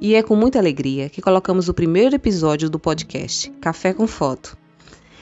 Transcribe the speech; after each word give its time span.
E 0.00 0.14
é 0.14 0.22
com 0.22 0.36
muita 0.36 0.58
alegria 0.58 1.08
que 1.08 1.22
colocamos 1.22 1.68
o 1.68 1.74
primeiro 1.74 2.14
episódio 2.14 2.70
do 2.70 2.78
podcast 2.78 3.50
Café 3.60 3.92
com 3.92 4.06
Foto. 4.06 4.56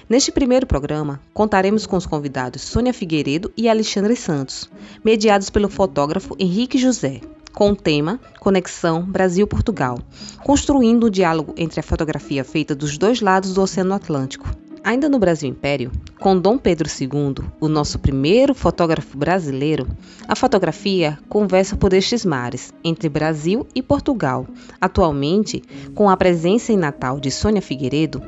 Neste 0.09 0.31
primeiro 0.31 0.67
programa, 0.67 1.21
contaremos 1.35 1.87
com 1.87 1.97
os 1.97 2.07
convidados 2.07 2.63
Sônia 2.63 2.95
Figueiredo 2.95 3.53
e 3.57 3.69
Alexandre 3.69 4.15
Santos, 4.15 4.71
mediados 5.05 5.51
pelo 5.51 5.69
fotógrafo 5.69 6.37
Henrique 6.39 6.79
José, 6.79 7.21
com 7.53 7.71
o 7.71 7.77
tema 7.77 8.21
Conexão 8.39 9.03
Brasil-Portugal, 9.03 9.99
construindo 10.45 11.07
um 11.07 11.11
diálogo 11.11 11.55
entre 11.57 11.81
a 11.81 11.83
fotografia 11.83 12.45
feita 12.45 12.75
dos 12.75 12.99
dois 12.99 13.21
lados 13.21 13.55
do 13.55 13.63
Oceano 13.63 13.95
Atlântico. 13.95 14.66
Ainda 14.87 15.09
no 15.09 15.19
Brasil 15.19 15.49
Império, 15.49 15.91
com 16.21 16.39
Dom 16.39 16.57
Pedro 16.57 16.89
II, 16.89 17.45
o 17.61 17.67
nosso 17.67 17.99
primeiro 17.99 18.55
fotógrafo 18.55 19.19
brasileiro, 19.19 19.85
a 20.29 20.37
fotografia 20.37 21.19
conversa 21.29 21.77
por 21.77 21.93
estes 21.93 22.25
mares, 22.25 22.73
entre 22.85 23.09
Brasil 23.09 23.67
e 23.75 23.83
Portugal. 23.83 24.47
Atualmente, 24.81 25.61
com 25.93 26.09
a 26.09 26.17
presença 26.17 26.73
em 26.73 26.77
Natal 26.77 27.19
de 27.19 27.33
Sônia 27.33 27.61
Figueiredo, 27.61 28.23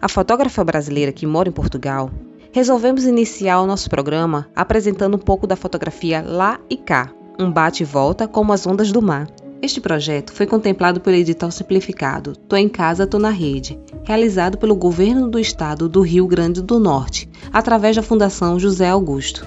a 0.00 0.08
fotógrafa 0.08 0.64
brasileira 0.64 1.12
que 1.12 1.26
mora 1.26 1.50
em 1.50 1.52
Portugal, 1.52 2.10
resolvemos 2.52 3.04
iniciar 3.04 3.60
o 3.60 3.66
nosso 3.66 3.90
programa 3.90 4.48
apresentando 4.56 5.16
um 5.16 5.20
pouco 5.20 5.46
da 5.46 5.56
fotografia 5.56 6.22
lá 6.26 6.58
e 6.70 6.78
cá, 6.78 7.12
um 7.38 7.52
bate 7.52 7.82
e 7.82 7.86
volta 7.86 8.26
como 8.26 8.54
as 8.54 8.66
ondas 8.66 8.90
do 8.90 9.02
mar. 9.02 9.28
Este 9.60 9.80
projeto 9.80 10.32
foi 10.32 10.46
contemplado 10.46 11.00
pelo 11.00 11.16
edital 11.16 11.50
simplificado 11.50 12.36
Tô 12.36 12.54
em 12.54 12.68
Casa, 12.68 13.08
Tô 13.08 13.18
na 13.18 13.30
Rede, 13.30 13.76
realizado 14.04 14.56
pelo 14.56 14.76
Governo 14.76 15.28
do 15.28 15.38
Estado 15.38 15.88
do 15.88 16.00
Rio 16.00 16.28
Grande 16.28 16.62
do 16.62 16.78
Norte, 16.78 17.28
através 17.52 17.96
da 17.96 18.02
Fundação 18.02 18.58
José 18.58 18.88
Augusto. 18.88 19.44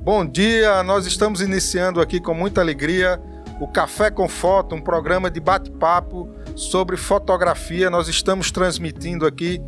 Bom 0.00 0.26
dia, 0.26 0.82
nós 0.82 1.06
estamos 1.06 1.40
iniciando 1.40 2.00
aqui 2.00 2.20
com 2.20 2.34
muita 2.34 2.60
alegria 2.60 3.20
o 3.60 3.68
Café 3.68 4.10
com 4.10 4.28
Foto, 4.28 4.74
um 4.74 4.80
programa 4.80 5.30
de 5.30 5.38
bate-papo 5.38 6.28
sobre 6.56 6.96
fotografia. 6.96 7.88
Nós 7.88 8.08
estamos 8.08 8.50
transmitindo 8.50 9.24
aqui 9.24 9.60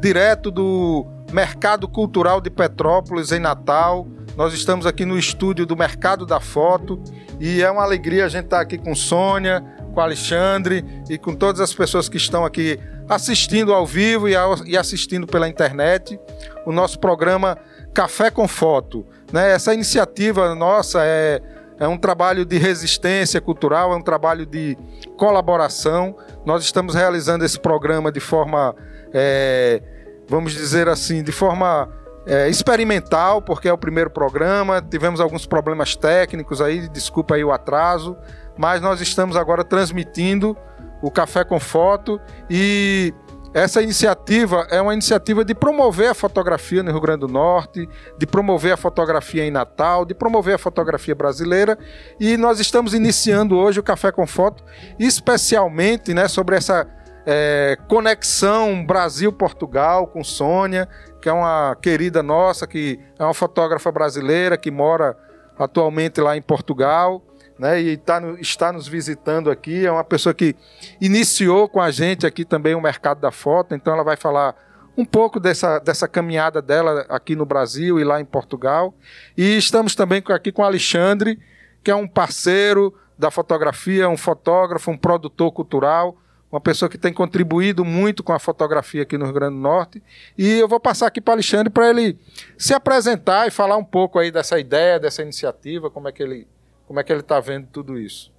direto 0.00 0.50
do 0.50 1.06
Mercado 1.30 1.86
Cultural 1.86 2.40
de 2.40 2.48
Petrópolis, 2.48 3.30
em 3.30 3.40
Natal. 3.40 4.06
Nós 4.36 4.52
estamos 4.52 4.84
aqui 4.84 5.04
no 5.04 5.16
estúdio 5.16 5.64
do 5.64 5.76
Mercado 5.76 6.26
da 6.26 6.40
Foto 6.40 7.00
e 7.38 7.62
é 7.62 7.70
uma 7.70 7.82
alegria 7.82 8.24
a 8.24 8.28
gente 8.28 8.46
estar 8.46 8.60
aqui 8.60 8.76
com 8.76 8.92
Sônia, 8.92 9.64
com 9.94 10.00
Alexandre 10.00 10.84
e 11.08 11.16
com 11.16 11.34
todas 11.36 11.60
as 11.60 11.72
pessoas 11.72 12.08
que 12.08 12.16
estão 12.16 12.44
aqui 12.44 12.80
assistindo 13.08 13.72
ao 13.72 13.86
vivo 13.86 14.28
e 14.28 14.76
assistindo 14.76 15.24
pela 15.24 15.48
internet 15.48 16.18
o 16.66 16.72
nosso 16.72 16.98
programa 16.98 17.56
Café 17.92 18.28
com 18.28 18.48
Foto. 18.48 19.06
Né? 19.32 19.52
Essa 19.52 19.72
iniciativa 19.72 20.52
nossa 20.56 21.04
é, 21.04 21.40
é 21.78 21.86
um 21.86 21.96
trabalho 21.96 22.44
de 22.44 22.58
resistência 22.58 23.40
cultural, 23.40 23.92
é 23.92 23.96
um 23.96 24.02
trabalho 24.02 24.44
de 24.44 24.76
colaboração. 25.16 26.16
Nós 26.44 26.64
estamos 26.64 26.96
realizando 26.96 27.44
esse 27.44 27.60
programa 27.60 28.10
de 28.10 28.18
forma, 28.18 28.74
é, 29.12 29.80
vamos 30.26 30.52
dizer 30.54 30.88
assim, 30.88 31.22
de 31.22 31.30
forma 31.30 31.88
é, 32.26 32.48
experimental, 32.48 33.42
porque 33.42 33.68
é 33.68 33.72
o 33.72 33.78
primeiro 33.78 34.10
programa, 34.10 34.80
tivemos 34.82 35.20
alguns 35.20 35.46
problemas 35.46 35.94
técnicos 35.94 36.60
aí, 36.60 36.88
desculpa 36.88 37.34
aí 37.34 37.44
o 37.44 37.52
atraso, 37.52 38.16
mas 38.56 38.80
nós 38.80 39.00
estamos 39.00 39.36
agora 39.36 39.64
transmitindo 39.64 40.56
o 41.02 41.10
Café 41.10 41.44
com 41.44 41.60
Foto. 41.60 42.20
E 42.48 43.12
essa 43.52 43.80
iniciativa 43.80 44.66
é 44.68 44.80
uma 44.80 44.92
iniciativa 44.92 45.44
de 45.44 45.54
promover 45.54 46.08
a 46.08 46.14
fotografia 46.14 46.82
no 46.82 46.90
Rio 46.90 47.00
Grande 47.00 47.20
do 47.20 47.28
Norte, 47.28 47.88
de 48.18 48.26
promover 48.26 48.72
a 48.72 48.76
fotografia 48.76 49.44
em 49.44 49.50
Natal, 49.50 50.04
de 50.04 50.12
promover 50.12 50.56
a 50.56 50.58
fotografia 50.58 51.14
brasileira. 51.14 51.78
E 52.18 52.36
nós 52.36 52.58
estamos 52.58 52.94
iniciando 52.94 53.56
hoje 53.56 53.78
o 53.78 53.82
Café 53.82 54.10
com 54.10 54.26
Foto, 54.26 54.64
especialmente 54.98 56.12
né, 56.12 56.26
sobre 56.26 56.56
essa 56.56 56.84
é, 57.26 57.78
conexão 57.88 58.84
Brasil-Portugal 58.84 60.06
com 60.06 60.22
Sônia, 60.22 60.88
que 61.20 61.28
é 61.28 61.32
uma 61.32 61.76
querida 61.80 62.22
nossa, 62.22 62.66
que 62.66 63.00
é 63.18 63.24
uma 63.24 63.34
fotógrafa 63.34 63.90
brasileira 63.90 64.56
que 64.56 64.70
mora 64.70 65.16
atualmente 65.58 66.20
lá 66.20 66.36
em 66.36 66.42
Portugal. 66.42 67.22
Né, 67.56 67.80
e 67.80 67.96
tá 67.96 68.18
no, 68.18 68.36
está 68.40 68.72
nos 68.72 68.88
visitando 68.88 69.48
aqui. 69.48 69.86
É 69.86 69.92
uma 69.92 70.02
pessoa 70.02 70.34
que 70.34 70.56
iniciou 71.00 71.68
com 71.68 71.80
a 71.80 71.90
gente 71.90 72.26
aqui 72.26 72.44
também 72.44 72.74
o 72.74 72.80
mercado 72.80 73.20
da 73.20 73.30
foto, 73.30 73.76
então 73.76 73.94
ela 73.94 74.02
vai 74.02 74.16
falar 74.16 74.56
um 74.96 75.04
pouco 75.04 75.38
dessa, 75.38 75.78
dessa 75.78 76.08
caminhada 76.08 76.60
dela 76.60 77.04
aqui 77.08 77.34
no 77.34 77.44
Brasil 77.46 77.98
e 77.98 78.04
lá 78.04 78.20
em 78.20 78.24
Portugal. 78.24 78.94
E 79.36 79.56
estamos 79.56 79.94
também 79.94 80.22
aqui 80.28 80.52
com 80.52 80.62
o 80.62 80.64
Alexandre, 80.64 81.38
que 81.82 81.90
é 81.90 81.94
um 81.94 82.08
parceiro 82.08 82.94
da 83.18 83.30
fotografia, 83.30 84.08
um 84.08 84.16
fotógrafo, 84.16 84.90
um 84.90 84.96
produtor 84.96 85.52
cultural, 85.52 86.16
uma 86.54 86.60
pessoa 86.60 86.88
que 86.88 86.96
tem 86.96 87.12
contribuído 87.12 87.84
muito 87.84 88.22
com 88.22 88.32
a 88.32 88.38
fotografia 88.38 89.02
aqui 89.02 89.18
no 89.18 89.24
Rio 89.24 89.34
Grande 89.34 89.56
do 89.56 89.60
Norte. 89.60 90.00
E 90.38 90.60
eu 90.60 90.68
vou 90.68 90.78
passar 90.78 91.08
aqui 91.08 91.20
para 91.20 91.32
o 91.32 91.34
Alexandre 91.34 91.68
para 91.68 91.90
ele 91.90 92.16
se 92.56 92.72
apresentar 92.72 93.48
e 93.48 93.50
falar 93.50 93.76
um 93.76 93.82
pouco 93.84 94.20
aí 94.20 94.30
dessa 94.30 94.56
ideia, 94.60 95.00
dessa 95.00 95.20
iniciativa, 95.20 95.90
como 95.90 96.08
é 96.08 96.12
que 96.12 96.22
ele 96.22 96.46
como 96.86 97.00
é 97.00 97.02
que 97.02 97.10
ele 97.10 97.22
está 97.22 97.40
vendo 97.40 97.66
tudo 97.72 97.98
isso. 97.98 98.30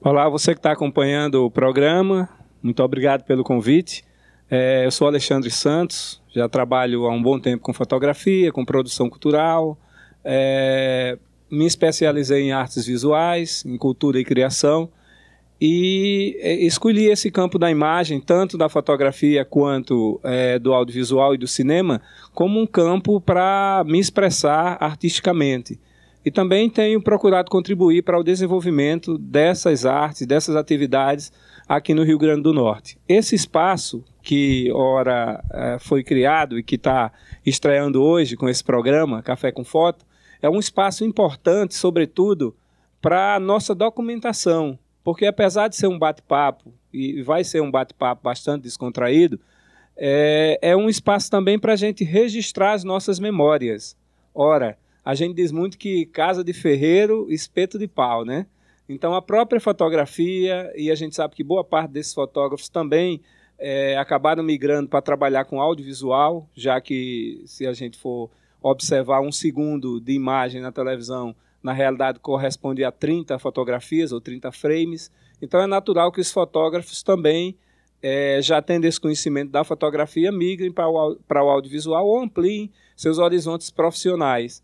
Olá, 0.00 0.28
você 0.28 0.52
que 0.52 0.60
está 0.60 0.70
acompanhando 0.70 1.44
o 1.44 1.50
programa, 1.50 2.28
muito 2.62 2.80
obrigado 2.84 3.24
pelo 3.24 3.42
convite. 3.42 4.04
É, 4.48 4.86
eu 4.86 4.90
sou 4.92 5.08
Alexandre 5.08 5.50
Santos, 5.50 6.22
já 6.28 6.48
trabalho 6.48 7.06
há 7.06 7.10
um 7.10 7.20
bom 7.20 7.40
tempo 7.40 7.64
com 7.64 7.72
fotografia, 7.72 8.52
com 8.52 8.64
produção 8.64 9.10
cultural. 9.10 9.76
É, 10.22 11.18
me 11.50 11.66
especializei 11.66 12.42
em 12.42 12.52
artes 12.52 12.86
visuais, 12.86 13.64
em 13.66 13.76
cultura 13.76 14.20
e 14.20 14.24
criação 14.24 14.88
e 15.60 16.36
é, 16.40 16.54
escolhi 16.54 17.06
esse 17.06 17.30
campo 17.30 17.58
da 17.58 17.70
imagem, 17.70 18.20
tanto 18.20 18.56
da 18.56 18.68
fotografia 18.68 19.44
quanto 19.44 20.20
é, 20.22 20.58
do 20.58 20.72
audiovisual 20.72 21.34
e 21.34 21.38
do 21.38 21.48
cinema, 21.48 22.00
como 22.32 22.60
um 22.60 22.66
campo 22.66 23.20
para 23.20 23.82
me 23.86 23.98
expressar 23.98 24.76
artisticamente. 24.80 25.78
E 26.24 26.30
também 26.30 26.68
tenho 26.68 27.00
procurado 27.00 27.50
contribuir 27.50 28.02
para 28.02 28.18
o 28.18 28.22
desenvolvimento 28.22 29.16
dessas 29.18 29.86
artes, 29.86 30.26
dessas 30.26 30.56
atividades 30.56 31.32
aqui 31.68 31.94
no 31.94 32.02
Rio 32.02 32.18
Grande 32.18 32.42
do 32.42 32.52
Norte. 32.52 32.98
Esse 33.08 33.34
espaço 33.34 34.04
que 34.22 34.70
ora 34.72 35.42
é, 35.52 35.78
foi 35.80 36.04
criado 36.04 36.58
e 36.58 36.62
que 36.62 36.74
está 36.74 37.12
estreando 37.44 38.02
hoje 38.02 38.36
com 38.36 38.48
esse 38.48 38.62
programa 38.62 39.22
Café 39.22 39.50
com 39.50 39.64
Foto, 39.64 40.04
é 40.40 40.48
um 40.48 40.58
espaço 40.58 41.04
importante, 41.04 41.74
sobretudo, 41.74 42.54
para 43.00 43.34
a 43.34 43.40
nossa 43.40 43.74
documentação, 43.74 44.78
porque 45.08 45.24
apesar 45.24 45.68
de 45.68 45.76
ser 45.76 45.86
um 45.86 45.98
bate-papo, 45.98 46.70
e 46.92 47.22
vai 47.22 47.42
ser 47.42 47.62
um 47.62 47.70
bate-papo 47.70 48.22
bastante 48.22 48.64
descontraído, 48.64 49.40
é, 49.96 50.58
é 50.60 50.76
um 50.76 50.86
espaço 50.86 51.30
também 51.30 51.58
para 51.58 51.72
a 51.72 51.76
gente 51.76 52.04
registrar 52.04 52.72
as 52.72 52.84
nossas 52.84 53.18
memórias. 53.18 53.96
Ora, 54.34 54.76
a 55.02 55.14
gente 55.14 55.34
diz 55.34 55.50
muito 55.50 55.78
que 55.78 56.04
casa 56.04 56.44
de 56.44 56.52
ferreiro, 56.52 57.26
espeto 57.30 57.78
de 57.78 57.88
pau, 57.88 58.22
né? 58.22 58.44
Então 58.86 59.14
a 59.14 59.22
própria 59.22 59.58
fotografia, 59.58 60.70
e 60.76 60.90
a 60.90 60.94
gente 60.94 61.16
sabe 61.16 61.34
que 61.34 61.42
boa 61.42 61.64
parte 61.64 61.90
desses 61.90 62.12
fotógrafos 62.12 62.68
também 62.68 63.22
é, 63.58 63.96
acabaram 63.96 64.42
migrando 64.42 64.90
para 64.90 65.00
trabalhar 65.00 65.46
com 65.46 65.58
audiovisual, 65.58 66.46
já 66.54 66.78
que 66.82 67.42
se 67.46 67.66
a 67.66 67.72
gente 67.72 67.96
for 67.96 68.28
observar 68.60 69.22
um 69.22 69.32
segundo 69.32 70.02
de 70.02 70.12
imagem 70.12 70.60
na 70.60 70.70
televisão, 70.70 71.34
na 71.62 71.72
realidade 71.72 72.18
corresponde 72.20 72.84
a 72.84 72.92
30 72.92 73.38
fotografias 73.38 74.12
ou 74.12 74.20
30 74.20 74.52
frames. 74.52 75.10
Então 75.40 75.60
é 75.60 75.66
natural 75.66 76.12
que 76.12 76.20
os 76.20 76.30
fotógrafos 76.30 77.02
também, 77.02 77.56
é, 78.02 78.40
já 78.40 78.62
tendo 78.62 78.84
esse 78.84 79.00
conhecimento 79.00 79.50
da 79.50 79.64
fotografia, 79.64 80.30
migrem 80.30 80.72
para 80.72 80.88
o, 80.88 81.16
para 81.26 81.44
o 81.44 81.48
audiovisual 81.48 82.06
ou 82.06 82.20
ampliem 82.20 82.70
seus 82.96 83.18
horizontes 83.18 83.70
profissionais. 83.70 84.62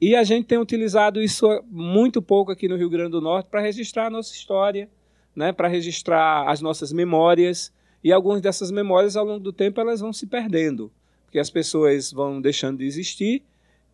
E 0.00 0.14
a 0.14 0.22
gente 0.24 0.46
tem 0.46 0.58
utilizado 0.58 1.22
isso 1.22 1.46
muito 1.70 2.20
pouco 2.20 2.52
aqui 2.52 2.68
no 2.68 2.76
Rio 2.76 2.90
Grande 2.90 3.12
do 3.12 3.20
Norte 3.20 3.48
para 3.50 3.60
registrar 3.60 4.06
a 4.06 4.10
nossa 4.10 4.34
história, 4.34 4.90
né, 5.34 5.52
para 5.52 5.68
registrar 5.68 6.48
as 6.48 6.60
nossas 6.60 6.92
memórias. 6.92 7.72
E 8.04 8.12
algumas 8.12 8.40
dessas 8.40 8.70
memórias, 8.70 9.16
ao 9.16 9.24
longo 9.24 9.40
do 9.40 9.52
tempo, 9.52 9.80
elas 9.80 10.00
vão 10.00 10.12
se 10.12 10.26
perdendo, 10.26 10.92
porque 11.24 11.38
as 11.38 11.50
pessoas 11.50 12.12
vão 12.12 12.40
deixando 12.40 12.78
de 12.78 12.84
existir 12.84 13.42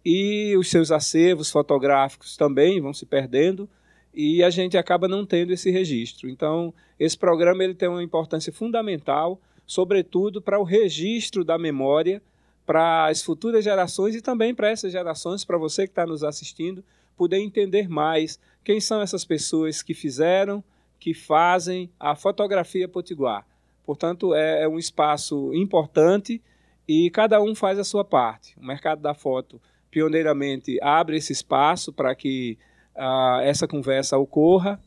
e 0.05 0.57
os 0.57 0.71
seus 0.71 0.91
acervos 0.91 1.51
fotográficos 1.51 2.37
também 2.37 2.81
vão 2.81 2.93
se 2.93 3.07
perdendo 3.07 3.69
e 4.13 4.43
a 4.43 4.51
gente 4.51 4.77
acaba 4.77 5.09
não 5.09 5.25
tendo 5.25 5.53
esse 5.53 5.71
registro. 5.71 6.29
Então, 6.29 6.75
esse 6.99 7.17
programa 7.17 7.65
ele 7.65 7.75
tem 7.75 7.89
uma 7.89 8.03
importância 8.03 8.53
fundamental, 8.53 9.41
sobretudo 9.67 10.43
para 10.43 10.59
o 10.59 10.65
registro 10.65 11.45
da 11.45 11.57
memória 11.57 12.21
para 12.65 13.07
as 13.09 13.23
futuras 13.23 13.65
gerações 13.65 14.15
e 14.15 14.23
também 14.23 14.55
para 14.55 14.71
essas 14.71 14.93
gerações, 14.93 15.45
para 15.45 15.59
você 15.59 15.85
que 15.85 15.93
está 15.93 16.07
nos 16.07 16.23
assistindo, 16.23 16.85
poder 17.17 17.39
entender 17.39 17.89
mais 17.89 18.39
quem 18.65 18.81
são 18.81 19.01
essas 19.01 19.25
pessoas 19.25 19.83
que 19.83 19.95
fizeram, 19.95 20.63
que 20.99 21.13
fazem 21.13 21.91
a 21.99 22.15
fotografia 22.15 22.89
potiguar. 22.89 23.47
Portanto, 23.85 24.35
é, 24.35 24.63
é 24.63 24.69
um 24.69 24.79
espaço 24.79 25.53
importante 25.55 26.41
e 26.87 27.11
cada 27.11 27.43
um 27.43 27.55
faz 27.55 27.79
a 27.79 27.85
sua 27.85 28.05
parte. 28.05 28.55
O 28.59 28.65
mercado 28.65 29.03
da 29.03 29.13
foto 29.13 29.61
pioneiramente 29.93 30.79
abre 30.83 31.19
esse 31.19 31.33
espaço 31.33 31.93
para 31.93 32.15
que 32.15 32.59
uh, 32.97 33.41
essa 33.43 33.69
conversa 33.69 34.17
ocorra. 34.19 34.81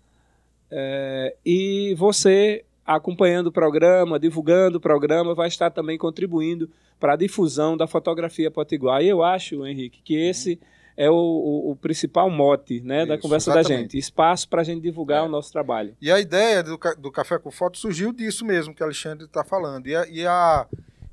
É, 0.70 1.36
e 1.46 1.94
você 1.96 2.66
acompanhando 2.84 3.48
o 3.48 3.52
programa, 3.52 4.20
divulgando 4.20 4.80
o 4.80 4.82
programa, 4.82 5.34
vai 5.34 5.48
estar 5.48 5.70
também 5.70 5.98
contribuindo 5.98 6.70
para 7.00 7.14
a 7.14 7.16
difusão 7.16 7.78
da 7.78 7.88
fotografia 7.88 8.50
potiguar. 8.50 9.02
E 9.04 9.08
eu 9.08 9.24
acho, 9.24 9.66
Henrique, 9.66 10.02
que 10.04 10.16
esse 10.16 10.60
é 10.98 11.10
o, 11.10 11.14
o, 11.14 11.72
o 11.72 11.76
principal 11.76 12.30
mote 12.30 12.82
né, 12.82 13.00
Isso, 13.00 13.08
da 13.08 13.18
conversa 13.18 13.52
exatamente. 13.52 13.70
da 13.70 13.82
gente. 13.82 13.98
Espaço 13.98 14.50
para 14.50 14.62
a 14.62 14.64
gente 14.64 14.82
divulgar 14.82 15.24
é. 15.24 15.28
o 15.28 15.30
nosso 15.30 15.52
trabalho. 15.52 15.96
E 16.02 16.12
a 16.12 16.20
ideia 16.20 16.64
do, 16.64 16.80
do 16.98 17.12
Café 17.12 17.38
com 17.38 17.52
Foto 17.52 17.78
surgiu 17.78 18.12
disso 18.12 18.44
mesmo 18.44 18.74
que 18.74 18.82
o 18.82 18.86
Alexandre 18.86 19.26
está 19.26 19.44
falando. 19.44 19.88
E 19.88 19.96
a, 19.96 20.08
e, 20.08 20.26
a, 20.26 20.68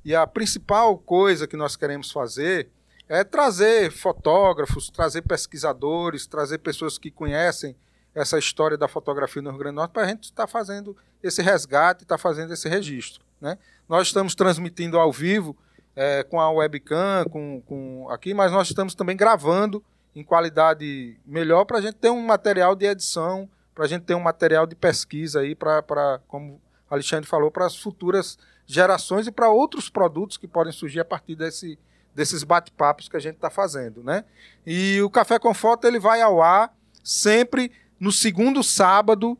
e 0.04 0.14
a 0.14 0.26
principal 0.26 0.96
coisa 0.96 1.46
que 1.46 1.56
nós 1.56 1.76
queremos 1.76 2.10
fazer 2.10 2.68
é 3.12 3.22
trazer 3.22 3.92
fotógrafos, 3.92 4.88
trazer 4.88 5.20
pesquisadores, 5.20 6.26
trazer 6.26 6.56
pessoas 6.58 6.96
que 6.96 7.10
conhecem 7.10 7.76
essa 8.14 8.38
história 8.38 8.76
da 8.76 8.88
fotografia 8.88 9.42
no 9.42 9.50
Rio 9.50 9.58
Grande 9.58 9.74
do 9.74 9.76
Norte 9.76 9.90
para 9.90 10.04
a 10.04 10.06
gente 10.06 10.24
estar 10.24 10.44
tá 10.44 10.46
fazendo 10.46 10.96
esse 11.22 11.42
resgate, 11.42 12.04
estar 12.04 12.16
tá 12.16 12.18
fazendo 12.18 12.54
esse 12.54 12.70
registro. 12.70 13.22
Né? 13.38 13.58
Nós 13.86 14.06
estamos 14.06 14.34
transmitindo 14.34 14.98
ao 14.98 15.12
vivo 15.12 15.54
é, 15.94 16.22
com 16.22 16.40
a 16.40 16.50
webcam, 16.50 17.26
com, 17.30 17.60
com 17.66 18.08
aqui, 18.08 18.32
mas 18.32 18.50
nós 18.50 18.68
estamos 18.68 18.94
também 18.94 19.14
gravando 19.14 19.84
em 20.16 20.24
qualidade 20.24 21.14
melhor 21.26 21.66
para 21.66 21.78
a 21.78 21.80
gente 21.82 21.96
ter 21.96 22.08
um 22.08 22.22
material 22.22 22.74
de 22.74 22.86
edição, 22.86 23.46
para 23.74 23.84
a 23.84 23.88
gente 23.88 24.04
ter 24.04 24.14
um 24.14 24.20
material 24.20 24.66
de 24.66 24.74
pesquisa 24.74 25.40
aí 25.40 25.54
para, 25.54 26.18
como 26.28 26.58
Alexandre 26.88 27.28
falou, 27.28 27.50
para 27.50 27.66
as 27.66 27.76
futuras 27.76 28.38
gerações 28.66 29.26
e 29.26 29.30
para 29.30 29.50
outros 29.50 29.90
produtos 29.90 30.38
que 30.38 30.48
podem 30.48 30.72
surgir 30.72 31.00
a 31.00 31.04
partir 31.04 31.34
desse, 31.34 31.78
desses 32.14 32.44
bate-papos 32.44 33.08
que 33.08 33.16
a 33.16 33.20
gente 33.20 33.36
está 33.36 33.50
fazendo, 33.50 34.02
né? 34.02 34.24
E 34.66 35.00
o 35.02 35.10
Café 35.10 35.38
com 35.38 35.54
Foto 35.54 35.86
ele 35.86 35.98
vai 35.98 36.20
ao 36.20 36.42
ar 36.42 36.74
sempre 37.02 37.72
no 37.98 38.12
segundo 38.12 38.62
sábado 38.62 39.38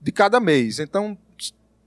de 0.00 0.12
cada 0.12 0.40
mês. 0.40 0.78
Então, 0.78 1.16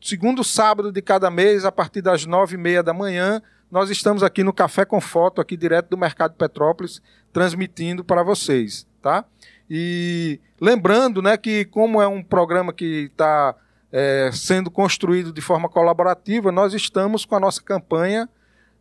segundo 0.01 0.43
sábado 0.43 0.91
de 0.91 1.01
cada 1.01 1.29
mês, 1.29 1.65
a 1.65 1.71
partir 1.71 2.01
das 2.01 2.25
nove 2.25 2.55
e 2.55 2.57
meia 2.57 2.81
da 2.81 2.93
manhã, 2.93 3.41
nós 3.69 3.89
estamos 3.89 4.23
aqui 4.23 4.43
no 4.43 4.53
Café 4.53 4.85
com 4.85 5.01
Foto, 5.01 5.41
aqui 5.41 5.57
direto 5.57 5.89
do 5.89 5.97
Mercado 5.97 6.35
Petrópolis, 6.35 7.01
transmitindo 7.33 8.03
para 8.03 8.23
vocês, 8.23 8.87
tá? 9.01 9.25
E 9.69 10.39
lembrando, 10.61 11.21
né, 11.21 11.35
que 11.37 11.65
como 11.65 12.01
é 12.01 12.07
um 12.07 12.23
programa 12.23 12.71
que 12.71 13.09
está 13.11 13.55
é, 13.91 14.29
sendo 14.31 14.69
construído 14.69 15.33
de 15.33 15.41
forma 15.41 15.67
colaborativa, 15.67 16.51
nós 16.51 16.73
estamos 16.73 17.25
com 17.25 17.35
a 17.35 17.39
nossa 17.39 17.61
campanha 17.61 18.29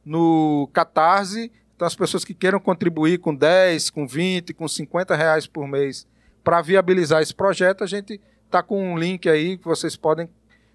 no 0.05 0.69
Catarse. 0.73 1.51
Então, 1.75 1.87
as 1.87 1.95
pessoas 1.95 2.25
que 2.25 2.35
queiram 2.35 2.61
contribuir 2.61 3.19
com 3.19 3.35
10, 3.35 3.91
com 3.91 4.07
20, 4.07 4.55
com 4.55 4.69
50 4.69 5.15
reais 5.15 5.47
por 5.47 5.67
mês 5.67 6.07
para 6.43 6.61
viabilizar 6.61 7.23
esse 7.23 7.35
projeto, 7.35 7.83
a 7.83 7.87
gente 7.87 8.21
está 8.45 8.63
com 8.63 8.93
um 8.93 8.99
link 8.99 9.29
aí 9.29 9.57
que 9.57 9.65
vocês 9.65 9.97
podem 9.97 10.29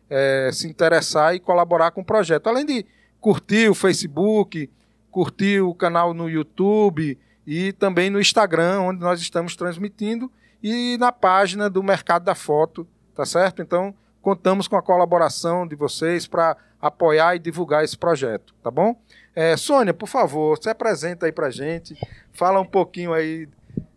é, 0.10 0.50
se 0.52 0.68
interessar 0.68 1.36
e 1.36 1.40
colaborar 1.40 1.92
com 1.92 2.02
o 2.02 2.06
projeto. 2.06 2.48
Além 2.48 2.66
de 2.66 2.86
curtir 3.22 3.70
o 3.70 3.76
Facebook, 3.76 4.70
curtir 5.12 5.62
o 5.62 5.74
canal 5.74 6.14
no 6.14 6.30
YouTube 6.30 7.18
e 7.46 7.72
também 7.74 8.10
no 8.10 8.20
Instagram, 8.20 8.82
onde 8.82 9.00
nós 9.00 9.22
estamos 9.22 9.56
transmitindo, 9.56 10.32
e 10.62 10.98
na 10.98 11.12
página 11.12 11.70
do 11.70 11.82
Mercado 11.82 12.26
da 12.26 12.36
Foto, 12.36 12.86
tá 13.16 13.26
certo? 13.26 13.62
Então, 13.62 13.94
contamos 14.22 14.68
com 14.68 14.76
a 14.76 14.82
colaboração 14.82 15.68
de 15.68 15.76
vocês 15.76 16.28
para 16.28 16.58
apoiar 16.82 17.36
e 17.36 17.40
divulgar 17.40 17.84
esse 17.84 17.98
projeto, 17.98 18.54
tá 18.64 18.72
bom? 18.72 18.96
É, 19.36 19.56
Sônia, 19.58 19.94
por 19.94 20.08
favor, 20.08 20.58
se 20.62 20.70
apresenta 20.70 21.26
aí 21.26 21.32
para 21.32 21.50
gente, 21.50 21.96
fala 22.32 22.60
um 22.60 22.66
pouquinho 22.66 23.14
aí 23.14 23.48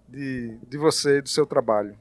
de, 0.08 0.56
de 0.68 0.78
você, 0.78 1.22
do 1.22 1.28
seu 1.28 1.46
trabalho. 1.46 1.96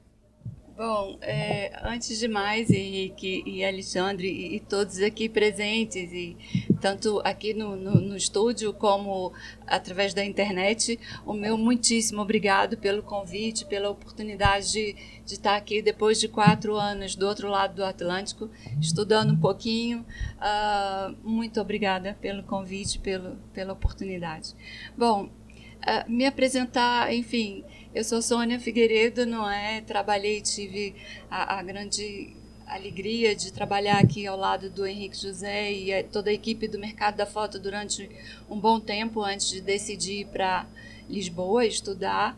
Bom, 0.76 1.18
é, 1.20 1.70
antes 1.84 2.18
de 2.18 2.26
mais, 2.26 2.70
Henrique 2.70 3.42
e 3.46 3.64
Alexandre 3.64 4.26
e, 4.26 4.56
e, 4.56 4.60
todos 4.60 5.00
aqui 5.00 5.28
presentes, 5.28 6.12
e 6.12 6.36
tanto 6.82 7.22
aqui 7.24 7.54
no, 7.54 7.76
no, 7.76 7.94
no, 8.00 8.16
estúdio 8.16 8.74
como 8.74 9.32
através 9.64 10.12
da 10.12 10.24
internet, 10.24 10.98
o 11.24 11.32
meu 11.32 11.56
muitíssimo 11.56 12.20
obrigado 12.20 12.76
pelo 12.76 13.04
convite, 13.04 13.64
pela 13.64 13.88
oportunidade 13.88 14.72
de, 14.72 14.96
de 15.24 15.34
estar 15.34 15.54
aqui 15.54 15.80
depois 15.80 16.18
de 16.18 16.26
quatro 16.26 16.74
anos 16.74 17.14
do 17.14 17.24
outro 17.28 17.48
lado 17.48 17.76
do 17.76 17.84
Atlântico, 17.84 18.50
estudando 18.80 19.32
um 19.32 19.38
pouquinho. 19.38 20.04
Uh, 20.38 21.16
muito 21.22 21.60
obrigada 21.60 22.18
pelo 22.20 22.42
convite, 22.42 22.98
pelo, 22.98 23.36
pela 23.54 23.72
oportunidade. 23.72 24.52
Bom, 24.98 25.26
uh, 25.26 26.10
me 26.10 26.26
apresentar, 26.26 27.14
enfim 27.14 27.64
eu 27.94 28.02
sou 28.02 28.22
Sônia 28.22 28.58
Figueiredo, 28.58 29.26
não 29.26 29.48
é? 29.48 29.82
Trabalhei, 29.82 30.40
tive 30.40 30.94
a, 31.30 31.58
a 31.58 31.62
grande 31.62 32.34
alegria 32.74 33.34
de 33.34 33.52
trabalhar 33.52 33.98
aqui 33.98 34.26
ao 34.26 34.36
lado 34.36 34.70
do 34.70 34.86
Henrique 34.86 35.16
José 35.16 35.72
e 35.72 36.02
toda 36.04 36.30
a 36.30 36.32
equipe 36.32 36.66
do 36.68 36.78
Mercado 36.78 37.16
da 37.16 37.26
Foto 37.26 37.58
durante 37.58 38.08
um 38.50 38.58
bom 38.58 38.80
tempo 38.80 39.22
antes 39.22 39.50
de 39.50 39.60
decidir 39.60 40.26
para 40.26 40.66
Lisboa 41.08 41.66
estudar 41.66 42.36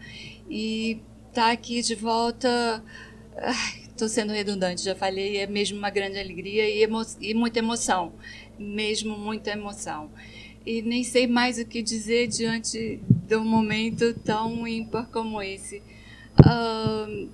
e 0.48 1.00
estar 1.28 1.46
tá 1.46 1.50
aqui 1.50 1.82
de 1.82 1.94
volta. 1.94 2.82
Estou 3.88 4.08
sendo 4.08 4.32
redundante, 4.32 4.82
já 4.82 4.94
falei, 4.94 5.36
é 5.36 5.46
mesmo 5.46 5.78
uma 5.78 5.90
grande 5.90 6.18
alegria 6.18 6.68
e, 6.68 6.82
emo 6.82 7.00
e 7.20 7.32
muita 7.32 7.60
emoção, 7.60 8.12
mesmo 8.58 9.16
muita 9.16 9.50
emoção 9.50 10.10
e 10.66 10.80
nem 10.80 11.04
sei 11.04 11.26
mais 11.26 11.58
o 11.58 11.64
que 11.66 11.82
dizer 11.82 12.26
diante 12.26 13.00
de 13.08 13.36
um 13.36 13.44
momento 13.44 14.14
tão 14.24 14.66
ímpar 14.66 15.08
como 15.10 15.42
esse. 15.42 15.82
Uh, 16.40 17.28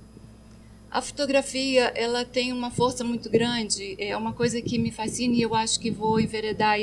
a 0.91 1.01
fotografia 1.01 1.93
ela 1.95 2.25
tem 2.25 2.51
uma 2.51 2.69
força 2.69 3.01
muito 3.01 3.29
grande, 3.29 3.95
é 3.97 4.15
uma 4.17 4.33
coisa 4.33 4.61
que 4.61 4.77
me 4.77 4.91
fascina 4.91 5.33
e 5.33 5.41
eu 5.41 5.55
acho 5.55 5.79
que 5.79 5.89
vou 5.89 6.19
enveredar 6.19 6.77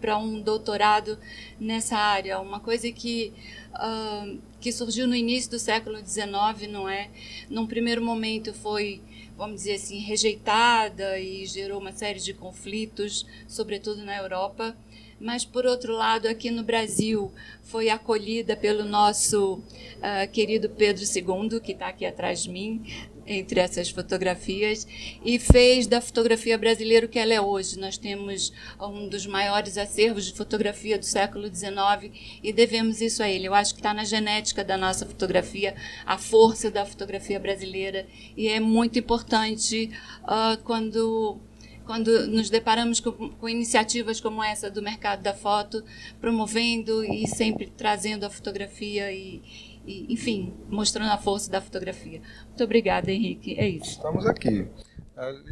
para 0.00 0.16
um 0.16 0.40
doutorado 0.40 1.18
nessa 1.58 1.96
área, 1.96 2.40
uma 2.40 2.60
coisa 2.60 2.90
que 2.92 3.32
uh, 3.74 4.38
que 4.60 4.70
surgiu 4.70 5.08
no 5.08 5.16
início 5.16 5.50
do 5.50 5.58
século 5.58 5.98
XIX, 5.98 6.70
não 6.70 6.88
é? 6.88 7.10
Num 7.50 7.66
primeiro 7.66 8.00
momento 8.00 8.54
foi, 8.54 9.02
vamos 9.36 9.56
dizer 9.56 9.74
assim, 9.74 9.98
rejeitada 9.98 11.18
e 11.18 11.44
gerou 11.44 11.80
uma 11.80 11.92
série 11.92 12.20
de 12.20 12.32
conflitos, 12.32 13.26
sobretudo 13.48 14.04
na 14.04 14.16
Europa 14.16 14.76
mas 15.20 15.44
por 15.44 15.66
outro 15.66 15.92
lado, 15.94 16.26
aqui 16.26 16.50
no 16.50 16.62
Brasil, 16.62 17.30
foi 17.62 17.90
acolhida 17.90 18.56
pelo 18.56 18.86
nosso 18.86 19.56
uh, 19.56 20.32
querido 20.32 20.70
Pedro 20.70 21.04
II, 21.04 21.60
que 21.60 21.72
está 21.72 21.88
aqui 21.88 22.06
atrás 22.06 22.42
de 22.42 22.48
mim, 22.48 22.82
entre 23.30 23.60
essas 23.60 23.88
fotografias, 23.88 24.86
e 25.24 25.38
fez 25.38 25.86
da 25.86 26.00
fotografia 26.00 26.58
brasileira 26.58 27.06
o 27.06 27.08
que 27.08 27.18
ela 27.18 27.32
é 27.32 27.40
hoje. 27.40 27.78
Nós 27.78 27.96
temos 27.96 28.52
um 28.80 29.08
dos 29.08 29.24
maiores 29.24 29.78
acervos 29.78 30.26
de 30.26 30.32
fotografia 30.32 30.98
do 30.98 31.04
século 31.04 31.46
XIX 31.46 32.12
e 32.42 32.52
devemos 32.52 33.00
isso 33.00 33.22
a 33.22 33.28
ele. 33.28 33.46
Eu 33.46 33.54
acho 33.54 33.72
que 33.72 33.78
está 33.78 33.94
na 33.94 34.02
genética 34.02 34.64
da 34.64 34.76
nossa 34.76 35.06
fotografia, 35.06 35.76
a 36.04 36.18
força 36.18 36.72
da 36.72 36.84
fotografia 36.84 37.38
brasileira, 37.38 38.04
e 38.36 38.48
é 38.48 38.58
muito 38.58 38.98
importante 38.98 39.90
uh, 40.24 40.60
quando 40.64 41.40
quando 41.86 42.28
nos 42.28 42.48
deparamos 42.48 43.00
com, 43.00 43.30
com, 43.30 43.48
iniciativas 43.48 44.20
como 44.20 44.44
essa 44.44 44.70
do 44.70 44.80
mercado 44.80 45.22
da 45.22 45.34
foto, 45.34 45.82
promovendo 46.20 47.02
e 47.04 47.26
sempre 47.26 47.66
trazendo 47.66 48.24
a 48.24 48.30
fotografia 48.30 49.10
e, 49.10 49.42
e, 49.86 50.12
enfim, 50.12 50.54
mostrando 50.68 51.10
a 51.10 51.18
força 51.18 51.50
da 51.50 51.60
fotografia. 51.60 52.20
Muito 52.46 52.64
obrigada, 52.64 53.10
Henrique. 53.10 53.58
É 53.58 53.68
isso. 53.68 53.90
Estamos 53.90 54.26
aqui. 54.26 54.66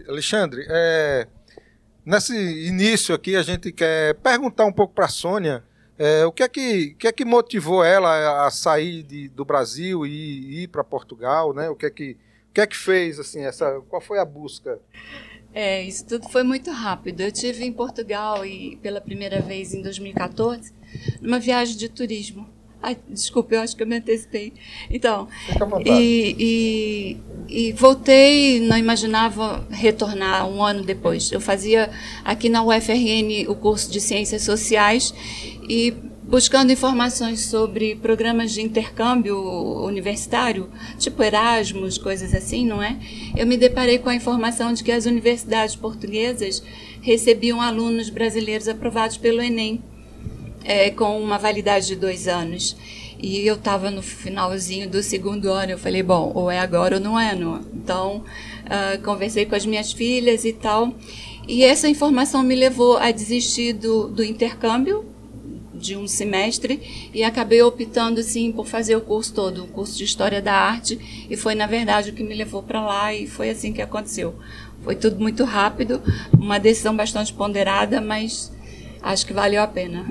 Alexandre, 0.08 0.64
é, 0.68 1.26
nesse 2.04 2.35
início 2.66 3.14
aqui 3.14 3.37
a 3.37 3.42
gente 3.42 3.70
quer 3.70 4.14
perguntar 4.14 4.64
um 4.64 4.73
pouco 4.73 4.94
para 4.94 5.04
a 5.04 5.08
Sônia 5.08 5.62
é, 5.99 6.25
o 6.25 6.30
que 6.30 6.44
é 6.44 6.49
que, 6.49 6.94
que 6.94 7.08
é 7.08 7.12
que 7.12 7.25
motivou 7.25 7.82
ela 7.82 8.47
a 8.47 8.50
sair 8.52 9.02
de, 9.02 9.28
do 9.28 9.44
Brasil 9.44 10.06
e 10.06 10.62
ir 10.62 10.68
para 10.68 10.85
Portugal, 10.85 11.52
né? 11.52 11.68
O 11.68 11.75
que 11.75 11.87
é 11.87 11.90
que 11.90 12.16
o 12.50 12.52
que 12.54 12.61
é 12.61 12.66
que 12.66 12.76
fez 12.76 13.18
assim 13.18 13.44
essa? 13.44 13.80
Qual 13.88 14.00
foi 14.00 14.18
a 14.20 14.25
busca? 14.25 14.78
É, 15.52 15.82
isso 15.82 16.06
tudo 16.06 16.28
foi 16.28 16.44
muito 16.44 16.70
rápido. 16.70 17.20
Eu 17.20 17.32
tive 17.32 17.64
em 17.64 17.73
Portugal 17.73 18.47
e 18.47 18.76
pela 18.76 19.00
primeira 19.00 19.40
vez 19.40 19.75
em 19.75 19.82
2014, 19.82 20.73
numa 21.20 21.40
viagem 21.40 21.76
de 21.76 21.88
turismo. 21.88 22.49
Ai, 22.80 22.97
desculpa, 23.08 23.54
eu 23.54 23.61
acho 23.61 23.76
que 23.76 23.82
eu 23.82 23.87
me 23.87 23.97
antecipei. 23.97 24.52
Então, 24.88 25.26
e, 25.85 27.16
e, 27.49 27.68
e, 27.68 27.73
voltei, 27.73 28.61
não 28.61 28.78
imaginava 28.78 29.66
retornar 29.68 30.49
um 30.49 30.62
ano 30.62 30.85
depois. 30.85 31.32
Eu 31.32 31.40
fazia 31.40 31.90
aqui 32.25 32.49
na 32.49 32.62
UFRN 32.62 33.49
o 33.49 33.54
curso 33.56 33.90
de 33.90 34.00
Ciências 34.00 34.42
Sociais 34.42 35.12
e 35.68 35.92
buscando 36.23 36.70
informações 36.70 37.47
sobre 37.47 37.97
programas 37.97 38.52
de 38.52 38.61
intercâmbio 38.61 39.37
universitário, 39.85 40.68
tipo 40.99 41.23
Erasmus, 41.23 41.97
coisas 41.97 42.35
assim, 42.35 42.66
não 42.66 42.82
é? 42.82 42.99
Eu 43.35 43.47
me 43.47 43.56
deparei 43.56 43.99
com 43.99 44.11
a 44.11 44.14
informação 44.14 44.75
de 44.75 44.85
que 44.85 44.92
as 44.92 45.06
universidades 45.06 45.75
portuguesas 45.75 46.62
recebiam 47.00 47.62
alunos 47.62 48.11
brasileiros 48.11 48.68
aprovados 48.68 49.16
pelo 49.16 49.40
Enem, 49.40 49.82
é, 50.64 50.90
com 50.90 51.20
uma 51.20 51.38
validade 51.38 51.86
de 51.86 51.96
dois 51.96 52.28
anos. 52.28 52.76
E 53.20 53.44
eu 53.44 53.56
estava 53.56 53.90
no 53.90 54.00
finalzinho 54.00 54.88
do 54.88 55.02
segundo 55.02 55.50
ano, 55.50 55.72
eu 55.72 55.78
falei, 55.78 56.02
bom, 56.02 56.30
ou 56.34 56.50
é 56.50 56.60
agora 56.60 56.96
ou 56.96 57.00
não 57.00 57.18
é, 57.18 57.34
não. 57.34 57.60
Então, 57.74 58.24
uh, 58.64 59.02
conversei 59.02 59.44
com 59.44 59.56
as 59.56 59.66
minhas 59.66 59.90
filhas 59.92 60.44
e 60.44 60.52
tal, 60.52 60.94
e 61.48 61.64
essa 61.64 61.88
informação 61.88 62.42
me 62.42 62.54
levou 62.54 62.96
a 62.96 63.10
desistir 63.10 63.72
do, 63.72 64.06
do 64.06 64.22
intercâmbio 64.22 65.04
de 65.74 65.96
um 65.96 66.06
semestre 66.06 67.10
e 67.14 67.24
acabei 67.24 67.62
optando 67.62 68.22
sim 68.22 68.52
por 68.52 68.66
fazer 68.66 68.96
o 68.96 69.00
curso 69.00 69.32
todo, 69.32 69.64
o 69.64 69.68
curso 69.68 69.96
de 69.96 70.04
História 70.04 70.42
da 70.42 70.52
Arte, 70.52 71.26
e 71.30 71.36
foi 71.36 71.54
na 71.54 71.66
verdade 71.66 72.10
o 72.10 72.12
que 72.12 72.22
me 72.22 72.34
levou 72.34 72.62
para 72.62 72.84
lá 72.84 73.14
e 73.14 73.26
foi 73.26 73.50
assim 73.50 73.72
que 73.72 73.80
aconteceu. 73.80 74.34
Foi 74.82 74.94
tudo 74.94 75.18
muito 75.18 75.42
rápido, 75.44 76.02
uma 76.32 76.58
decisão 76.58 76.94
bastante 76.94 77.32
ponderada, 77.32 78.00
mas 78.00 78.52
acho 79.02 79.26
que 79.26 79.32
valeu 79.32 79.62
a 79.62 79.66
pena. 79.66 80.06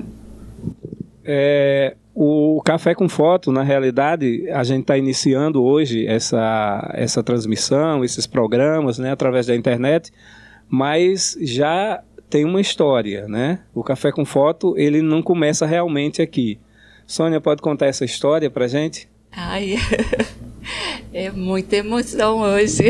É, 1.30 1.94
o 2.14 2.62
Café 2.64 2.94
com 2.94 3.06
Foto, 3.06 3.52
na 3.52 3.62
realidade, 3.62 4.48
a 4.50 4.64
gente 4.64 4.80
está 4.80 4.96
iniciando 4.96 5.62
hoje 5.62 6.06
essa, 6.06 6.90
essa 6.94 7.22
transmissão, 7.22 8.02
esses 8.02 8.26
programas, 8.26 8.98
né, 8.98 9.12
através 9.12 9.46
da 9.46 9.54
internet, 9.54 10.10
mas 10.70 11.36
já 11.42 12.02
tem 12.30 12.46
uma 12.46 12.62
história, 12.62 13.28
né? 13.28 13.60
O 13.74 13.84
Café 13.84 14.10
com 14.10 14.24
Foto, 14.24 14.74
ele 14.78 15.02
não 15.02 15.22
começa 15.22 15.66
realmente 15.66 16.22
aqui. 16.22 16.58
Sônia, 17.06 17.42
pode 17.42 17.60
contar 17.60 17.86
essa 17.86 18.06
história 18.06 18.50
para 18.50 18.66
gente? 18.66 19.06
Ai, 19.30 19.76
é 21.12 21.30
muita 21.30 21.76
emoção 21.76 22.38
hoje. 22.38 22.84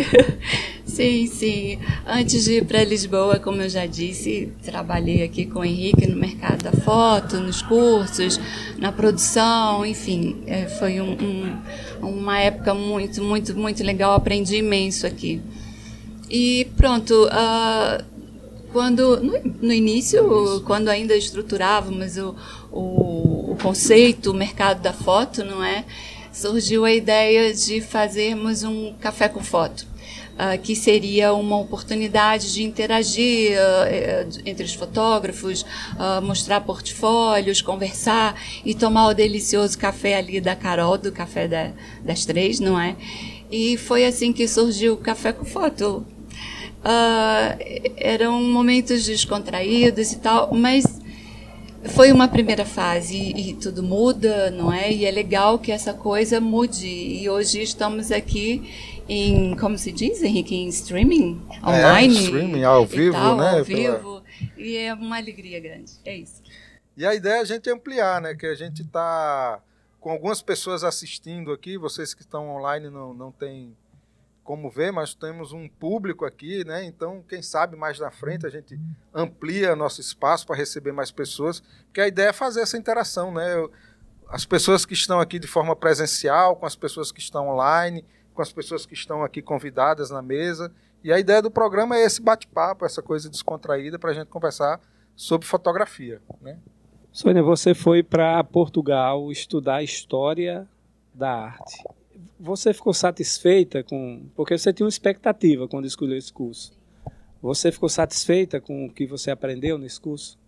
Sim, 0.98 1.28
sim. 1.28 1.78
Antes 2.04 2.42
de 2.42 2.54
ir 2.54 2.64
para 2.64 2.82
Lisboa, 2.82 3.38
como 3.38 3.62
eu 3.62 3.68
já 3.68 3.86
disse, 3.86 4.52
trabalhei 4.64 5.22
aqui 5.22 5.46
com 5.46 5.60
o 5.60 5.64
Henrique 5.64 6.08
no 6.08 6.16
mercado 6.16 6.64
da 6.64 6.72
foto, 6.72 7.36
nos 7.36 7.62
cursos, 7.62 8.40
na 8.78 8.90
produção, 8.90 9.86
enfim, 9.86 10.42
é, 10.44 10.66
foi 10.66 11.00
um, 11.00 11.12
um, 11.12 11.58
uma 12.02 12.40
época 12.40 12.74
muito, 12.74 13.22
muito, 13.22 13.56
muito 13.56 13.84
legal. 13.84 14.12
Aprendi 14.12 14.56
imenso 14.56 15.06
aqui. 15.06 15.40
E 16.28 16.66
pronto. 16.76 17.28
Uh, 17.28 18.04
quando 18.72 19.20
no, 19.22 19.38
no, 19.62 19.72
início, 19.72 20.60
quando 20.66 20.88
ainda 20.88 21.14
estruturávamos 21.14 22.16
o, 22.16 22.34
o, 22.72 23.52
o, 23.52 23.58
conceito, 23.62 24.32
o 24.32 24.34
mercado 24.34 24.82
da 24.82 24.92
foto, 24.92 25.44
não 25.44 25.62
é, 25.62 25.84
surgiu 26.32 26.84
a 26.84 26.92
ideia 26.92 27.54
de 27.54 27.80
fazermos 27.80 28.64
um 28.64 28.94
café 28.94 29.28
com 29.28 29.40
foto. 29.44 29.86
Uh, 30.38 30.56
que 30.62 30.76
seria 30.76 31.34
uma 31.34 31.58
oportunidade 31.58 32.54
de 32.54 32.62
interagir 32.62 33.58
uh, 33.58 34.40
entre 34.46 34.64
os 34.64 34.72
fotógrafos, 34.72 35.62
uh, 35.62 36.22
mostrar 36.22 36.60
portfólios, 36.60 37.60
conversar 37.60 38.40
e 38.64 38.72
tomar 38.72 39.08
o 39.08 39.14
delicioso 39.14 39.76
café 39.76 40.14
ali 40.14 40.40
da 40.40 40.54
Carol, 40.54 40.96
do 40.96 41.10
Café 41.10 41.48
da, 41.48 41.72
das 42.04 42.24
Três, 42.24 42.60
não 42.60 42.78
é? 42.78 42.94
E 43.50 43.76
foi 43.76 44.04
assim 44.04 44.32
que 44.32 44.46
surgiu 44.46 44.94
o 44.94 44.96
Café 44.98 45.32
com 45.32 45.44
Foto. 45.44 46.06
eram 47.96 48.40
momentos 48.40 49.06
descontraídos 49.06 50.12
e 50.12 50.18
tal, 50.18 50.54
mas 50.54 50.84
foi 51.84 52.12
uma 52.12 52.28
primeira 52.28 52.64
fase 52.64 53.16
e, 53.16 53.50
e, 53.50 53.54
tudo 53.54 53.82
muda, 53.82 54.50
não 54.50 54.72
é? 54.72 54.92
E 54.92 55.04
é 55.04 55.10
legal 55.10 55.58
que 55.58 55.70
essa 55.70 55.92
coisa 55.92 56.40
mude. 56.40 56.86
E 56.86 57.28
hoje 57.28 57.62
estamos 57.62 58.10
aqui 58.10 58.97
em, 59.08 59.56
como 59.56 59.78
se 59.78 59.90
diz, 59.90 60.22
Henrique, 60.22 60.54
em 60.54 60.68
streaming, 60.68 61.42
é, 61.50 61.66
online. 61.66 62.16
É, 62.16 62.20
streaming, 62.20 62.62
ao 62.64 62.84
vivo, 62.84 63.16
tal, 63.16 63.36
né? 63.36 63.58
Ao 63.58 63.64
vivo. 63.64 64.22
E 64.56 64.76
é 64.76 64.92
uma 64.92 65.16
alegria 65.16 65.58
grande. 65.58 65.92
É 66.04 66.16
isso. 66.16 66.42
E 66.96 67.06
a 67.06 67.14
ideia 67.14 67.38
é 67.38 67.40
a 67.40 67.44
gente 67.44 67.70
ampliar, 67.70 68.20
né? 68.20 68.34
Que 68.34 68.46
a 68.46 68.54
gente 68.54 68.82
está 68.82 69.62
com 70.00 70.10
algumas 70.10 70.42
pessoas 70.42 70.84
assistindo 70.84 71.52
aqui, 71.52 71.76
vocês 71.76 72.14
que 72.14 72.22
estão 72.22 72.48
online 72.50 72.88
não, 72.90 73.12
não 73.12 73.32
têm 73.32 73.76
como 74.44 74.70
ver, 74.70 74.90
mas 74.90 75.14
temos 75.14 75.52
um 75.52 75.68
público 75.68 76.24
aqui, 76.24 76.64
né? 76.64 76.82
Então, 76.84 77.22
quem 77.28 77.42
sabe 77.42 77.76
mais 77.76 77.98
na 77.98 78.10
frente 78.10 78.46
a 78.46 78.48
gente 78.48 78.80
amplia 79.12 79.76
nosso 79.76 80.00
espaço 80.00 80.46
para 80.46 80.56
receber 80.56 80.92
mais 80.92 81.10
pessoas, 81.10 81.60
porque 81.84 82.00
a 82.00 82.08
ideia 82.08 82.28
é 82.28 82.32
fazer 82.32 82.62
essa 82.62 82.78
interação, 82.78 83.32
né? 83.32 83.44
As 84.26 84.46
pessoas 84.46 84.86
que 84.86 84.94
estão 84.94 85.20
aqui 85.20 85.38
de 85.38 85.46
forma 85.46 85.76
presencial, 85.76 86.56
com 86.56 86.64
as 86.64 86.74
pessoas 86.74 87.12
que 87.12 87.20
estão 87.20 87.48
online, 87.48 88.04
com 88.38 88.42
as 88.42 88.52
pessoas 88.52 88.86
que 88.86 88.94
estão 88.94 89.24
aqui 89.24 89.42
convidadas 89.42 90.10
na 90.10 90.22
mesa. 90.22 90.72
E 91.02 91.12
a 91.12 91.18
ideia 91.18 91.42
do 91.42 91.50
programa 91.50 91.96
é 91.96 92.04
esse 92.04 92.22
bate-papo, 92.22 92.84
essa 92.84 93.02
coisa 93.02 93.28
descontraída 93.28 93.98
para 93.98 94.12
a 94.12 94.14
gente 94.14 94.28
conversar 94.28 94.80
sobre 95.16 95.44
fotografia. 95.44 96.22
Né? 96.40 96.56
Sônia, 97.10 97.42
você 97.42 97.74
foi 97.74 98.00
para 98.00 98.44
Portugal 98.44 99.32
estudar 99.32 99.82
história 99.82 100.68
da 101.12 101.46
arte. 101.46 101.82
Você 102.38 102.72
ficou 102.72 102.94
satisfeita 102.94 103.82
com. 103.82 104.26
Porque 104.36 104.56
você 104.56 104.72
tinha 104.72 104.84
uma 104.84 104.88
expectativa 104.88 105.66
quando 105.66 105.86
escolheu 105.86 106.16
esse 106.16 106.32
curso. 106.32 106.78
Você 107.42 107.72
ficou 107.72 107.88
satisfeita 107.88 108.60
com 108.60 108.86
o 108.86 108.92
que 108.92 109.04
você 109.04 109.32
aprendeu 109.32 109.78
nesse 109.78 110.00
curso? 110.00 110.38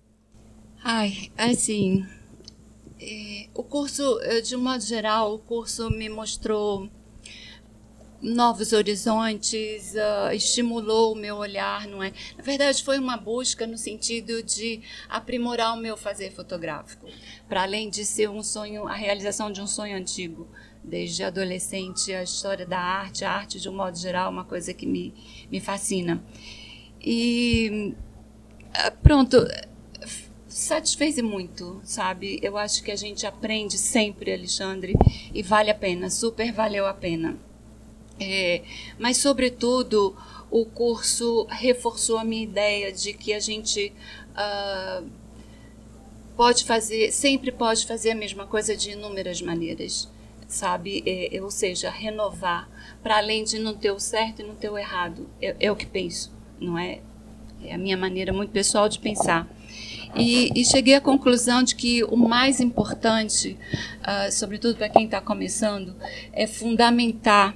Ai, 0.84 1.32
assim. 1.36 2.06
É, 3.00 3.48
o 3.52 3.64
curso, 3.64 4.20
de 4.44 4.54
um 4.54 4.62
modo 4.62 4.80
geral, 4.80 5.34
o 5.34 5.40
curso 5.40 5.90
me 5.90 6.08
mostrou 6.08 6.88
novos 8.22 8.72
horizontes, 8.72 9.94
uh, 9.94 10.32
estimulou 10.32 11.12
o 11.12 11.16
meu 11.16 11.36
olhar, 11.36 11.86
não 11.86 12.02
é? 12.02 12.12
Na 12.36 12.42
verdade, 12.42 12.82
foi 12.82 12.98
uma 12.98 13.16
busca 13.16 13.66
no 13.66 13.78
sentido 13.78 14.42
de 14.42 14.82
aprimorar 15.08 15.74
o 15.74 15.80
meu 15.80 15.96
fazer 15.96 16.30
fotográfico, 16.30 17.06
para 17.48 17.62
além 17.62 17.88
de 17.88 18.04
ser 18.04 18.28
um 18.28 18.42
sonho, 18.42 18.86
a 18.86 18.94
realização 18.94 19.50
de 19.50 19.60
um 19.60 19.66
sonho 19.66 19.96
antigo. 19.96 20.46
Desde 20.82 21.22
adolescente, 21.22 22.12
a 22.12 22.22
história 22.22 22.64
da 22.64 22.78
arte, 22.78 23.24
a 23.24 23.30
arte 23.30 23.60
de 23.60 23.68
um 23.68 23.74
modo 23.74 23.98
geral, 23.98 24.30
uma 24.30 24.44
coisa 24.44 24.72
que 24.72 24.86
me, 24.86 25.12
me 25.50 25.60
fascina. 25.60 26.22
E 27.00 27.94
uh, 28.68 28.96
pronto, 29.02 29.46
satisfez 30.46 31.16
muito, 31.18 31.80
sabe? 31.84 32.38
Eu 32.42 32.58
acho 32.58 32.82
que 32.82 32.90
a 32.90 32.96
gente 32.96 33.26
aprende 33.26 33.78
sempre, 33.78 34.32
Alexandre, 34.32 34.94
e 35.32 35.42
vale 35.42 35.70
a 35.70 35.74
pena, 35.74 36.10
super 36.10 36.50
valeu 36.52 36.86
a 36.86 36.94
pena. 36.94 37.49
É, 38.20 38.62
mas, 38.98 39.16
sobretudo, 39.16 40.14
o 40.50 40.66
curso 40.66 41.46
reforçou 41.48 42.18
a 42.18 42.24
minha 42.24 42.42
ideia 42.42 42.92
de 42.92 43.12
que 43.14 43.32
a 43.32 43.40
gente 43.40 43.92
uh, 44.32 45.06
pode 46.36 46.64
fazer, 46.64 47.12
sempre 47.12 47.52
pode 47.52 47.86
fazer 47.86 48.10
a 48.10 48.14
mesma 48.14 48.46
coisa 48.46 48.76
de 48.76 48.90
inúmeras 48.90 49.40
maneiras, 49.40 50.08
sabe? 50.48 51.02
É, 51.06 51.40
ou 51.42 51.50
seja, 51.50 51.90
renovar, 51.90 52.68
para 53.02 53.18
além 53.18 53.44
de 53.44 53.58
não 53.58 53.74
ter 53.74 53.90
o 53.90 54.00
certo 54.00 54.42
e 54.42 54.44
não 54.44 54.54
ter 54.54 54.68
o 54.68 54.76
errado. 54.76 55.28
É, 55.40 55.54
é 55.60 55.72
o 55.72 55.76
que 55.76 55.86
penso, 55.86 56.32
não 56.60 56.78
é? 56.78 57.00
É 57.62 57.74
a 57.74 57.78
minha 57.78 57.96
maneira 57.96 58.32
muito 58.32 58.50
pessoal 58.50 58.88
de 58.88 58.98
pensar. 58.98 59.48
E, 60.16 60.50
e, 60.58 60.64
cheguei 60.64 60.94
à 60.94 61.00
conclusão 61.00 61.62
de 61.62 61.76
que 61.76 62.02
o 62.04 62.16
mais 62.16 62.58
importante, 62.58 63.56
uh, 64.00 64.32
sobretudo 64.32 64.76
para 64.76 64.88
quem 64.88 65.04
está 65.04 65.20
começando, 65.20 65.94
é 66.32 66.46
fundamentar 66.46 67.54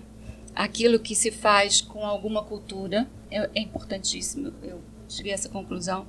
aquilo 0.55 0.99
que 0.99 1.15
se 1.15 1.31
faz 1.31 1.81
com 1.81 2.05
alguma 2.05 2.43
cultura 2.43 3.09
é, 3.31 3.51
é 3.55 3.61
importantíssimo. 3.61 4.53
Eu 4.63 4.81
cheguei 5.09 5.33
a 5.33 5.35
essa 5.35 5.49
conclusão 5.49 6.07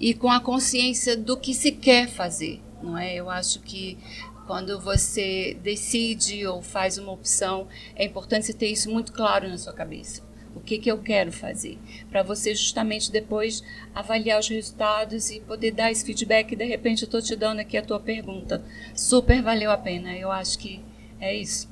e 0.00 0.14
com 0.14 0.30
a 0.30 0.40
consciência 0.40 1.16
do 1.16 1.36
que 1.36 1.54
se 1.54 1.72
quer 1.72 2.08
fazer, 2.08 2.60
não 2.82 2.96
é? 2.96 3.14
Eu 3.14 3.28
acho 3.28 3.60
que 3.60 3.98
quando 4.46 4.80
você 4.80 5.56
decide 5.62 6.46
ou 6.46 6.60
faz 6.60 6.98
uma 6.98 7.12
opção, 7.12 7.68
é 7.94 8.04
importante 8.04 8.46
você 8.46 8.52
ter 8.52 8.68
isso 8.68 8.90
muito 8.90 9.12
claro 9.12 9.48
na 9.48 9.58
sua 9.58 9.72
cabeça. 9.72 10.22
O 10.54 10.60
que, 10.60 10.78
que 10.78 10.90
eu 10.90 10.98
quero 10.98 11.32
fazer? 11.32 11.78
Para 12.10 12.22
você 12.22 12.54
justamente 12.54 13.10
depois 13.10 13.62
avaliar 13.94 14.38
os 14.38 14.48
resultados 14.48 15.30
e 15.30 15.40
poder 15.40 15.70
dar 15.72 15.90
esse 15.90 16.04
feedback. 16.04 16.54
De 16.54 16.64
repente, 16.64 17.02
eu 17.02 17.06
estou 17.06 17.22
te 17.22 17.34
dando 17.34 17.60
aqui 17.60 17.76
a 17.76 17.82
tua 17.82 17.98
pergunta. 17.98 18.62
Super 18.94 19.40
valeu 19.40 19.70
a 19.70 19.78
pena. 19.78 20.14
Eu 20.14 20.30
acho 20.30 20.58
que 20.58 20.84
é 21.18 21.34
isso. 21.34 21.71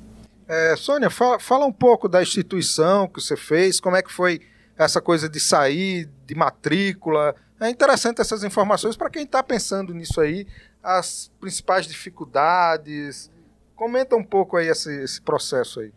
É, 0.51 0.75
Sônia, 0.75 1.09
fala, 1.09 1.39
fala, 1.39 1.65
um 1.65 1.73
pouco 1.73 2.09
da 2.09 2.21
instituição 2.21 3.07
que 3.07 3.21
você 3.21 3.37
fez, 3.37 3.79
como 3.79 3.95
é 3.95 4.03
que 4.03 4.11
foi 4.11 4.41
essa 4.77 5.01
coisa 5.01 5.29
de 5.29 5.39
sair, 5.39 6.11
de 6.27 6.35
matrícula. 6.35 7.37
É 7.61 7.71
interessante 7.71 8.21
essas 8.21 8.43
informações 8.43 8.97
para 8.97 9.09
quem 9.09 9.23
está 9.23 9.45
pensando 9.45 9.95
nisso 9.95 10.21
aí, 10.21 10.49
as 10.83 11.31
principais 11.41 11.87
dificuldades. 11.87 13.31
Comenta 13.77 14.17
um 14.17 14.25
pouco 14.25 14.57
aí 14.57 14.67
esse, 14.67 14.93
esse 15.05 15.23
processo 15.23 15.79
aí. 15.79 15.93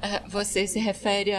É, 0.00 0.28
você 0.28 0.66
se 0.66 0.80
refere 0.80 1.30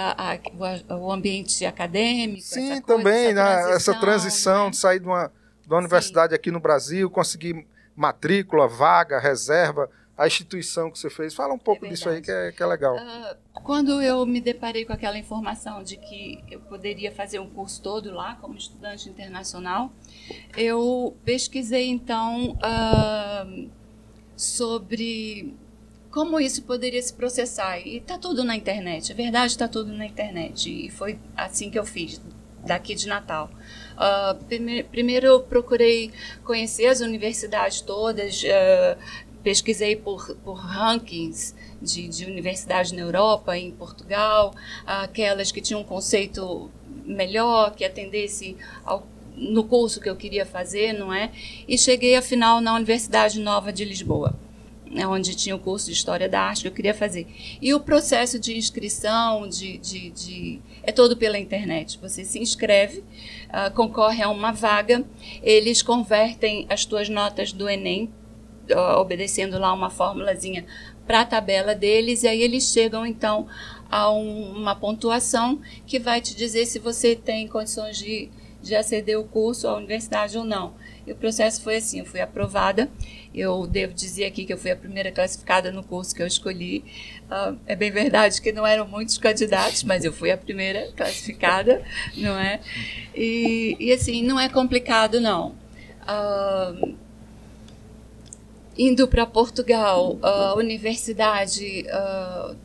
ao 0.88 1.12
ambiente 1.12 1.66
acadêmico? 1.66 2.44
Sim, 2.44 2.80
também, 2.80 3.32
essa 3.32 3.36
transição, 3.36 3.68
né? 3.68 3.76
essa 3.76 4.00
transição 4.00 4.66
né? 4.66 4.70
de 4.70 4.78
sair 4.78 5.00
de 5.02 5.06
uma, 5.06 5.32
de 5.64 5.68
uma 5.68 5.80
universidade 5.80 6.34
aqui 6.34 6.50
no 6.50 6.62
Brasil, 6.62 7.10
conseguir 7.10 7.68
matrícula, 7.94 8.70
vaga, 8.70 9.20
reserva 9.20 9.90
a 10.18 10.28
instituição 10.28 10.92
que 10.92 11.00
você 11.00 11.10
fez. 11.10 11.34
Fala 11.34 11.54
um 11.54 11.60
pouco 11.60 11.86
é 11.86 11.90
disso 11.90 12.08
aí 12.08 12.22
que 12.22 12.32
é, 12.32 12.52
que 12.52 12.62
é 12.62 12.66
legal. 12.66 12.96
Uh, 12.96 13.36
quando 13.54 14.02
eu 14.02 14.26
me 14.26 14.40
deparei 14.40 14.86
com 14.86 14.94
aquela 14.94 15.18
informação 15.18 15.84
de 15.84 15.98
que 15.98 16.44
eu 16.50 16.60
poderia 16.62 17.12
fazer 17.12 17.40
um 17.40 17.50
curso 17.50 17.82
todo 17.82 18.12
lá 18.12 18.36
como 18.36 18.56
estudante 18.56 19.10
internacional, 19.10 19.92
eu 20.56 21.16
pesquisei 21.26 21.88
então 21.88 22.52
uh, 22.52 23.70
sobre 24.36 25.56
como 26.12 26.40
isso 26.40 26.62
poderia 26.62 27.02
se 27.02 27.12
processar. 27.12 27.80
E 27.80 27.98
está 27.98 28.20
tudo 28.20 28.44
na 28.44 28.56
internet, 28.56 29.12
a 29.12 29.16
verdade 29.16 29.48
está 29.48 29.68
tudo 29.68 29.92
na 29.92 30.06
internet. 30.06 30.86
E 30.86 30.92
foi 30.92 31.20
assim 31.36 31.72
que 31.72 31.80
eu 31.80 31.86
fiz, 31.86 32.22
daqui 32.64 32.94
de 32.94 33.08
Natal. 33.08 33.50
Uh, 33.94 34.44
primeiro, 34.46 34.88
primeiro 34.90 35.26
eu 35.26 35.40
procurei 35.42 36.12
conhecer 36.44 36.86
as 36.86 37.02
universidades 37.02 37.82
todas, 37.82 38.44
uh, 38.44 38.98
pesquisei 39.44 39.96
por, 39.96 40.36
por 40.44 40.54
rankings 40.54 41.54
de, 41.82 42.08
de 42.08 42.26
universidades 42.26 42.92
na 42.92 43.02
Europa, 43.02 43.58
em 43.58 43.72
Portugal, 43.72 44.56
aquelas 44.86 45.52
que 45.52 45.62
tinham 45.62 45.82
um 45.82 45.84
conceito 45.84 46.72
melhor, 47.06 47.76
que 47.76 47.84
atendesse 47.84 48.56
ao 48.86 49.06
no 49.36 49.64
curso 49.64 50.00
que 50.00 50.10
eu 50.10 50.16
queria 50.16 50.46
fazer, 50.46 50.94
não 50.94 51.12
é? 51.12 51.32
E 51.68 51.76
cheguei, 51.76 52.16
afinal, 52.16 52.62
na 52.62 52.76
Universidade 52.76 53.40
Nova 53.40 53.74
de 53.74 53.84
Lisboa, 53.84 54.36
né, 54.90 55.08
onde 55.08 55.36
tinha 55.36 55.56
o 55.56 55.60
curso 55.60 55.88
de 55.88 55.94
História 55.94 56.30
da 56.30 56.40
Arte 56.40 56.62
que 56.62 56.68
eu 56.68 56.72
queria 56.72 56.94
fazer. 56.94 57.28
E 57.62 57.74
o 57.74 57.80
processo 57.80 58.40
de 58.40 58.56
inscrição 58.56 59.48
de, 59.50 59.78
de, 59.80 60.12
de 60.12 60.62
é 60.84 60.92
todo 60.92 61.18
pela 61.18 61.40
internet. 61.40 61.98
Você 62.00 62.24
se 62.24 62.40
inscreve, 62.40 63.00
uh, 63.00 63.74
concorre 63.74 64.22
a 64.22 64.30
uma 64.30 64.52
vaga, 64.52 65.04
eles 65.42 65.82
convertem 65.82 66.68
as 66.70 66.86
tuas 66.86 67.10
notas 67.10 67.52
do 67.52 67.68
Enem, 67.68 68.12
obedecendo 68.98 69.60
lá 69.60 69.74
uma 69.74 69.90
formulazinha 69.90 70.66
para 71.06 71.22
a 71.22 71.26
tabela 71.26 71.76
deles, 71.76 72.24
e 72.24 72.28
aí 72.28 72.42
eles 72.42 72.72
chegam, 72.72 73.06
então, 73.06 73.48
a 73.90 74.12
um, 74.12 74.54
uma 74.58 74.76
pontuação 74.76 75.62
que 75.86 76.00
vai 76.00 76.22
te 76.22 76.36
dizer 76.36 76.66
se 76.66 76.80
você 76.80 77.16
tem 77.16 77.48
condições 77.48 77.98
de, 77.98 78.30
de 78.62 78.76
aceder 78.76 79.20
o 79.20 79.24
curso 79.24 79.68
à 79.68 79.76
universidade 79.76 80.38
ou 80.38 80.44
não. 80.44 80.74
E 81.06 81.12
o 81.12 81.16
processo 81.16 81.62
foi 81.62 81.76
assim, 81.76 82.00
eu 82.00 82.06
fui 82.06 82.22
aprovada, 82.22 82.90
eu 83.36 83.68
devo 83.68 83.94
dizer 83.94 84.26
aqui 84.26 84.46
que 84.46 84.54
eu 84.54 84.58
fui 84.58 84.72
a 84.72 84.76
primeira 84.76 85.12
classificada 85.12 85.72
no 85.72 85.84
curso 85.84 86.16
que 86.16 86.22
eu 86.22 86.28
escolhi. 86.28 86.86
Uh, 87.26 87.58
é 87.66 87.76
bem 87.76 87.92
verdade 87.92 88.42
que 88.42 88.54
não 88.54 88.66
eram 88.66 88.88
muitos 88.88 89.18
candidatos, 89.18 89.84
mas 89.84 90.06
eu 90.06 90.14
fui 90.14 90.32
a 90.32 90.38
primeira 90.38 90.92
classificada, 90.96 91.84
não 92.16 92.40
é? 92.40 92.62
E, 93.14 93.76
e 93.80 93.92
assim, 93.92 94.24
não 94.24 94.40
é 94.40 94.48
complicado, 94.48 95.20
não. 95.20 95.56
Uh, 96.04 96.96
indo 98.78 99.08
para 99.08 99.26
Portugal, 99.26 100.18
a 100.22 100.56
universidade 100.56 101.86
uh, 101.88 102.56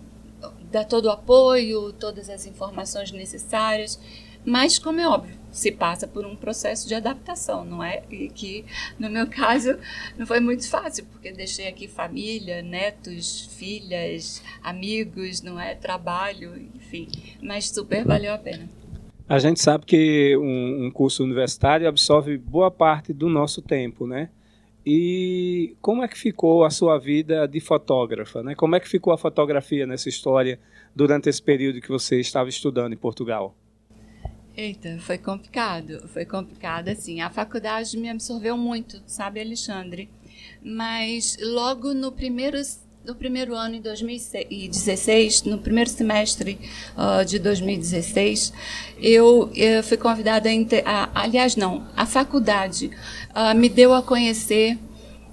dá 0.70 0.84
todo 0.84 1.06
o 1.06 1.10
apoio, 1.10 1.92
todas 1.92 2.28
as 2.28 2.46
informações 2.46 3.10
necessárias, 3.10 3.98
mas, 4.44 4.78
como 4.78 5.00
é 5.00 5.06
óbvio, 5.06 5.36
se 5.50 5.70
passa 5.70 6.06
por 6.06 6.24
um 6.24 6.36
processo 6.36 6.88
de 6.88 6.94
adaptação, 6.94 7.64
não 7.64 7.82
é? 7.82 8.02
E 8.10 8.28
que, 8.28 8.64
no 8.98 9.10
meu 9.10 9.26
caso, 9.26 9.76
não 10.16 10.26
foi 10.26 10.40
muito 10.40 10.68
fácil, 10.68 11.04
porque 11.06 11.32
deixei 11.32 11.68
aqui 11.68 11.88
família, 11.88 12.62
netos, 12.62 13.46
filhas, 13.58 14.42
amigos, 14.62 15.42
não 15.42 15.60
é? 15.60 15.74
Trabalho, 15.74 16.56
enfim, 16.74 17.08
mas 17.42 17.68
super 17.68 18.04
valeu 18.04 18.32
a 18.32 18.38
pena. 18.38 18.68
A 19.28 19.38
gente 19.38 19.60
sabe 19.60 19.84
que 19.84 20.34
um, 20.38 20.86
um 20.86 20.90
curso 20.90 21.22
universitário 21.22 21.86
absorve 21.86 22.38
boa 22.38 22.70
parte 22.70 23.12
do 23.12 23.28
nosso 23.28 23.60
tempo, 23.60 24.06
né? 24.06 24.30
E 24.90 25.76
como 25.82 26.02
é 26.02 26.08
que 26.08 26.18
ficou 26.18 26.64
a 26.64 26.70
sua 26.70 26.98
vida 26.98 27.46
de 27.46 27.60
fotógrafa? 27.60 28.42
Né? 28.42 28.54
Como 28.54 28.74
é 28.74 28.80
que 28.80 28.88
ficou 28.88 29.12
a 29.12 29.18
fotografia 29.18 29.86
nessa 29.86 30.08
história 30.08 30.58
durante 30.96 31.28
esse 31.28 31.42
período 31.42 31.82
que 31.82 31.90
você 31.90 32.18
estava 32.18 32.48
estudando 32.48 32.94
em 32.94 32.96
Portugal? 32.96 33.54
Eita, 34.56 34.96
foi 35.00 35.18
complicado. 35.18 36.08
Foi 36.08 36.24
complicado, 36.24 36.88
assim. 36.88 37.20
A 37.20 37.28
faculdade 37.28 37.98
me 37.98 38.08
absorveu 38.08 38.56
muito, 38.56 39.02
sabe, 39.06 39.42
Alexandre? 39.42 40.08
Mas 40.64 41.36
logo 41.38 41.92
no 41.92 42.10
primeiro 42.10 42.56
no 43.04 43.14
primeiro 43.14 43.54
ano 43.54 43.76
em 43.76 43.80
2016, 43.80 45.44
no 45.44 45.58
primeiro 45.58 45.88
semestre 45.88 46.58
uh, 46.94 47.24
de 47.24 47.38
2016, 47.38 48.52
eu, 49.00 49.50
eu 49.54 49.82
fui 49.82 49.96
convidada 49.96 50.50
a, 50.84 51.04
a, 51.04 51.22
aliás 51.22 51.56
não, 51.56 51.86
a 51.96 52.04
faculdade 52.04 52.90
uh, 53.30 53.56
me 53.56 53.70
deu 53.70 53.94
a 53.94 54.02
conhecer 54.02 54.76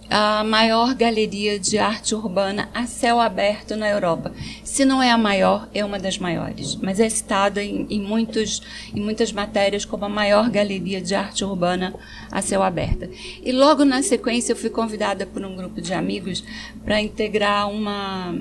a 0.09 0.43
maior 0.43 0.93
galeria 0.93 1.59
de 1.59 1.77
arte 1.77 2.13
urbana 2.13 2.69
a 2.73 2.85
céu 2.85 3.19
aberto 3.19 3.75
na 3.75 3.89
Europa. 3.89 4.31
Se 4.63 4.85
não 4.85 5.01
é 5.01 5.11
a 5.11 5.17
maior, 5.17 5.67
é 5.73 5.83
uma 5.83 5.99
das 5.99 6.17
maiores, 6.17 6.75
mas 6.75 6.99
é 6.99 7.09
citada 7.09 7.63
em, 7.63 7.87
em, 7.89 8.01
muitos, 8.01 8.61
em 8.93 9.01
muitas 9.01 9.31
matérias 9.31 9.85
como 9.85 10.05
a 10.05 10.09
maior 10.09 10.49
galeria 10.49 11.01
de 11.01 11.15
arte 11.15 11.43
urbana 11.43 11.93
a 12.31 12.41
céu 12.41 12.61
aberto. 12.61 13.09
E 13.43 13.51
logo 13.51 13.83
na 13.83 14.01
sequência 14.01 14.53
eu 14.53 14.57
fui 14.57 14.69
convidada 14.69 15.25
por 15.25 15.43
um 15.43 15.55
grupo 15.55 15.81
de 15.81 15.93
amigos 15.93 16.43
para 16.83 17.01
integrar 17.01 17.69
uma 17.69 18.35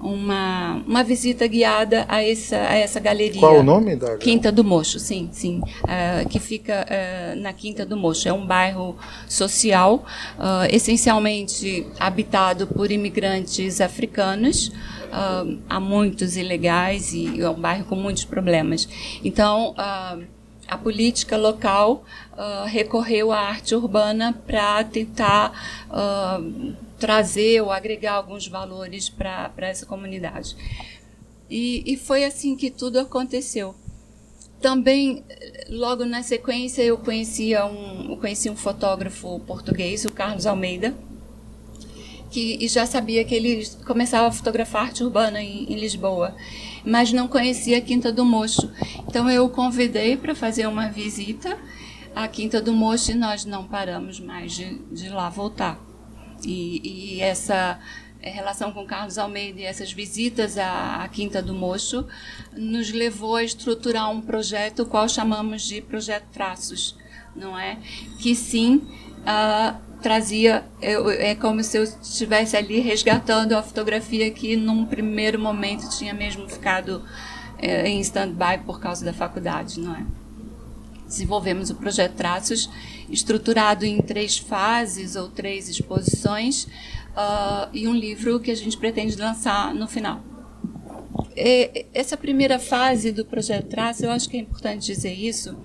uma, 0.00 0.82
uma 0.86 1.02
visita 1.02 1.46
guiada 1.46 2.04
a 2.08 2.22
essa, 2.22 2.56
a 2.56 2.74
essa 2.76 3.00
galeria. 3.00 3.40
Qual 3.40 3.58
o 3.58 3.62
nome 3.62 3.96
da 3.96 4.16
Quinta 4.16 4.52
do 4.52 4.62
Mocho, 4.62 4.98
sim, 4.98 5.28
sim, 5.32 5.60
uh, 5.60 6.28
que 6.28 6.38
fica 6.38 6.86
uh, 6.86 7.40
na 7.40 7.52
Quinta 7.52 7.84
do 7.84 7.96
Mocho. 7.96 8.28
É 8.28 8.32
um 8.32 8.46
bairro 8.46 8.96
social, 9.28 10.04
uh, 10.38 10.66
essencialmente 10.70 11.86
habitado 11.98 12.66
por 12.66 12.90
imigrantes 12.90 13.80
africanos. 13.80 14.70
há 15.68 15.80
muitos 15.80 16.36
ilegais 16.36 17.12
e 17.14 17.40
é 17.40 17.48
um 17.48 17.54
bairro 17.54 17.84
com 17.86 17.96
muitos 17.96 18.24
problemas. 18.24 18.88
Então, 19.24 19.74
a 20.68 20.76
política 20.76 21.36
local 21.38 22.04
recorreu 22.66 23.32
à 23.32 23.38
arte 23.38 23.74
urbana 23.74 24.34
para 24.46 24.84
tentar 24.84 25.52
trazer 26.98 27.60
ou 27.60 27.70
agregar 27.70 28.14
alguns 28.14 28.46
valores 28.46 29.08
para 29.08 29.52
essa 29.58 29.86
comunidade. 29.86 30.56
E, 31.48 31.82
e 31.86 31.96
foi 31.96 32.24
assim 32.24 32.56
que 32.56 32.70
tudo 32.70 32.98
aconteceu. 32.98 33.74
Também, 34.60 35.22
logo 35.68 36.04
na 36.04 36.22
sequência, 36.22 36.82
eu 36.82 36.96
conhecia 36.98 37.66
um, 37.66 38.10
eu 38.10 38.16
conheci 38.16 38.48
um 38.48 38.56
fotógrafo 38.56 39.38
português, 39.40 40.04
o 40.04 40.10
Carlos 40.10 40.46
Almeida, 40.46 40.94
que 42.30 42.56
e 42.60 42.68
já 42.68 42.86
sabia 42.86 43.24
que 43.24 43.34
ele 43.34 43.66
começava 43.86 44.26
a 44.28 44.32
fotografar 44.32 44.86
arte 44.86 45.04
urbana 45.04 45.42
em, 45.42 45.72
em 45.72 45.78
Lisboa, 45.78 46.34
mas 46.84 47.12
não 47.12 47.28
conhecia 47.28 47.78
a 47.78 47.80
Quinta 47.80 48.10
do 48.10 48.24
Mocho. 48.24 48.70
Então 49.06 49.30
eu 49.30 49.44
o 49.44 49.50
convidei 49.50 50.16
para 50.16 50.34
fazer 50.34 50.66
uma 50.66 50.88
visita 50.88 51.56
à 52.14 52.26
Quinta 52.26 52.60
do 52.60 52.72
Mocho 52.72 53.12
e 53.12 53.14
nós 53.14 53.44
não 53.44 53.64
paramos 53.64 54.18
mais 54.18 54.52
de, 54.52 54.78
de 54.90 55.08
lá 55.10 55.28
voltar. 55.28 55.80
E, 56.44 57.16
e 57.16 57.20
essa 57.20 57.78
eh, 58.22 58.30
relação 58.30 58.72
com 58.72 58.84
Carlos 58.84 59.18
Almeida 59.18 59.60
e 59.60 59.64
essas 59.64 59.92
visitas 59.92 60.58
à, 60.58 61.02
à, 61.02 61.08
Quinta 61.08 61.40
do 61.40 61.54
Mocho 61.54 62.06
nos 62.56 62.90
levou 62.90 63.36
a 63.36 63.44
estruturar 63.44 64.10
um 64.10 64.20
projeto, 64.20 64.84
qual 64.84 65.08
chamamos 65.08 65.62
de 65.62 65.80
Projeto 65.80 66.26
Traços, 66.32 66.96
não 67.34 67.58
é? 67.58 67.78
Que 68.18 68.34
sim 68.34 68.76
uh, 68.76 69.76
trazia, 70.00 70.64
eu, 70.80 71.10
é 71.10 71.34
como 71.34 71.62
se 71.62 71.78
eu 71.78 71.84
estivesse 71.84 72.56
ali 72.56 72.80
resgatando 72.80 73.52
a 73.52 73.62
fotografia 73.62 74.30
que 74.30 74.56
num 74.56 74.86
primeiro 74.86 75.38
momento 75.38 75.88
tinha 75.90 76.12
mesmo 76.12 76.48
ficado 76.48 76.98
uh, 76.98 77.86
em 77.86 78.00
stand-by 78.00 78.58
por 78.64 78.80
causa 78.80 79.04
da 79.04 79.12
faculdade, 79.12 79.78
não 79.78 79.94
é? 79.94 80.04
Desenvolvemos 81.06 81.70
o 81.70 81.74
projeto 81.74 82.14
Traços 82.14 82.68
estruturado 83.08 83.84
em 83.84 84.00
três 84.00 84.38
fases 84.38 85.14
ou 85.16 85.28
três 85.28 85.68
exposições 85.68 86.64
uh, 86.64 87.68
e 87.72 87.86
um 87.86 87.94
livro 87.94 88.40
que 88.40 88.50
a 88.50 88.56
gente 88.56 88.76
pretende 88.76 89.16
lançar 89.16 89.74
no 89.74 89.86
final. 89.86 90.20
E, 91.36 91.86
essa 91.92 92.16
primeira 92.16 92.58
fase 92.58 93.12
do 93.12 93.24
projeto 93.24 93.68
Traço, 93.68 94.04
eu 94.04 94.10
acho 94.10 94.28
que 94.28 94.36
é 94.36 94.40
importante 94.40 94.86
dizer 94.86 95.12
isso, 95.12 95.56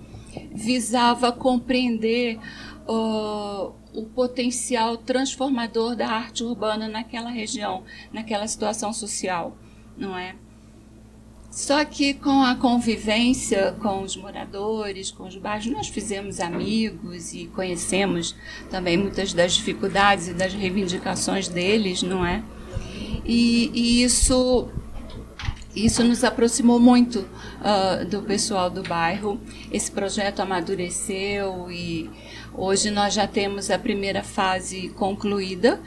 visava 0.52 1.32
compreender 1.32 2.38
uh, 2.86 3.72
o 3.94 4.06
potencial 4.14 4.96
transformador 4.96 5.96
da 5.96 6.08
arte 6.08 6.42
urbana 6.44 6.88
naquela 6.88 7.30
região, 7.30 7.84
naquela 8.12 8.46
situação 8.46 8.92
social, 8.92 9.56
não 9.96 10.16
é? 10.16 10.36
Só 11.52 11.84
que 11.84 12.14
com 12.14 12.42
a 12.42 12.54
convivência 12.54 13.76
com 13.78 14.02
os 14.02 14.16
moradores, 14.16 15.10
com 15.10 15.24
os 15.24 15.36
bairros, 15.36 15.66
nós 15.66 15.86
fizemos 15.86 16.40
amigos 16.40 17.34
e 17.34 17.44
conhecemos 17.48 18.34
também 18.70 18.96
muitas 18.96 19.34
das 19.34 19.52
dificuldades 19.52 20.28
e 20.28 20.32
das 20.32 20.54
reivindicações 20.54 21.48
deles, 21.48 22.02
não 22.02 22.24
é? 22.24 22.42
E, 23.22 23.70
e 23.74 24.02
isso, 24.02 24.68
isso 25.76 26.02
nos 26.02 26.24
aproximou 26.24 26.80
muito 26.80 27.18
uh, 27.20 28.06
do 28.06 28.22
pessoal 28.22 28.70
do 28.70 28.82
bairro. 28.82 29.38
Esse 29.70 29.92
projeto 29.92 30.40
amadureceu 30.40 31.70
e 31.70 32.08
hoje 32.54 32.90
nós 32.90 33.12
já 33.12 33.26
temos 33.26 33.70
a 33.70 33.78
primeira 33.78 34.22
fase 34.22 34.88
concluída. 34.96 35.78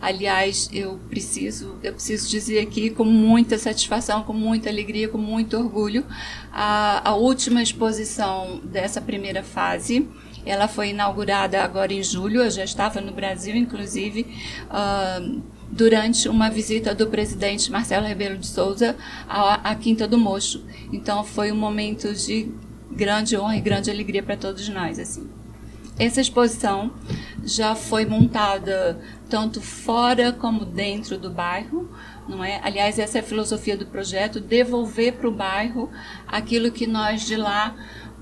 Aliás, 0.00 0.68
eu 0.72 1.00
preciso, 1.08 1.78
eu 1.82 1.92
preciso 1.92 2.28
dizer 2.28 2.60
aqui 2.60 2.90
com 2.90 3.04
muita 3.04 3.56
satisfação, 3.56 4.22
com 4.22 4.32
muita 4.32 4.68
alegria, 4.68 5.08
com 5.08 5.16
muito 5.18 5.56
orgulho, 5.56 6.04
a, 6.52 7.08
a 7.08 7.14
última 7.14 7.62
exposição 7.62 8.60
dessa 8.62 9.00
primeira 9.00 9.42
fase, 9.42 10.06
ela 10.44 10.68
foi 10.68 10.90
inaugurada 10.90 11.62
agora 11.62 11.92
em 11.92 12.02
julho, 12.02 12.42
eu 12.42 12.50
já 12.50 12.62
estava 12.62 13.00
no 13.00 13.10
Brasil, 13.10 13.56
inclusive, 13.56 14.26
uh, 14.70 15.42
durante 15.70 16.28
uma 16.28 16.48
visita 16.48 16.94
do 16.94 17.08
presidente 17.08 17.70
Marcelo 17.72 18.06
Rebelo 18.06 18.38
de 18.38 18.46
Souza 18.46 18.94
à, 19.28 19.70
à 19.70 19.74
Quinta 19.74 20.06
do 20.06 20.16
Mocho. 20.16 20.62
Então 20.92 21.24
foi 21.24 21.50
um 21.50 21.56
momento 21.56 22.14
de 22.14 22.52
grande 22.90 23.36
honra 23.36 23.56
e 23.56 23.60
grande 23.60 23.90
alegria 23.90 24.22
para 24.22 24.36
todos 24.36 24.68
nós. 24.68 24.98
Assim. 24.98 25.28
Essa 25.98 26.20
exposição 26.20 26.92
já 27.42 27.74
foi 27.74 28.04
montada 28.04 29.00
tanto 29.30 29.62
fora 29.62 30.30
como 30.30 30.64
dentro 30.64 31.16
do 31.16 31.30
bairro, 31.30 31.88
não 32.28 32.44
é? 32.44 32.60
Aliás, 32.62 32.98
essa 32.98 33.18
é 33.18 33.20
a 33.20 33.24
filosofia 33.24 33.78
do 33.78 33.86
projeto, 33.86 34.38
devolver 34.38 35.14
para 35.14 35.28
o 35.28 35.32
bairro 35.32 35.90
aquilo 36.26 36.70
que 36.70 36.86
nós 36.86 37.24
de 37.24 37.36
lá 37.36 37.74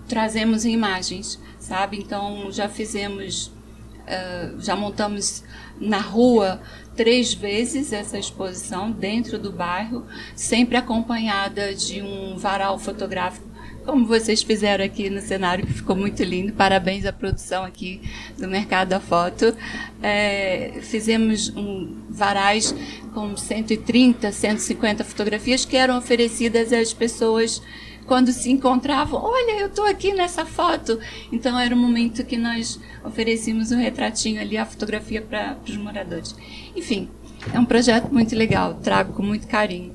trazemos 0.06 0.64
em 0.64 0.72
imagens, 0.72 1.40
sabe? 1.58 1.98
Então, 1.98 2.50
já 2.52 2.68
fizemos, 2.68 3.46
uh, 3.46 4.60
já 4.60 4.76
montamos 4.76 5.42
na 5.80 5.98
rua 5.98 6.60
três 6.94 7.34
vezes 7.34 7.92
essa 7.92 8.16
exposição 8.16 8.92
dentro 8.92 9.36
do 9.36 9.50
bairro, 9.50 10.06
sempre 10.36 10.76
acompanhada 10.76 11.74
de 11.74 12.00
um 12.02 12.36
varal 12.36 12.78
fotográfico 12.78 13.53
como 13.84 14.06
vocês 14.06 14.42
fizeram 14.42 14.84
aqui 14.84 15.10
no 15.10 15.20
cenário, 15.20 15.66
que 15.66 15.72
ficou 15.72 15.94
muito 15.94 16.22
lindo. 16.22 16.52
Parabéns 16.52 17.04
à 17.04 17.12
produção 17.12 17.64
aqui 17.64 18.00
do 18.38 18.48
Mercado 18.48 18.88
da 18.88 19.00
Foto. 19.00 19.54
É, 20.02 20.80
fizemos 20.82 21.50
um, 21.50 22.02
varais 22.08 22.74
com 23.12 23.36
130, 23.36 24.32
150 24.32 25.04
fotografias 25.04 25.64
que 25.64 25.76
eram 25.76 25.98
oferecidas 25.98 26.72
às 26.72 26.92
pessoas 26.92 27.62
quando 28.06 28.32
se 28.32 28.50
encontravam. 28.50 29.22
Olha, 29.22 29.60
eu 29.60 29.66
estou 29.66 29.86
aqui 29.86 30.12
nessa 30.12 30.44
foto. 30.44 30.98
Então 31.30 31.58
era 31.58 31.74
um 31.74 31.78
momento 31.78 32.24
que 32.24 32.36
nós 32.36 32.80
oferecíamos 33.04 33.70
um 33.70 33.78
retratinho 33.78 34.40
ali, 34.40 34.56
a 34.56 34.66
fotografia 34.66 35.22
para 35.22 35.56
os 35.66 35.76
moradores. 35.76 36.34
Enfim, 36.74 37.08
é 37.52 37.58
um 37.58 37.64
projeto 37.64 38.12
muito 38.12 38.34
legal, 38.34 38.74
trago 38.74 39.12
com 39.12 39.22
muito 39.22 39.46
carinho. 39.46 39.94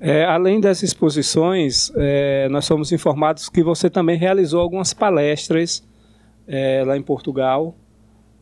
É, 0.00 0.24
além 0.24 0.60
das 0.60 0.82
exposições, 0.82 1.90
é, 1.96 2.48
nós 2.50 2.64
somos 2.64 2.92
informados 2.92 3.48
que 3.48 3.62
você 3.62 3.88
também 3.88 4.16
realizou 4.16 4.60
algumas 4.60 4.92
palestras 4.92 5.82
é, 6.46 6.82
lá 6.84 6.96
em 6.96 7.02
Portugal, 7.02 7.74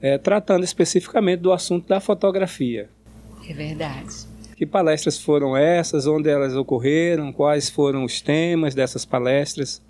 é, 0.00 0.18
tratando 0.18 0.64
especificamente 0.64 1.40
do 1.40 1.52
assunto 1.52 1.88
da 1.88 2.00
fotografia. 2.00 2.88
É 3.48 3.52
verdade. 3.52 4.26
Que 4.56 4.66
palestras 4.66 5.18
foram 5.18 5.56
essas? 5.56 6.06
Onde 6.06 6.28
elas 6.28 6.54
ocorreram? 6.54 7.32
Quais 7.32 7.68
foram 7.68 8.04
os 8.04 8.20
temas 8.20 8.74
dessas 8.74 9.04
palestras? 9.04 9.82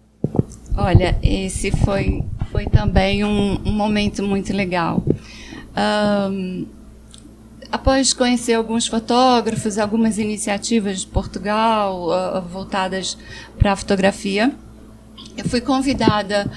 Olha, 0.77 1.19
esse 1.23 1.71
foi, 1.71 2.25
foi 2.51 2.67
também 2.67 3.25
um, 3.25 3.61
um 3.65 3.73
momento 3.73 4.23
muito 4.23 4.53
legal. 4.53 5.03
Um, 5.77 6.67
Após 7.75 8.13
conhecer 8.13 8.53
alguns 8.55 8.87
fotógrafos, 8.87 9.79
algumas 9.79 10.17
iniciativas 10.17 11.01
de 11.01 11.09
Portugal 11.09 12.07
uh, 12.07 12.41
voltadas 12.41 13.19
para 13.59 13.73
a 13.73 13.77
fotografia, 13.77 14.55
eu 15.37 15.45
fui 15.49 15.61
convidada 15.61 16.49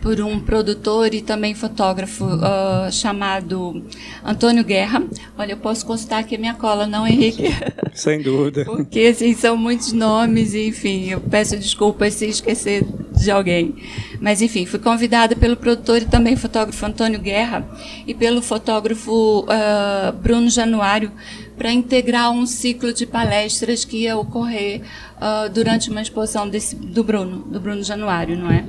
por 0.00 0.20
um 0.20 0.40
produtor 0.40 1.12
e 1.14 1.20
também 1.20 1.54
fotógrafo 1.54 2.24
uh, 2.24 2.90
chamado 2.90 3.84
Antônio 4.24 4.64
Guerra. 4.64 5.02
Olha, 5.36 5.52
eu 5.52 5.56
posso 5.56 5.84
constar 5.84 6.20
aqui 6.20 6.36
a 6.36 6.38
minha 6.38 6.54
cola, 6.54 6.86
não, 6.86 7.06
Henrique? 7.06 7.44
Sem 7.92 8.22
dúvida. 8.22 8.64
Porque, 8.64 9.00
assim, 9.00 9.34
são 9.34 9.56
muitos 9.56 9.92
nomes 9.92 10.54
e, 10.54 10.68
enfim, 10.68 11.10
eu 11.10 11.20
peço 11.20 11.56
desculpas 11.56 12.14
se 12.14 12.26
esquecer 12.26 12.84
de 13.12 13.30
alguém. 13.30 13.74
Mas, 14.20 14.40
enfim, 14.40 14.64
fui 14.64 14.78
convidada 14.78 15.36
pelo 15.36 15.56
produtor 15.56 16.02
e 16.02 16.06
também 16.06 16.34
fotógrafo 16.36 16.86
Antônio 16.86 17.20
Guerra 17.20 17.68
e 18.06 18.14
pelo 18.14 18.40
fotógrafo 18.40 19.40
uh, 19.40 20.12
Bruno 20.22 20.48
Januário 20.48 21.12
para 21.58 21.70
integrar 21.70 22.30
um 22.30 22.46
ciclo 22.46 22.90
de 22.90 23.04
palestras 23.04 23.84
que 23.84 24.04
ia 24.04 24.16
ocorrer 24.16 24.80
uh, 25.16 25.50
durante 25.50 25.90
uma 25.90 26.00
exposição 26.00 26.48
desse, 26.48 26.74
do 26.74 27.04
Bruno, 27.04 27.42
do 27.42 27.60
Bruno 27.60 27.82
Januário, 27.82 28.34
não 28.34 28.50
é? 28.50 28.64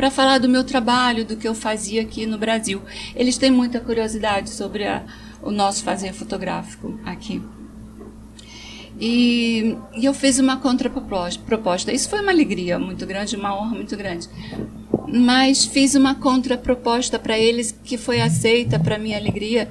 Para 0.00 0.10
falar 0.10 0.38
do 0.38 0.48
meu 0.48 0.64
trabalho, 0.64 1.26
do 1.26 1.36
que 1.36 1.46
eu 1.46 1.54
fazia 1.54 2.00
aqui 2.00 2.24
no 2.24 2.38
Brasil. 2.38 2.80
Eles 3.14 3.36
têm 3.36 3.50
muita 3.50 3.78
curiosidade 3.80 4.48
sobre 4.48 4.86
a, 4.86 5.04
o 5.42 5.50
nosso 5.50 5.84
fazer 5.84 6.14
fotográfico 6.14 6.98
aqui. 7.04 7.42
E, 8.98 9.76
e, 9.94 10.06
eu 10.06 10.14
fiz 10.14 10.38
uma 10.38 10.56
contraproposta. 10.56 11.92
Isso 11.92 12.08
foi 12.08 12.22
uma 12.22 12.32
alegria 12.32 12.78
muito 12.78 13.04
grande, 13.04 13.36
uma 13.36 13.54
honra 13.54 13.74
muito 13.74 13.94
grande. 13.94 14.26
Mas 15.06 15.66
fiz 15.66 15.94
uma 15.94 16.14
contraproposta 16.14 17.18
para 17.18 17.38
eles 17.38 17.70
que 17.84 17.98
foi 17.98 18.22
aceita 18.22 18.78
para 18.78 18.98
minha 18.98 19.18
alegria, 19.18 19.68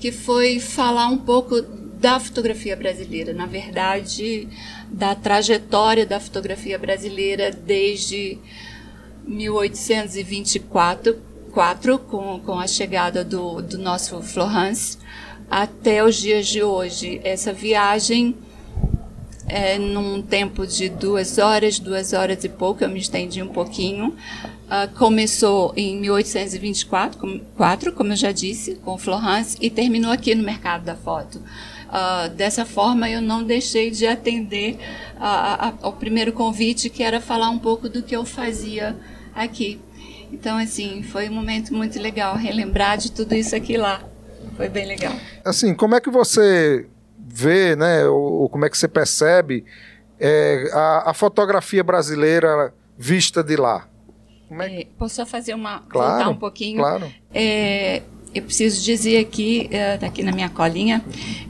que 0.00 0.10
foi 0.10 0.58
falar 0.58 1.06
um 1.06 1.18
pouco 1.18 1.62
da 1.62 2.18
fotografia 2.18 2.74
brasileira, 2.74 3.32
na 3.32 3.46
verdade, 3.46 4.48
da 4.90 5.14
trajetória 5.14 6.04
da 6.04 6.18
fotografia 6.18 6.76
brasileira 6.76 7.52
desde 7.52 8.38
1824, 9.28 11.16
quatro, 11.52 11.98
com, 11.98 12.40
com 12.40 12.58
a 12.58 12.66
chegada 12.66 13.22
do, 13.22 13.60
do 13.60 13.76
nosso 13.76 14.20
Florence, 14.22 14.96
até 15.50 16.02
os 16.02 16.16
dias 16.16 16.46
de 16.46 16.62
hoje. 16.62 17.20
Essa 17.22 17.52
viagem, 17.52 18.34
é, 19.46 19.78
num 19.78 20.22
tempo 20.22 20.66
de 20.66 20.88
duas 20.88 21.36
horas, 21.36 21.78
duas 21.78 22.14
horas 22.14 22.42
e 22.42 22.48
pouco, 22.48 22.82
eu 22.82 22.88
me 22.88 22.98
estendi 22.98 23.42
um 23.42 23.48
pouquinho, 23.48 24.08
uh, 24.08 24.88
começou 24.96 25.74
em 25.76 26.00
1824, 26.00 27.20
com, 27.20 27.38
quatro, 27.54 27.92
como 27.92 28.12
eu 28.12 28.16
já 28.16 28.32
disse, 28.32 28.76
com 28.76 28.96
Florence, 28.96 29.58
e 29.60 29.68
terminou 29.68 30.10
aqui 30.10 30.34
no 30.34 30.42
mercado 30.42 30.84
da 30.84 30.96
foto. 30.96 31.42
Uh, 31.88 32.28
dessa 32.34 32.64
forma, 32.64 33.10
eu 33.10 33.20
não 33.20 33.42
deixei 33.44 33.90
de 33.90 34.06
atender 34.06 34.78
a, 35.18 35.68
a, 35.68 35.74
ao 35.82 35.92
primeiro 35.92 36.32
convite, 36.32 36.88
que 36.88 37.02
era 37.02 37.20
falar 37.20 37.50
um 37.50 37.58
pouco 37.58 37.88
do 37.88 38.02
que 38.02 38.16
eu 38.16 38.24
fazia 38.24 38.96
aqui. 39.42 39.80
Então, 40.32 40.58
assim, 40.58 41.02
foi 41.02 41.28
um 41.28 41.32
momento 41.32 41.72
muito 41.72 41.98
legal 41.98 42.36
relembrar 42.36 42.98
de 42.98 43.12
tudo 43.12 43.34
isso 43.34 43.56
aqui 43.56 43.76
lá. 43.76 44.02
Foi 44.56 44.68
bem 44.68 44.86
legal. 44.86 45.12
Assim, 45.44 45.74
como 45.74 45.94
é 45.94 46.00
que 46.00 46.10
você 46.10 46.86
vê, 47.18 47.76
né, 47.76 48.06
ou, 48.06 48.42
ou 48.42 48.48
como 48.48 48.64
é 48.64 48.70
que 48.70 48.76
você 48.76 48.88
percebe 48.88 49.64
é, 50.18 50.68
a, 50.72 51.10
a, 51.10 51.14
fotografia 51.14 51.82
brasileira 51.84 52.74
vista 52.96 53.42
de 53.42 53.56
lá? 53.56 53.86
É... 54.50 54.80
É, 54.80 54.86
posso 54.98 55.14
só 55.16 55.26
fazer 55.26 55.54
uma. 55.54 55.80
Claro, 55.88 56.10
voltar 56.10 56.28
um 56.30 56.36
pouquinho? 56.36 56.78
Claro. 56.78 57.12
É, 57.32 58.02
eu 58.34 58.42
preciso 58.42 58.84
dizer 58.84 59.18
aqui, 59.18 59.70
uh, 59.72 60.04
aqui 60.04 60.22
na 60.22 60.32
minha 60.32 60.48
colinha, 60.48 61.02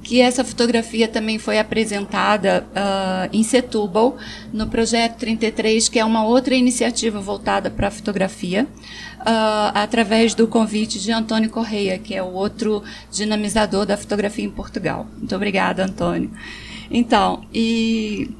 que 0.03 0.21
essa 0.21 0.45
fotografia 0.45 1.09
também 1.09 1.39
foi 1.39 1.59
apresentada 1.59 2.67
uh, 2.71 3.29
em 3.33 3.43
Setúbal, 3.43 4.17
no 4.53 4.69
Projeto 4.69 5.19
33, 5.19 5.89
que 5.89 5.99
é 5.99 6.05
uma 6.05 6.25
outra 6.25 6.55
iniciativa 6.55 7.21
voltada 7.21 7.71
para 7.71 7.89
a 7.89 7.91
fotografia, 7.91 8.67
uh, 9.21 9.73
através 9.75 10.35
do 10.35 10.47
convite 10.47 10.99
de 11.01 11.13
Antônio 11.13 11.51
Correia, 11.51 11.99
que 11.99 12.15
é 12.15 12.23
o 12.23 12.33
outro 12.33 12.83
dinamizador 13.11 13.85
da 13.85 13.97
fotografia 13.97 14.45
em 14.45 14.51
Portugal. 14.51 15.07
Muito 15.17 15.35
obrigada, 15.35 15.85
Antônio. 15.85 16.31
Então, 16.91 17.45
e. 17.53 18.31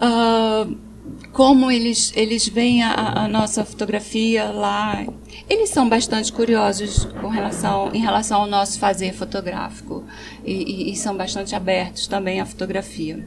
Uh, 0.00 0.87
como 1.32 1.70
eles, 1.70 2.12
eles 2.16 2.48
veem 2.48 2.82
a, 2.82 3.24
a, 3.24 3.28
nossa 3.28 3.64
fotografia 3.64 4.44
lá. 4.46 5.06
Eles 5.48 5.70
são 5.70 5.88
bastante 5.88 6.32
curiosos 6.32 7.04
com 7.20 7.28
relação, 7.28 7.90
em 7.94 8.00
relação 8.00 8.42
ao 8.42 8.46
nosso 8.46 8.78
fazer 8.78 9.12
fotográfico 9.12 10.04
e, 10.44 10.52
e, 10.52 10.92
e 10.92 10.96
são 10.96 11.16
bastante 11.16 11.54
abertos 11.54 12.06
também 12.06 12.40
à 12.40 12.46
fotografia. 12.46 13.26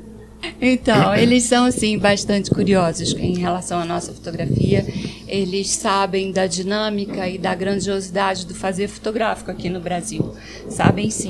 Então, 0.60 1.16
eles 1.16 1.44
são, 1.44 1.66
assim, 1.66 1.98
bastante 1.98 2.50
curiosos 2.50 3.14
em 3.14 3.38
relação 3.38 3.80
à 3.80 3.86
nossa 3.86 4.12
fotografia. 4.14 4.86
Eles 5.28 5.70
sabem 5.70 6.32
da 6.32 6.48
dinâmica 6.48 7.28
e 7.28 7.38
da 7.38 7.54
grandiosidade 7.54 8.46
do 8.46 8.56
fazer 8.56 8.88
fotográfico 8.88 9.52
aqui 9.52 9.70
no 9.70 9.80
Brasil. 9.80 10.36
Sabem 10.70 11.10
sim. 11.10 11.30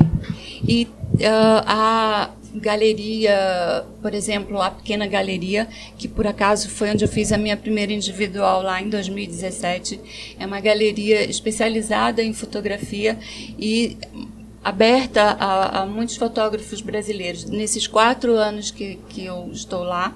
E 0.67 0.87
uh, 1.15 1.63
a 1.65 2.29
galeria, 2.55 3.85
por 4.01 4.13
exemplo, 4.13 4.61
a 4.61 4.71
pequena 4.71 5.07
galeria, 5.07 5.67
que 5.97 6.07
por 6.07 6.27
acaso 6.27 6.69
foi 6.69 6.91
onde 6.91 7.03
eu 7.03 7.09
fiz 7.09 7.31
a 7.31 7.37
minha 7.37 7.55
primeira 7.55 7.93
individual 7.93 8.61
lá 8.61 8.81
em 8.81 8.89
2017. 8.89 9.99
É 10.39 10.45
uma 10.45 10.59
galeria 10.59 11.23
especializada 11.29 12.21
em 12.21 12.33
fotografia 12.33 13.17
e 13.57 13.97
aberta 14.63 15.21
a, 15.39 15.81
a 15.81 15.85
muitos 15.85 16.17
fotógrafos 16.17 16.81
brasileiros. 16.81 17.45
Nesses 17.45 17.87
quatro 17.87 18.33
anos 18.33 18.69
que, 18.69 18.99
que 19.09 19.25
eu 19.25 19.49
estou 19.51 19.83
lá, 19.83 20.15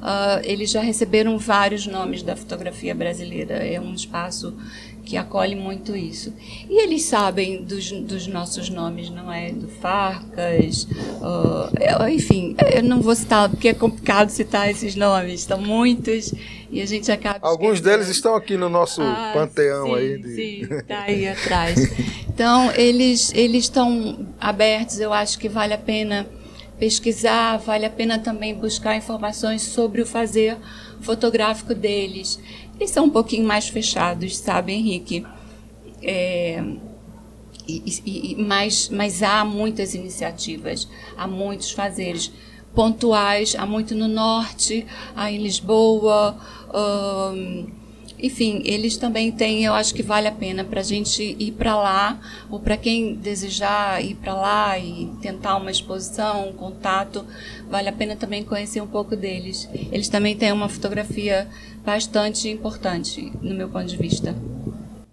uh, 0.00 0.40
eles 0.44 0.70
já 0.70 0.80
receberam 0.80 1.38
vários 1.38 1.86
nomes 1.86 2.22
da 2.22 2.34
fotografia 2.36 2.94
brasileira. 2.94 3.54
É 3.54 3.80
um 3.80 3.94
espaço 3.94 4.54
que 5.04 5.16
acolhe 5.16 5.54
muito 5.54 5.94
isso. 5.94 6.32
E 6.68 6.82
eles 6.82 7.04
sabem 7.04 7.62
dos, 7.62 7.92
dos 7.92 8.26
nossos 8.26 8.68
nomes, 8.70 9.10
não 9.10 9.32
é? 9.32 9.50
Do 9.50 9.68
Farcas, 9.68 10.84
uh, 11.20 12.08
enfim, 12.08 12.56
eu 12.74 12.82
não 12.82 13.00
vou 13.00 13.14
citar, 13.14 13.48
porque 13.48 13.68
é 13.68 13.74
complicado 13.74 14.30
citar 14.30 14.70
esses 14.70 14.96
nomes, 14.96 15.40
estão 15.40 15.60
muitos 15.60 16.32
e 16.70 16.80
a 16.80 16.86
gente 16.86 17.12
acaba. 17.12 17.38
Alguns 17.42 17.74
esquecendo. 17.74 17.98
deles 17.98 18.08
estão 18.08 18.34
aqui 18.34 18.56
no 18.56 18.68
nosso 18.68 19.02
ah, 19.02 19.30
panteão 19.34 19.86
sim, 19.86 19.94
aí. 19.94 20.18
De... 20.18 20.34
Sim, 20.34 20.74
está 20.74 21.02
aí 21.06 21.28
atrás. 21.28 21.92
Então, 22.28 22.72
eles 22.72 23.32
eles 23.34 23.64
estão 23.64 24.26
abertos, 24.40 24.98
eu 24.98 25.12
acho 25.12 25.38
que 25.38 25.48
vale 25.48 25.74
a 25.74 25.78
pena 25.78 26.26
pesquisar, 26.78 27.58
vale 27.58 27.86
a 27.86 27.90
pena 27.90 28.18
também 28.18 28.54
buscar 28.54 28.96
informações 28.96 29.62
sobre 29.62 30.02
o 30.02 30.06
fazer 30.06 30.56
fotográfico 31.00 31.74
deles. 31.74 32.40
Eles 32.78 32.90
são 32.90 33.06
um 33.06 33.10
pouquinho 33.10 33.46
mais 33.46 33.68
fechados, 33.68 34.36
sabe, 34.36 34.72
Henrique? 34.72 35.24
É, 36.02 36.62
e, 37.66 37.82
e, 38.04 38.36
mas, 38.36 38.88
mas 38.90 39.22
há 39.22 39.44
muitas 39.44 39.94
iniciativas, 39.94 40.88
há 41.16 41.26
muitos 41.26 41.70
fazeres 41.70 42.30
pontuais, 42.74 43.54
há 43.56 43.64
muito 43.64 43.94
no 43.94 44.08
norte, 44.08 44.86
há 45.14 45.30
em 45.30 45.38
Lisboa. 45.38 46.36
enfim, 48.18 48.62
eles 48.64 48.96
também 48.96 49.30
têm, 49.30 49.64
eu 49.64 49.72
acho 49.72 49.94
que 49.94 50.02
vale 50.02 50.26
a 50.26 50.32
pena 50.32 50.64
para 50.64 50.80
a 50.80 50.82
gente 50.82 51.22
ir 51.38 51.52
para 51.52 51.76
lá, 51.76 52.20
ou 52.50 52.58
para 52.58 52.76
quem 52.76 53.14
desejar 53.14 54.04
ir 54.04 54.16
para 54.16 54.34
lá 54.34 54.78
e 54.78 55.10
tentar 55.22 55.56
uma 55.56 55.70
exposição, 55.70 56.48
um 56.48 56.52
contato, 56.52 57.24
vale 57.70 57.88
a 57.88 57.92
pena 57.92 58.16
também 58.16 58.44
conhecer 58.44 58.80
um 58.80 58.86
pouco 58.86 59.14
deles. 59.16 59.68
Eles 59.92 60.08
também 60.08 60.36
têm 60.36 60.52
uma 60.52 60.68
fotografia 60.68 61.48
bastante 61.84 62.48
importante, 62.48 63.32
no 63.42 63.54
meu 63.54 63.68
ponto 63.68 63.86
de 63.86 63.96
vista. 63.96 64.34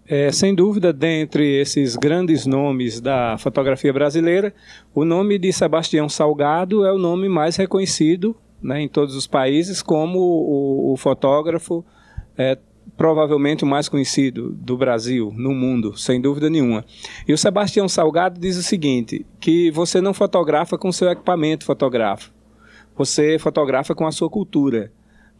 É, 0.06 0.30
sem 0.32 0.54
dúvida, 0.54 0.92
dentre 0.92 1.60
esses 1.60 1.96
grandes 1.96 2.44
nomes 2.44 3.00
da 3.00 3.36
fotografia 3.38 3.92
brasileira, 3.92 4.52
o 4.94 5.04
nome 5.04 5.38
de 5.38 5.52
Sebastião 5.52 6.08
Salgado 6.08 6.84
é 6.84 6.92
o 6.92 6.98
nome 6.98 7.28
mais 7.28 7.56
reconhecido 7.56 8.36
né, 8.62 8.80
em 8.80 8.88
todos 8.88 9.16
os 9.16 9.26
países 9.26 9.82
como 9.82 10.18
o, 10.18 10.92
o 10.92 10.96
fotógrafo 10.96 11.84
é, 12.36 12.56
provavelmente 12.96 13.64
o 13.64 13.66
mais 13.66 13.88
conhecido 13.88 14.50
do 14.50 14.76
Brasil, 14.76 15.32
no 15.36 15.52
mundo, 15.52 15.96
sem 15.96 16.20
dúvida 16.20 16.48
nenhuma. 16.48 16.84
E 17.26 17.32
o 17.32 17.38
Sebastião 17.38 17.88
Salgado 17.88 18.38
diz 18.38 18.56
o 18.56 18.62
seguinte, 18.62 19.26
que 19.40 19.70
você 19.70 20.00
não 20.00 20.14
fotografa 20.14 20.78
com 20.78 20.92
seu 20.92 21.10
equipamento 21.10 21.64
fotográfico, 21.64 22.34
você 22.96 23.38
fotografa 23.38 23.94
com 23.94 24.06
a 24.06 24.12
sua 24.12 24.28
cultura. 24.28 24.92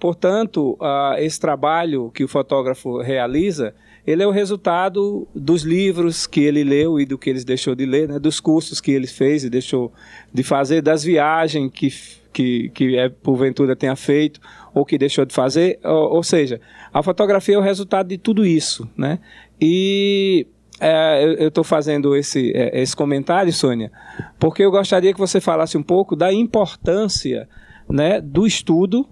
Portanto, 0.03 0.77
uh, 0.81 1.15
esse 1.19 1.39
trabalho 1.39 2.11
que 2.13 2.25
o 2.25 2.29
fotógrafo 2.29 3.01
realiza, 3.01 3.73
ele 4.05 4.21
é 4.21 4.27
o 4.27 4.33
resultado 4.33 5.29
dos 5.33 5.63
livros 5.63 6.27
que 6.27 6.41
ele 6.41 6.65
leu 6.65 6.99
e 6.99 7.07
do 7.07 7.17
que 7.17 7.31
ele 7.31 7.45
deixou 7.45 7.73
de 7.73 7.87
ler, 7.87 8.09
né, 8.09 8.19
dos 8.19 8.41
cursos 8.41 8.81
que 8.81 8.91
ele 8.91 9.07
fez 9.07 9.45
e 9.45 9.49
deixou 9.49 9.93
de 10.35 10.43
fazer, 10.43 10.83
das 10.83 11.05
viagens 11.05 11.71
que, 11.73 11.89
que, 12.33 12.69
que 12.71 12.97
é, 12.99 13.09
porventura 13.09 13.77
tenha 13.77 13.95
feito 13.95 14.41
ou 14.75 14.85
que 14.85 14.99
deixou 14.99 15.25
de 15.25 15.33
fazer. 15.33 15.79
Ou, 15.85 16.17
ou 16.17 16.23
seja, 16.25 16.61
a 16.93 17.01
fotografia 17.01 17.55
é 17.55 17.59
o 17.59 17.63
resultado 17.63 18.09
de 18.09 18.19
tudo 18.19 18.45
isso. 18.45 18.91
Né? 18.97 19.21
E 19.61 20.49
é, 20.81 21.37
eu 21.39 21.47
estou 21.47 21.63
fazendo 21.63 22.17
esse, 22.17 22.51
é, 22.57 22.83
esse 22.83 22.97
comentário, 22.97 23.53
Sônia, 23.53 23.93
porque 24.37 24.65
eu 24.65 24.71
gostaria 24.73 25.13
que 25.13 25.21
você 25.21 25.41
falasse 25.41 25.79
um 25.79 25.83
pouco 25.83 26.17
da 26.17 26.33
importância 26.33 27.49
né, 27.89 28.21
do 28.21 28.45
estudo 28.45 29.09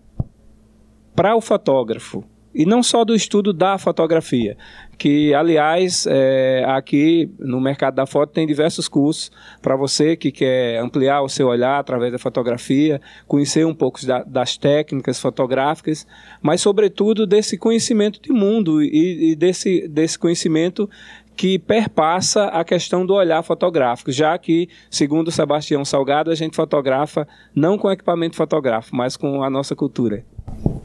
para 1.21 1.37
o 1.37 1.41
fotógrafo. 1.43 2.25
E 2.55 2.65
não 2.65 2.83
só 2.83 3.05
do 3.05 3.15
estudo 3.15 3.53
da 3.53 3.77
fotografia, 3.77 4.57
que, 4.97 5.35
aliás, 5.35 6.07
é, 6.09 6.65
aqui 6.67 7.31
no 7.39 7.61
mercado 7.61 7.97
da 7.97 8.07
foto 8.07 8.33
tem 8.33 8.47
diversos 8.47 8.89
cursos 8.89 9.31
para 9.61 9.77
você 9.77 10.17
que 10.17 10.33
quer 10.33 10.79
ampliar 10.81 11.21
o 11.21 11.29
seu 11.29 11.49
olhar 11.49 11.79
através 11.79 12.11
da 12.11 12.19
fotografia, 12.19 13.03
conhecer 13.29 13.67
um 13.67 13.75
pouco 13.75 14.05
da, 14.07 14.23
das 14.23 14.57
técnicas 14.57 15.21
fotográficas, 15.21 16.07
mas, 16.41 16.63
sobretudo, 16.63 17.27
desse 17.27 17.59
conhecimento 17.59 18.19
de 18.19 18.33
mundo 18.33 18.83
e, 18.83 19.33
e 19.33 19.37
desse, 19.37 19.87
desse 19.89 20.19
conhecimento 20.19 20.89
que 21.37 21.59
perpassa 21.59 22.47
a 22.47 22.65
questão 22.65 23.05
do 23.05 23.13
olhar 23.13 23.43
fotográfico, 23.43 24.11
já 24.11 24.37
que, 24.39 24.71
segundo 24.91 25.31
Sebastião 25.31 25.85
Salgado, 25.85 26.31
a 26.31 26.35
gente 26.35 26.57
fotografa 26.57 27.29
não 27.55 27.77
com 27.77 27.91
equipamento 27.91 28.37
fotográfico, 28.37 28.97
mas 28.97 29.19
com 29.19 29.43
a 29.43 29.51
nossa 29.51 29.77
cultura. 29.77 30.25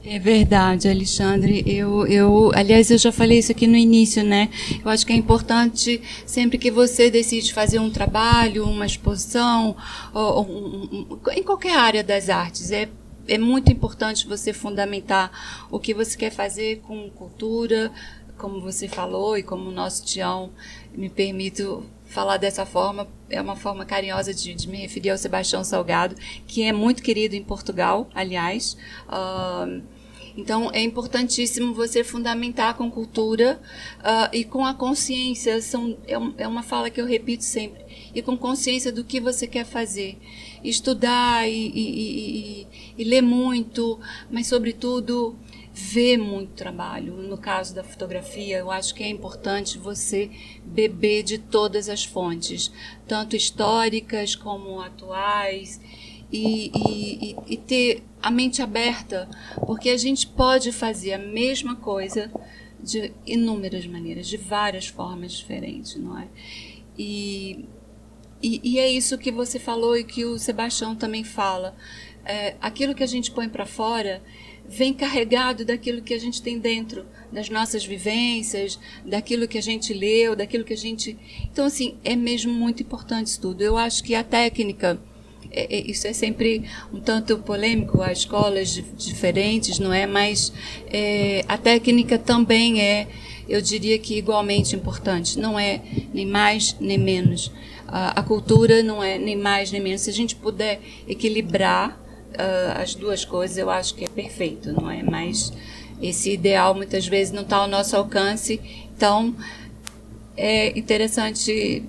É 0.08 0.20
verdade, 0.20 0.88
Alexandre. 0.88 1.64
Eu, 1.66 2.06
eu, 2.06 2.52
aliás, 2.54 2.92
eu 2.92 2.98
já 2.98 3.12
falei 3.12 3.40
isso 3.40 3.52
aqui 3.52 3.66
no 3.66 3.76
início, 3.76 4.24
né? 4.24 4.52
Eu 4.84 4.92
acho 4.92 5.04
que 5.04 5.12
é 5.12 5.16
importante 5.16 6.00
sempre 6.28 6.60
que 6.60 6.70
você 6.70 7.10
decide 7.10 7.52
fazer 7.52 7.80
um 7.80 7.90
trabalho, 7.90 8.66
uma 8.66 8.86
exposição, 8.86 9.76
ou, 10.14 11.20
em 11.34 11.42
qualquer 11.42 11.76
área 11.76 12.04
das 12.04 12.30
artes, 12.30 12.72
é 12.72 12.88
é 13.28 13.40
muito 13.40 13.72
importante 13.72 14.28
você 14.28 14.54
fundamentar 14.54 15.68
o 15.72 15.80
que 15.80 15.96
você 15.96 16.16
quer 16.16 16.30
fazer 16.30 16.82
com 16.82 17.10
cultura, 17.10 17.92
como 18.38 18.62
você 18.62 18.88
falou 18.88 19.36
e 19.36 19.42
como 19.42 19.70
o 19.70 19.72
nosso 19.72 20.06
Tião 20.06 20.52
me 20.94 21.10
permito 21.10 21.84
falar 22.06 22.38
dessa 22.38 22.66
forma, 22.66 23.08
é 23.30 23.42
uma 23.42 23.56
forma 23.56 23.84
carinhosa 23.84 24.34
de, 24.34 24.54
de, 24.54 24.70
me 24.70 24.78
referir 24.78 25.10
ao 25.10 25.18
Sebastião 25.18 25.64
Salgado, 25.64 26.16
que 26.48 26.64
é 26.64 26.72
muito 26.72 27.02
querido 27.02 27.36
em 27.36 27.44
Portugal, 27.44 28.08
aliás. 28.14 28.78
Uh, 29.08 29.82
então, 30.38 30.70
é 30.74 30.82
importantíssimo 30.82 31.74
você 31.74 32.04
fundamentar 32.04 32.76
com 32.76 32.92
cultura 32.92 33.60
uh, 34.00 34.36
e 34.36 34.44
com 34.44 34.66
a 34.66 34.74
consciência. 34.74 35.62
São, 35.62 35.98
é, 36.06 36.44
é, 36.44 36.48
uma 36.48 36.62
fala 36.62 36.90
que 36.90 37.00
eu 37.00 37.06
repito 37.06 37.44
sempre. 37.44 37.84
E 38.14 38.22
com 38.22 38.38
consciência 38.38 38.92
do 38.92 39.04
que 39.04 39.20
você 39.20 39.48
quer 39.48 39.66
fazer. 39.66 40.18
Estudar 40.64 41.48
e, 41.48 41.70
e, 41.70 42.62
e, 42.62 42.68
e 42.98 43.04
ler 43.06 43.22
muito, 43.22 44.00
mas, 44.30 44.48
sobretudo, 44.48 45.38
ver 45.74 46.18
muito 46.18 46.52
trabalho. 46.52 47.14
No 47.14 47.38
caso 47.38 47.74
da 47.74 47.84
fotografia, 47.84 48.58
eu 48.58 48.70
acho 48.70 48.94
que 48.94 49.04
é 49.04 49.10
importante 49.10 49.78
você 49.78 50.30
beber 50.66 51.24
de 51.24 51.38
todas 51.38 51.88
as 51.88 52.04
fontes, 52.04 52.72
tanto 53.08 53.38
históricas 53.38 54.36
como 54.36 54.82
atuais 54.82 55.80
e, 56.36 56.72
e, 56.76 57.36
e, 57.48 57.58
ter 57.58 58.04
a 58.22 58.30
mente 58.30 58.62
aberta, 58.62 59.30
porque 59.66 59.90
a 59.90 59.98
gente 59.98 60.28
pode 60.28 60.72
fazer 60.72 61.14
a 61.14 61.18
mesma 61.18 61.76
coisa 61.76 62.32
de 62.82 63.14
inúmeras 63.26 63.88
maneiras, 63.88 64.28
de 64.28 64.38
várias 64.38 64.88
formas 64.88 65.32
diferentes, 65.34 65.96
não 65.96 66.18
é? 66.20 66.28
E, 66.98 67.66
e, 68.42 68.60
e 68.64 68.80
é 68.80 68.90
isso 68.90 69.18
que 69.18 69.32
você 69.32 69.58
falou 69.58 69.98
e 69.98 70.04
que 70.04 70.26
o 70.26 70.38
Sebastião 70.38 70.96
também 70.96 71.24
fala. 71.24 71.76
É, 72.26 72.56
aquilo 72.60 72.94
que 72.94 73.04
a 73.04 73.08
gente 73.08 73.32
põe 73.32 73.48
para 73.48 73.66
fora 73.66 74.22
vem 74.68 74.94
carregado 74.94 75.64
daquilo 75.64 76.02
que 76.02 76.14
a 76.14 76.20
gente 76.20 76.42
tem 76.42 76.60
dentro, 76.60 77.06
das 77.32 77.50
nossas 77.50 77.86
vivências, 77.86 78.80
daquilo 79.06 79.48
que 79.48 79.58
a 79.58 79.62
gente 79.62 79.94
leu, 79.94 80.36
daquilo 80.36 80.66
que 80.66 80.74
a 80.74 80.78
gente. 80.78 81.18
Então, 81.52 81.66
assim, 81.66 81.98
é 82.04 82.16
mesmo 82.16 82.52
muito 82.52 82.82
importante 82.84 83.28
isso 83.28 83.42
tudo. 83.42 83.62
Eu 83.62 83.78
acho 83.78 84.04
que 84.04 84.16
a 84.16 84.24
técnica 84.24 85.00
isso 85.52 86.08
é 86.08 86.14
sempre 86.14 86.64
um 86.94 87.00
tanto 87.00 87.38
polêmico, 87.40 88.02
há 88.02 88.12
escolas 88.12 88.82
diferentes, 88.98 89.80
não 89.80 89.94
é? 89.94 90.06
Mas 90.06 90.52
é, 90.88 91.44
a 91.48 91.58
técnica 91.58 92.18
também 92.18 92.82
é, 92.82 93.08
eu 93.48 93.62
diria 93.62 93.98
que 94.00 94.18
igualmente 94.18 94.76
importante. 94.76 95.40
Não 95.40 95.58
é 95.58 95.82
nem 96.14 96.26
mais 96.26 96.76
nem 96.80 96.98
menos. 96.98 97.52
A, 97.88 98.20
a 98.20 98.24
cultura 98.24 98.84
não 98.84 99.04
é 99.04 99.18
nem 99.18 99.36
mais 99.36 99.72
nem 99.72 99.82
menos. 99.82 100.02
Se 100.02 100.10
a 100.10 100.14
gente 100.14 100.36
puder 100.36 100.80
equilibrar 101.08 101.92
uh, 102.34 102.82
as 102.82 102.96
duas 102.96 103.24
coisas, 103.24 103.58
eu 103.58 103.70
acho 103.70 103.96
que 103.96 104.06
é 104.06 104.10
perfeito, 104.10 104.72
não 104.74 104.90
é? 104.90 105.04
Mas 105.04 105.54
esse 106.02 106.32
ideal 106.32 106.76
muitas 106.76 107.08
vezes 107.08 107.32
não 107.32 107.44
está 107.44 107.58
ao 107.58 107.68
nosso 107.68 107.96
alcance. 107.96 108.60
Então 108.96 109.36
é 110.38 110.78
interessante 110.78 111.84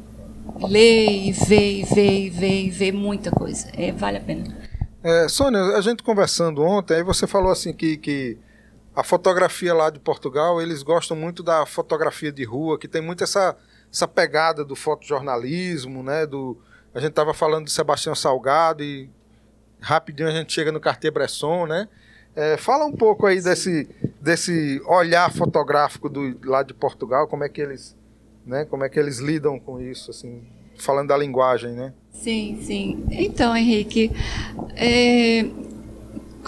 ler 0.69 1.11
e 1.11 1.33
ver 1.33 1.81
e 1.81 1.85
ver 1.85 2.21
e 2.27 2.31
ver 2.31 2.65
e 2.65 2.71
ver 2.71 2.93
muita 2.93 3.31
coisa. 3.31 3.71
É, 3.77 3.93
vale 3.93 4.19
a 4.19 4.21
pena. 4.21 4.45
É, 5.03 5.29
Sônia, 5.29 5.61
a 5.77 5.81
gente 5.81 6.03
conversando 6.03 6.63
ontem, 6.63 6.95
aí 6.95 7.03
você 7.03 7.27
falou 7.27 7.53
assim 7.53 7.73
que, 7.73 7.97
que 7.97 8.39
a 8.95 9.03
fotografia 9.03 9.75
lá 9.75 9.91
de 9.91 10.01
Portugal, 10.01 10.61
eles 10.61 10.83
gostam 10.83 11.17
muito 11.17 11.43
da 11.43 11.67
fotografia 11.67 12.33
de 12.33 12.45
rua, 12.45 12.79
que 12.79 12.89
tem 12.89 13.03
muito 13.03 13.23
essa, 13.23 13.57
essa 13.93 14.09
pegada 14.09 14.65
do 14.65 14.75
fotojornalismo, 14.75 16.03
né? 16.03 16.27
Do, 16.27 16.59
a 16.95 16.99
gente 16.99 17.11
estava 17.11 17.35
falando 17.35 17.67
de 17.67 17.73
Sebastião 17.73 18.15
Salgado 18.15 18.83
e 18.83 19.11
rapidinho 19.81 20.29
a 20.29 20.33
gente 20.33 20.53
chega 20.53 20.73
no 20.73 20.81
Cartier-Bresson, 20.81 21.67
né? 21.67 21.89
É, 22.35 22.57
fala 22.59 22.85
um 22.85 22.93
pouco 22.93 23.27
aí 23.27 23.41
desse, 23.41 23.89
desse 24.21 24.83
olhar 24.87 25.33
fotográfico 25.33 26.09
do, 26.09 26.39
lá 26.45 26.63
de 26.63 26.75
Portugal, 26.75 27.27
como 27.27 27.45
é 27.45 27.49
que 27.49 27.63
eles 27.63 27.96
né? 28.47 28.65
Como 28.65 28.85
é 28.85 28.89
que 28.89 28.99
eles 28.99 29.19
lidam 29.19 29.59
com 29.59 29.81
isso, 29.81 30.11
assim, 30.11 30.43
falando 30.79 31.09
da 31.09 31.17
linguagem, 31.17 31.73
né? 31.73 31.93
Sim, 32.13 32.59
sim. 32.63 33.05
Então, 33.11 33.57
Henrique, 33.57 34.11
é, 34.75 35.45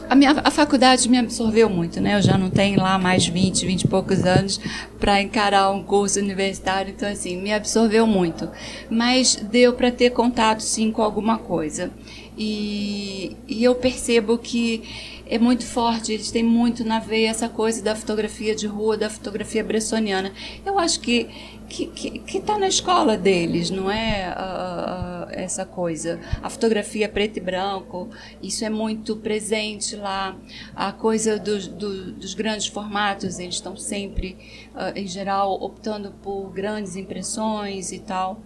a, 0.08 0.14
minha, 0.14 0.40
a 0.44 0.50
faculdade 0.50 1.08
me 1.08 1.18
absorveu 1.18 1.68
muito, 1.68 2.00
né? 2.00 2.16
Eu 2.16 2.22
já 2.22 2.38
não 2.38 2.50
tenho 2.50 2.80
lá 2.80 2.98
mais 2.98 3.26
20, 3.26 3.66
20 3.66 3.82
e 3.82 3.88
poucos 3.88 4.24
anos 4.24 4.60
para 4.98 5.20
encarar 5.20 5.70
um 5.70 5.82
curso 5.82 6.18
universitário, 6.18 6.92
então, 6.96 7.08
assim, 7.08 7.36
me 7.36 7.52
absorveu 7.52 8.06
muito. 8.06 8.48
Mas 8.88 9.36
deu 9.36 9.72
para 9.72 9.90
ter 9.90 10.10
contato, 10.10 10.60
sim, 10.60 10.92
com 10.92 11.02
alguma 11.02 11.38
coisa. 11.38 11.90
E, 12.36 13.36
e 13.48 13.64
eu 13.64 13.74
percebo 13.74 14.38
que 14.38 15.18
é 15.26 15.38
muito 15.38 15.66
forte, 15.66 16.12
eles 16.12 16.30
têm 16.30 16.42
muito 16.42 16.84
na 16.84 16.98
veia 16.98 17.28
essa 17.28 17.48
coisa 17.48 17.82
da 17.82 17.94
fotografia 17.94 18.54
de 18.54 18.66
rua, 18.66 18.96
da 18.96 19.10
fotografia 19.10 19.62
bressoniana. 19.62 20.32
Eu 20.64 20.78
acho 20.78 21.00
que 21.00 21.28
que 21.68 22.38
está 22.38 22.58
na 22.58 22.68
escola 22.68 23.16
deles, 23.16 23.70
não 23.70 23.90
é 23.90 24.34
uh, 24.34 25.30
essa 25.30 25.64
coisa. 25.64 26.18
A 26.42 26.48
fotografia 26.48 27.08
preto 27.08 27.36
e 27.36 27.40
branco, 27.40 28.08
isso 28.42 28.64
é 28.64 28.70
muito 28.70 29.16
presente 29.16 29.94
lá. 29.94 30.36
A 30.74 30.92
coisa 30.92 31.38
dos, 31.38 31.68
do, 31.68 32.12
dos 32.12 32.34
grandes 32.34 32.66
formatos, 32.66 33.38
eles 33.38 33.56
estão 33.56 33.76
sempre, 33.76 34.36
uh, 34.74 34.96
em 34.96 35.06
geral, 35.06 35.52
optando 35.62 36.12
por 36.22 36.50
grandes 36.50 36.96
impressões 36.96 37.92
e 37.92 37.98
tal. 37.98 38.42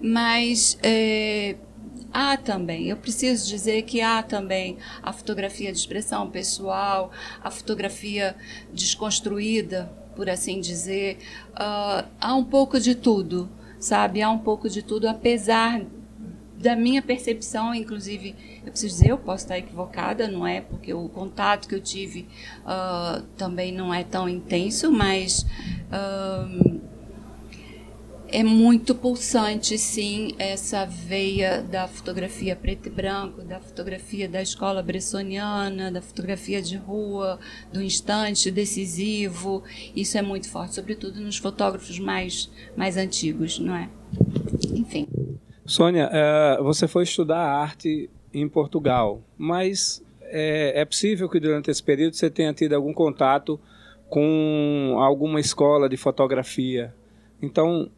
Mas 0.00 0.76
eh, 0.82 1.54
há 2.12 2.36
também, 2.36 2.88
eu 2.88 2.96
preciso 2.96 3.48
dizer 3.48 3.82
que 3.82 4.00
há 4.00 4.20
também 4.20 4.76
a 5.00 5.12
fotografia 5.12 5.70
de 5.70 5.78
expressão 5.78 6.28
pessoal, 6.28 7.12
a 7.40 7.52
fotografia 7.52 8.34
desconstruída, 8.72 9.92
por 10.14 10.28
assim 10.28 10.60
dizer. 10.60 11.18
Uh, 11.52 12.06
há 12.20 12.34
um 12.34 12.44
pouco 12.44 12.78
de 12.78 12.94
tudo, 12.94 13.48
sabe? 13.78 14.22
Há 14.22 14.30
um 14.30 14.38
pouco 14.38 14.68
de 14.68 14.82
tudo, 14.82 15.08
apesar 15.08 15.82
da 16.56 16.76
minha 16.76 17.02
percepção, 17.02 17.74
inclusive, 17.74 18.36
eu 18.64 18.70
preciso 18.70 18.94
dizer, 18.94 19.10
eu 19.10 19.18
posso 19.18 19.44
estar 19.44 19.58
equivocada, 19.58 20.28
não 20.28 20.46
é? 20.46 20.60
Porque 20.60 20.94
o 20.94 21.08
contato 21.08 21.68
que 21.68 21.74
eu 21.74 21.80
tive 21.80 22.28
uh, 22.60 23.22
também 23.36 23.72
não 23.72 23.92
é 23.92 24.04
tão 24.04 24.28
intenso, 24.28 24.90
mas. 24.90 25.44
Uh, 25.90 26.91
é 28.32 28.42
muito 28.42 28.94
pulsante, 28.94 29.76
sim, 29.76 30.34
essa 30.38 30.86
veia 30.86 31.62
da 31.62 31.86
fotografia 31.86 32.56
preto 32.56 32.86
e 32.86 32.90
branco, 32.90 33.42
da 33.42 33.60
fotografia 33.60 34.26
da 34.26 34.40
escola 34.40 34.82
bressoniana, 34.82 35.92
da 35.92 36.00
fotografia 36.00 36.62
de 36.62 36.76
rua, 36.76 37.38
do 37.70 37.82
instante 37.82 38.50
decisivo. 38.50 39.62
Isso 39.94 40.16
é 40.16 40.22
muito 40.22 40.48
forte, 40.48 40.74
sobretudo 40.74 41.20
nos 41.20 41.36
fotógrafos 41.36 41.98
mais, 41.98 42.50
mais 42.74 42.96
antigos, 42.96 43.58
não 43.58 43.76
é? 43.76 43.90
Enfim. 44.74 45.06
Sônia, 45.66 46.08
uh, 46.08 46.64
você 46.64 46.88
foi 46.88 47.02
estudar 47.02 47.38
arte 47.38 48.08
em 48.32 48.48
Portugal, 48.48 49.22
mas 49.36 50.02
é, 50.22 50.80
é 50.80 50.84
possível 50.86 51.28
que 51.28 51.38
durante 51.38 51.70
esse 51.70 51.82
período 51.82 52.16
você 52.16 52.30
tenha 52.30 52.54
tido 52.54 52.72
algum 52.72 52.94
contato 52.94 53.60
com 54.08 54.96
alguma 54.98 55.38
escola 55.38 55.86
de 55.86 55.98
fotografia. 55.98 56.94
Então, 57.40 57.90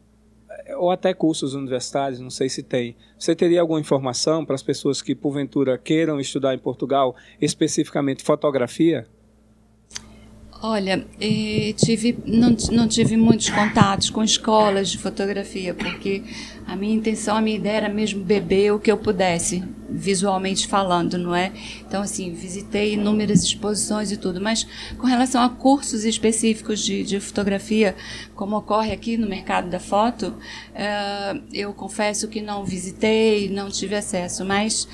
ou 0.77 0.91
até 0.91 1.13
cursos 1.13 1.53
universitários, 1.53 2.19
não 2.19 2.29
sei 2.29 2.49
se 2.49 2.63
tem. 2.63 2.95
Você 3.17 3.35
teria 3.35 3.61
alguma 3.61 3.79
informação 3.79 4.45
para 4.45 4.55
as 4.55 4.63
pessoas 4.63 5.01
que 5.01 5.15
porventura 5.15 5.77
queiram 5.77 6.19
estudar 6.19 6.53
em 6.53 6.59
Portugal, 6.59 7.15
especificamente 7.41 8.23
fotografia? 8.23 9.07
Olha, 10.61 11.05
eh, 11.19 11.73
tive, 11.75 12.17
não, 12.25 12.55
não 12.71 12.87
tive 12.87 13.17
muitos 13.17 13.49
contatos 13.49 14.09
com 14.09 14.23
escolas 14.23 14.89
de 14.89 14.97
fotografia, 14.97 15.73
porque 15.73 16.23
a 16.65 16.75
minha 16.77 16.95
intenção, 16.95 17.35
a 17.35 17.41
minha 17.41 17.57
ideia 17.57 17.77
era 17.77 17.89
mesmo 17.89 18.23
beber 18.23 18.71
o 18.71 18.79
que 18.79 18.89
eu 18.89 18.97
pudesse, 18.97 19.63
visualmente 19.89 20.65
falando, 20.65 21.17
não 21.17 21.35
é? 21.35 21.51
Então, 21.85 22.01
assim, 22.01 22.33
visitei 22.33 22.93
inúmeras 22.93 23.43
exposições 23.43 24.11
e 24.11 24.17
tudo, 24.17 24.39
mas 24.39 24.65
com 24.97 25.05
relação 25.05 25.41
a 25.43 25.49
cursos 25.49 26.05
específicos 26.05 26.79
de, 26.79 27.03
de 27.03 27.19
fotografia, 27.19 27.93
como 28.33 28.55
ocorre 28.55 28.93
aqui 28.93 29.17
no 29.17 29.27
mercado 29.27 29.69
da 29.69 29.79
foto, 29.79 30.29
uh, 30.29 31.43
eu 31.53 31.73
confesso 31.73 32.29
que 32.29 32.41
não 32.41 32.63
visitei, 32.63 33.49
não 33.49 33.69
tive 33.69 33.95
acesso, 33.95 34.45
mas 34.45 34.87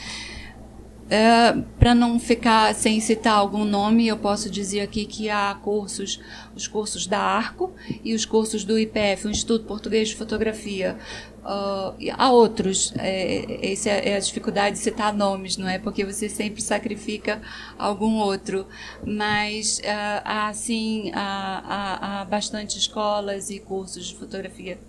Uh, 1.12 1.62
Para 1.78 1.94
não 1.94 2.18
ficar 2.18 2.74
sem 2.74 3.02
citar 3.02 3.34
algum 3.34 3.66
nome, 3.66 4.08
eu 4.08 4.16
posso 4.16 4.50
dizer 4.50 4.80
aqui 4.80 5.06
que 5.06 5.30
há 5.30 5.54
cursos, 5.62 6.22
os 6.56 6.70
cursos 6.70 7.06
da 7.06 7.20
Arco 7.20 7.74
e 8.02 8.14
os 8.14 8.24
cursos 8.24 8.64
do 8.64 8.80
IPF, 8.80 9.28
o 9.28 9.30
Instituto 9.30 9.66
Português 9.66 10.08
de 10.08 10.16
Fotografia. 10.16 10.98
Uh, 11.42 11.94
há 12.18 12.32
outros, 12.32 12.94
é, 12.98 13.74
essa 13.74 13.90
é 13.90 14.16
a 14.16 14.20
dificuldade 14.20 14.78
de 14.78 14.82
citar 14.82 15.14
nomes, 15.14 15.58
não 15.58 15.68
é? 15.68 15.78
Porque 15.78 16.06
você 16.06 16.30
sempre 16.30 16.62
sacrifica 16.62 17.42
algum 17.78 18.16
outro. 18.20 18.66
Mas 19.06 19.80
uh, 19.80 20.22
há, 20.24 20.54
sim, 20.54 21.12
há, 21.14 21.64
há, 21.68 22.22
há 22.22 22.26
bastante 22.26 22.78
escolas 22.78 23.50
e 23.50 23.60
cursos 23.60 24.06
de 24.06 24.16
fotografia 24.16 24.80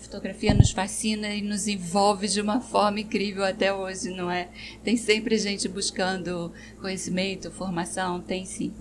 fotografia 0.00 0.54
nos 0.54 0.70
fascina 0.70 1.28
e 1.34 1.42
nos 1.42 1.68
envolve 1.68 2.26
de 2.26 2.40
uma 2.40 2.60
forma 2.60 3.00
incrível 3.00 3.44
até 3.44 3.72
hoje, 3.72 4.10
não 4.10 4.30
é? 4.30 4.48
Tem 4.82 4.96
sempre 4.96 5.36
gente 5.36 5.68
buscando 5.68 6.52
conhecimento, 6.80 7.50
formação, 7.50 8.20
tem 8.20 8.44
sim. 8.44 8.72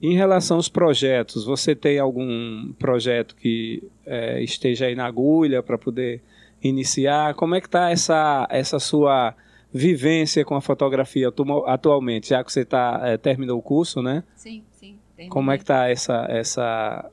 Em 0.00 0.14
relação 0.14 0.58
aos 0.58 0.68
projetos, 0.68 1.44
você 1.44 1.74
tem 1.74 1.98
algum 1.98 2.72
projeto 2.78 3.34
que 3.34 3.82
é, 4.06 4.42
esteja 4.42 4.86
aí 4.86 4.94
na 4.94 5.06
agulha 5.06 5.62
para 5.62 5.78
poder 5.78 6.22
iniciar? 6.62 7.34
Como 7.34 7.54
é 7.54 7.60
que 7.60 7.66
está 7.66 7.90
essa, 7.90 8.46
essa 8.50 8.78
sua 8.78 9.34
vivência 9.72 10.44
com 10.44 10.54
a 10.54 10.60
fotografia 10.60 11.32
atualmente, 11.66 12.28
já 12.28 12.44
que 12.44 12.52
você 12.52 12.64
tá, 12.64 13.00
é, 13.02 13.16
terminou 13.16 13.58
o 13.58 13.62
curso, 13.62 14.00
né? 14.00 14.22
Sim, 14.36 14.62
sim. 14.70 14.98
Terminei. 15.16 15.30
Como 15.30 15.50
é 15.50 15.56
que 15.56 15.64
está 15.64 15.88
essa, 15.88 16.26
essa, 16.28 17.10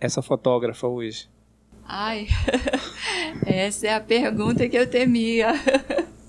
essa 0.00 0.22
fotógrafa 0.22 0.86
hoje? 0.86 1.28
Ai, 1.86 2.28
essa 3.46 3.86
é 3.86 3.94
a 3.94 4.00
pergunta 4.00 4.68
que 4.68 4.76
eu 4.76 4.88
temia. 4.88 5.52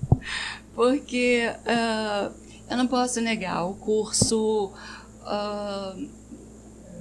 Porque 0.74 1.42
uh, 1.66 2.32
eu 2.70 2.76
não 2.76 2.86
posso 2.86 3.20
negar, 3.20 3.64
o 3.64 3.74
curso 3.74 4.72
uh, 5.22 6.08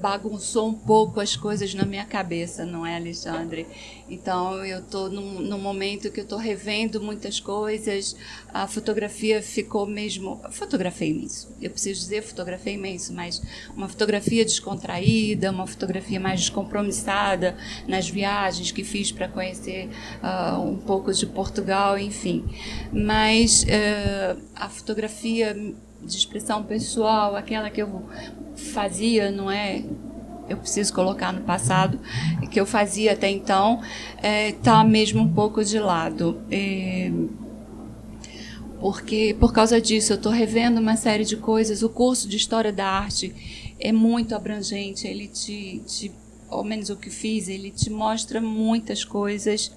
bagunçou 0.01 0.67
um 0.67 0.73
pouco 0.73 1.19
as 1.19 1.35
coisas 1.35 1.73
na 1.75 1.85
minha 1.85 2.05
cabeça, 2.05 2.65
não 2.65 2.85
é, 2.85 2.95
Alexandre? 2.95 3.67
Então, 4.09 4.65
eu 4.65 4.79
estou 4.79 5.09
num, 5.09 5.39
num, 5.39 5.59
momento 5.59 6.11
que 6.11 6.19
eu 6.19 6.23
estou 6.23 6.39
revendo 6.39 6.99
muitas 6.99 7.39
coisas. 7.39 8.15
A 8.51 8.67
fotografia 8.67 9.41
ficou 9.41 9.85
mesmo. 9.85 10.41
Fotografei 10.49 11.11
imenso. 11.11 11.55
Eu 11.61 11.69
preciso 11.69 12.01
dizer 12.01 12.23
fotografei 12.23 12.73
imenso, 12.73 13.13
mas 13.13 13.41
uma 13.75 13.87
fotografia 13.87 14.43
descontraída, 14.43 15.51
uma 15.51 15.67
fotografia 15.67 16.19
mais 16.19 16.41
descompromissada 16.41 17.55
nas 17.87 18.09
viagens 18.09 18.71
que 18.71 18.83
fiz 18.83 19.11
para 19.11 19.27
conhecer 19.27 19.87
uh, 20.21 20.59
um 20.59 20.77
pouco 20.77 21.13
de 21.13 21.25
Portugal, 21.27 21.97
enfim. 21.97 22.43
Mas 22.91 23.63
uh, 23.63 24.41
a 24.55 24.67
fotografia 24.67 25.55
de 26.03 26.17
expressão 26.17 26.63
pessoal, 26.63 27.35
aquela 27.35 27.69
que 27.69 27.81
eu 27.81 28.03
fazia, 28.55 29.31
não 29.31 29.49
é? 29.49 29.83
Eu 30.49 30.57
preciso 30.57 30.93
colocar 30.93 31.31
no 31.31 31.41
passado, 31.41 31.99
que 32.49 32.59
eu 32.59 32.65
fazia 32.65 33.13
até 33.13 33.29
então, 33.29 33.81
está 34.17 34.27
é, 34.27 34.51
tá 34.51 34.83
mesmo 34.83 35.21
um 35.21 35.33
pouco 35.33 35.63
de 35.63 35.79
lado. 35.79 36.41
É, 36.51 37.09
porque 38.81 39.35
por 39.39 39.53
causa 39.53 39.79
disso 39.79 40.11
eu 40.11 40.17
estou 40.17 40.31
revendo 40.31 40.81
uma 40.81 40.97
série 40.97 41.23
de 41.23 41.37
coisas. 41.37 41.83
O 41.83 41.89
curso 41.89 42.27
de 42.27 42.35
História 42.35 42.73
da 42.73 42.87
Arte 42.87 43.73
é 43.79 43.91
muito 43.91 44.35
abrangente, 44.35 45.07
ele 45.07 45.27
te, 45.27 45.81
te 45.85 46.11
ao 46.49 46.63
menos 46.63 46.89
o 46.89 46.97
que 46.97 47.09
fiz, 47.09 47.47
ele 47.47 47.71
te 47.71 47.89
mostra 47.89 48.41
muitas 48.41 49.05
coisas. 49.05 49.71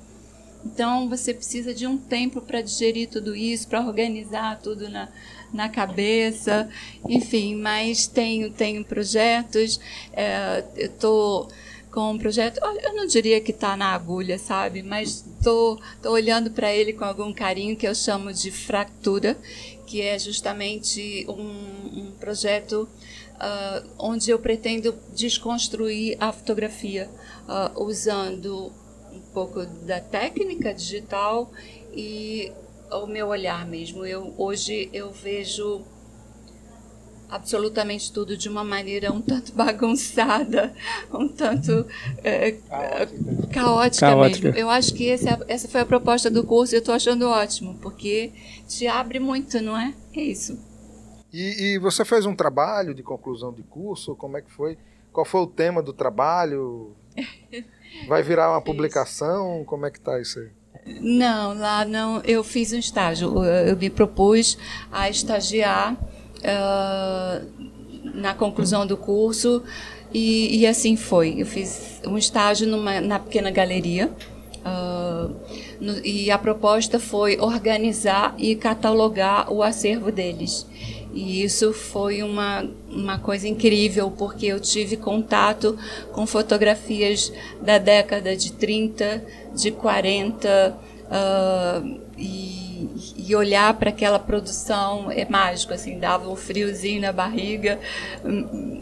Então 0.64 1.08
você 1.08 1.34
precisa 1.34 1.74
de 1.74 1.87
um 1.87 1.98
tempo 1.98 2.40
para 2.40 2.62
digerir 2.62 3.08
tudo 3.08 3.37
isso, 3.37 3.68
para 3.68 3.87
organizar 3.87 4.58
tudo 4.60 4.88
na, 4.88 5.08
na 5.54 5.68
cabeça, 5.68 6.68
enfim, 7.08 7.54
mas 7.54 8.06
tenho, 8.06 8.50
tenho 8.50 8.84
projetos, 8.84 9.80
é, 10.12 10.64
eu 10.76 10.86
estou 10.86 11.48
com 11.92 12.10
um 12.10 12.18
projeto, 12.18 12.58
eu 12.82 12.94
não 12.96 13.06
diria 13.06 13.40
que 13.40 13.52
está 13.52 13.76
na 13.76 13.94
agulha, 13.94 14.36
sabe, 14.36 14.82
mas 14.82 15.24
estou 15.38 15.80
olhando 16.04 16.50
para 16.50 16.74
ele 16.74 16.92
com 16.92 17.04
algum 17.04 17.32
carinho 17.32 17.76
que 17.76 17.86
eu 17.86 17.94
chamo 17.94 18.32
de 18.32 18.50
Fractura, 18.50 19.38
que 19.86 20.02
é 20.02 20.18
justamente 20.18 21.24
um, 21.28 22.00
um 22.00 22.12
projeto 22.18 22.88
uh, 23.34 23.88
onde 23.96 24.28
eu 24.28 24.40
pretendo 24.40 24.92
desconstruir 25.14 26.16
a 26.18 26.32
fotografia 26.32 27.08
uh, 27.46 27.84
usando 27.84 28.72
um 29.12 29.20
pouco 29.32 29.64
da 29.64 30.00
técnica 30.00 30.74
digital 30.74 31.52
e 31.92 32.50
o 33.02 33.07
meu 33.07 33.28
olhar 33.28 33.66
mesmo. 33.66 34.04
Eu 34.04 34.35
hoje 34.37 34.88
eu 34.92 35.10
vejo 35.10 35.85
absolutamente 37.29 38.12
tudo 38.12 38.37
de 38.37 38.48
uma 38.48 38.62
maneira 38.62 39.12
um 39.12 39.21
tanto 39.21 39.52
bagunçada, 39.56 40.73
um 41.12 41.29
tanto 41.29 41.87
é, 42.23 42.52
caótica. 42.52 43.48
caótica, 43.52 44.06
caótica, 44.06 44.48
mesmo. 44.48 44.60
Eu 44.60 44.71
acho 44.71 44.94
que 44.94 45.04
esse, 45.04 45.29
é 45.29 45.38
essa 45.48 45.68
foi 45.68 45.81
a 45.81 45.87
proposta 45.87 46.31
do 46.31 46.44
curso 46.44 46.75
e 46.75 46.77
eu 46.77 46.81
estou 46.81 46.94
achando 46.94 47.27
ótimo, 47.27 47.77
porque 47.81 48.33
te 48.68 48.87
abre 48.87 49.18
muito, 49.18 49.60
não 49.60 49.77
é? 49.77 49.94
É 50.14 50.21
isso. 50.21 50.58
E, 51.33 51.75
e, 51.75 51.79
você 51.81 52.04
fez 52.04 52.25
um 52.27 52.37
trabalho 52.37 52.94
de 52.94 53.02
conclusão 53.02 53.52
de 53.52 53.64
curso? 53.64 54.14
Como 54.14 54.37
é 54.37 54.42
que 54.42 54.52
foi? 54.52 54.79
Qual 55.12 55.27
foi 55.27 55.40
o 55.40 55.48
tema 55.48 55.83
do 55.83 55.92
trabalho? 55.92 56.94
Vai 58.06 58.23
virar 58.23 58.52
uma 58.52 58.62
publicação? 58.62 59.64
Como 59.64 59.85
é 59.85 59.90
que 59.90 59.98
está 59.98 60.21
isso 60.21 60.38
aí? 60.38 60.50
Não, 60.87 61.54
lá 61.54 61.85
não. 61.85 62.20
Eu 62.24 62.44
fiz 62.44 62.72
um 62.72 62.78
estágio. 62.78 63.42
Eu 63.44 63.76
me 63.76 63.88
propus 63.88 64.58
a 64.92 65.08
estagiar 65.08 65.94
uh, 65.94 67.46
na 68.14 68.35
conclusão 68.35 68.87
do 68.87 68.96
curso 68.96 69.62
e, 70.12 70.60
e, 70.60 70.66
assim 70.66 70.96
foi. 70.96 71.35
Eu 71.38 71.46
fiz 71.46 72.00
um 72.06 72.18
estágio 72.18 72.68
numa, 72.68 73.00
na 73.00 73.18
pequena 73.18 73.50
galeria. 73.50 74.10
Uh, 74.60 75.35
no, 75.80 75.98
e 76.04 76.30
a 76.30 76.38
proposta 76.38 76.98
foi 76.98 77.38
organizar 77.38 78.35
e 78.38 78.54
catalogar 78.54 79.52
o 79.52 79.62
acervo 79.62 80.12
deles. 80.12 80.66
E 81.15 81.44
isso 81.44 81.73
foi 81.73 82.23
uma, 82.23 82.69
uma 82.90 83.19
coisa 83.19 83.46
incrível, 83.46 84.10
porque 84.10 84.46
eu 84.46 84.58
tive 84.58 84.96
contato 84.96 85.79
com 86.12 86.27
fotografias 86.27 87.33
da 87.62 87.79
década 87.79 88.37
de 88.37 88.52
30, 88.52 89.25
de 89.54 89.71
40, 89.71 90.77
uh, 91.04 92.00
e, 92.19 92.88
e, 93.17 93.37
olhar 93.37 93.75
para 93.75 93.90
aquela 93.90 94.19
produção 94.19 95.10
é 95.10 95.25
mágico, 95.25 95.73
assim, 95.73 95.98
dava 95.98 96.29
um 96.29 96.37
friozinho 96.37 97.00
na 97.00 97.12
barriga, 97.12 97.79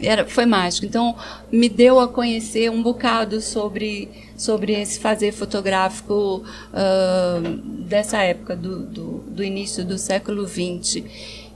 era, 0.01 0.25
foi 0.25 0.45
mágico. 0.45 0.85
Então, 0.85 1.15
me 1.51 1.69
deu 1.69 1.99
a 1.99 2.07
conhecer 2.07 2.69
um 2.71 2.81
bocado 2.81 3.41
sobre, 3.41 4.09
sobre 4.35 4.73
esse 4.73 4.99
fazer 4.99 5.31
fotográfico 5.31 6.43
uh, 6.73 7.57
dessa 7.83 8.17
época, 8.23 8.55
do, 8.55 8.79
do, 8.79 9.17
do 9.27 9.43
início 9.43 9.85
do 9.85 9.97
século 9.97 10.47
XX. 10.47 11.03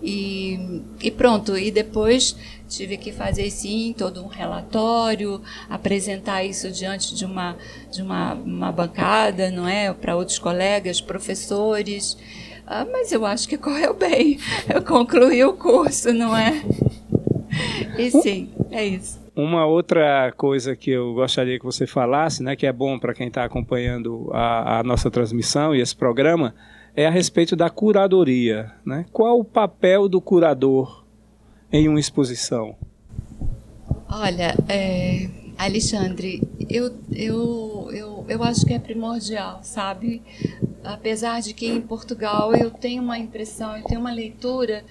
E, 0.01 0.81
e 1.01 1.09
pronto, 1.09 1.57
e 1.57 1.71
depois 1.71 2.35
tive 2.67 2.97
que 2.97 3.11
fazer 3.11 3.49
sim 3.49 3.95
todo 3.97 4.23
um 4.23 4.27
relatório, 4.27 5.41
apresentar 5.69 6.43
isso 6.43 6.69
diante 6.71 7.15
de 7.15 7.25
uma, 7.25 7.57
de 7.91 8.01
uma, 8.01 8.33
uma 8.33 8.71
bancada, 8.71 9.49
não 9.49 9.67
é, 9.67 9.91
para 9.93 10.15
outros 10.15 10.37
colegas, 10.37 11.01
professores. 11.01 12.17
Ah, 12.65 12.85
mas 12.91 13.11
eu 13.11 13.25
acho 13.25 13.47
que 13.47 13.57
correu 13.57 13.93
bem. 13.93 14.39
Eu 14.73 14.83
concluí 14.83 15.43
o 15.43 15.53
curso, 15.53 16.13
não 16.13 16.35
é? 16.35 16.61
E 17.97 18.11
sim, 18.11 18.49
é 18.69 18.85
isso. 18.85 19.19
Uma 19.35 19.65
outra 19.65 20.33
coisa 20.35 20.75
que 20.75 20.91
eu 20.91 21.13
gostaria 21.13 21.59
que 21.59 21.65
você 21.65 21.85
falasse, 21.85 22.41
né, 22.41 22.55
que 22.55 22.65
é 22.65 22.73
bom 22.73 22.97
para 22.97 23.13
quem 23.13 23.27
está 23.27 23.43
acompanhando 23.43 24.29
a, 24.33 24.79
a 24.79 24.83
nossa 24.83 25.11
transmissão 25.11 25.75
e 25.75 25.79
esse 25.79 25.95
programa, 25.95 26.55
é 26.97 27.05
a 27.05 27.11
respeito 27.11 27.55
da 27.55 27.69
curadoria. 27.69 28.71
Né? 28.83 29.05
Qual 29.13 29.39
o 29.39 29.43
papel 29.43 30.09
do 30.09 30.19
curador 30.19 31.05
em 31.71 31.87
uma 31.87 31.99
exposição? 31.99 32.75
Olha, 34.09 34.55
é, 34.67 35.29
Alexandre, 35.55 36.41
eu, 36.67 36.91
eu, 37.11 37.89
eu, 37.91 38.25
eu 38.27 38.43
acho 38.43 38.65
que 38.65 38.73
é 38.73 38.79
primordial, 38.79 39.59
sabe? 39.61 40.23
Apesar 40.83 41.39
de 41.39 41.53
que 41.53 41.67
em 41.67 41.81
Portugal 41.81 42.55
eu 42.55 42.71
tenho 42.71 43.03
uma 43.03 43.19
impressão, 43.19 43.77
eu 43.77 43.83
tenho 43.83 43.99
uma 43.99 44.11
leitura 44.11 44.83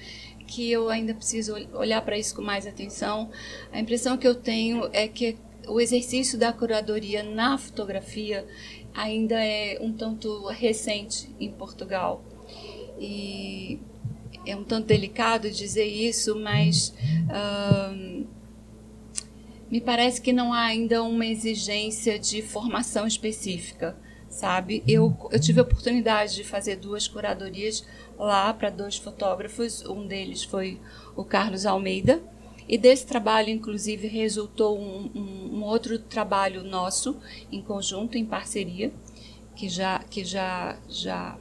que 0.47 0.71
eu 0.71 0.89
ainda 0.89 1.13
preciso 1.13 1.57
olhar 1.75 2.01
para 2.03 2.17
isso 2.17 2.37
com 2.37 2.43
mais 2.43 2.69
atenção. 2.69 3.31
A 3.73 3.81
impressão 3.81 4.17
que 4.17 4.29
eu 4.29 4.35
tenho 4.35 4.89
é 4.93 5.09
que 5.09 5.37
o 5.67 5.81
exercício 5.81 6.39
da 6.39 6.53
curadoria 6.53 7.23
na 7.25 7.59
fotografia 7.59 8.47
ainda 8.97 9.37
é 9.45 9.79
um 9.81 9.93
tanto 9.93 10.47
recente 10.47 11.29
em 11.39 11.51
Portugal. 11.51 12.25
E 12.99 13.79
é 14.47 14.57
um 14.57 14.65
tanto 14.65 14.87
delicado 14.87 15.51
dizer 15.51 15.85
isso, 15.85 16.35
mas 16.39 16.95
me 19.71 19.81
parece 19.81 20.21
que 20.21 20.33
não 20.33 20.53
há 20.53 20.63
ainda 20.63 21.03
uma 21.03 21.27
exigência 21.27 22.19
de 22.19 22.41
formação 22.41 23.07
específica, 23.07 23.97
sabe? 24.29 24.83
Eu, 24.87 25.15
eu 25.31 25.41
tive 25.41 25.61
a 25.61 25.63
oportunidade 25.63 26.35
de 26.35 26.45
fazer 26.45 26.77
duas 26.77 27.07
curadorias 27.07 27.85
lá 28.19 28.53
para 28.55 28.71
dois 28.71 28.97
fotógrafos, 28.97 29.85
um 29.85 30.07
deles 30.07 30.45
foi 30.45 30.81
o 31.15 31.25
Carlos 31.25 31.67
Almeida, 31.67 32.23
e 32.69 32.77
desse 32.77 33.07
trabalho, 33.07 33.49
inclusive, 33.49 34.09
resultou 34.09 34.79
um, 34.79 35.11
um, 35.15 35.59
um, 35.59 35.63
outro 35.65 35.99
trabalho 35.99 36.65
nosso 36.65 37.17
em 37.51 37.63
conjunto, 37.63 38.19
em 38.19 38.25
parceria, 38.25 38.93
que 39.55 39.69
já 39.69 40.01
que 40.01 40.25
já 40.25 40.79
já 40.89 41.39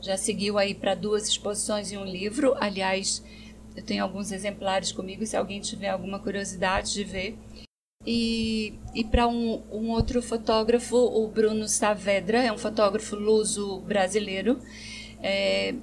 já 0.00 0.16
seguiu 0.16 0.58
aí 0.58 0.74
para 0.74 0.94
duas 0.94 1.28
exposições 1.28 1.92
e 1.92 1.96
um 1.96 2.04
livro. 2.04 2.54
Aliás, 2.60 3.22
eu 3.76 3.82
tenho 3.82 4.02
alguns 4.02 4.32
exemplares 4.32 4.92
comigo, 4.92 5.26
se 5.26 5.36
alguém 5.36 5.60
tiver 5.60 5.88
alguma 5.88 6.18
curiosidade 6.18 6.92
de 6.92 7.04
ver. 7.04 7.38
E, 8.06 8.74
e 8.94 9.02
para 9.02 9.26
um, 9.26 9.62
um 9.72 9.90
outro 9.90 10.20
fotógrafo, 10.22 10.96
o 10.96 11.26
Bruno 11.26 11.66
Saavedra, 11.66 12.42
é 12.42 12.52
um 12.52 12.58
fotógrafo 12.58 13.16
luso 13.16 13.80
brasileiro. 13.80 14.58
É, 15.22 15.74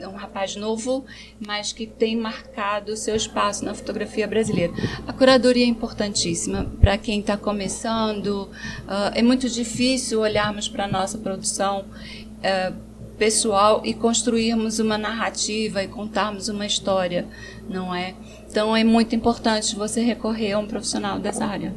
um 0.00 0.14
rapaz 0.14 0.54
novo, 0.56 1.04
mas 1.44 1.72
que 1.72 1.86
tem 1.86 2.16
marcado 2.16 2.92
o 2.92 2.96
seu 2.96 3.16
espaço 3.16 3.64
na 3.64 3.74
fotografia 3.74 4.26
brasileira. 4.26 4.72
A 5.06 5.12
curadoria 5.12 5.64
é 5.64 5.68
importantíssima 5.68 6.70
para 6.80 6.96
quem 6.96 7.20
está 7.20 7.36
começando. 7.36 8.48
Uh, 8.86 9.14
é 9.14 9.22
muito 9.22 9.48
difícil 9.48 10.20
olharmos 10.20 10.68
para 10.68 10.84
a 10.84 10.88
nossa 10.88 11.18
produção 11.18 11.84
uh, 11.84 12.74
pessoal 13.18 13.82
e 13.84 13.92
construirmos 13.92 14.78
uma 14.78 14.96
narrativa 14.96 15.82
e 15.82 15.88
contarmos 15.88 16.48
uma 16.48 16.64
história, 16.64 17.26
não 17.68 17.94
é? 17.94 18.14
Então 18.48 18.74
é 18.74 18.84
muito 18.84 19.14
importante 19.14 19.74
você 19.74 20.00
recorrer 20.02 20.52
a 20.52 20.58
um 20.58 20.66
profissional 20.66 21.18
dessa 21.18 21.44
área. 21.44 21.74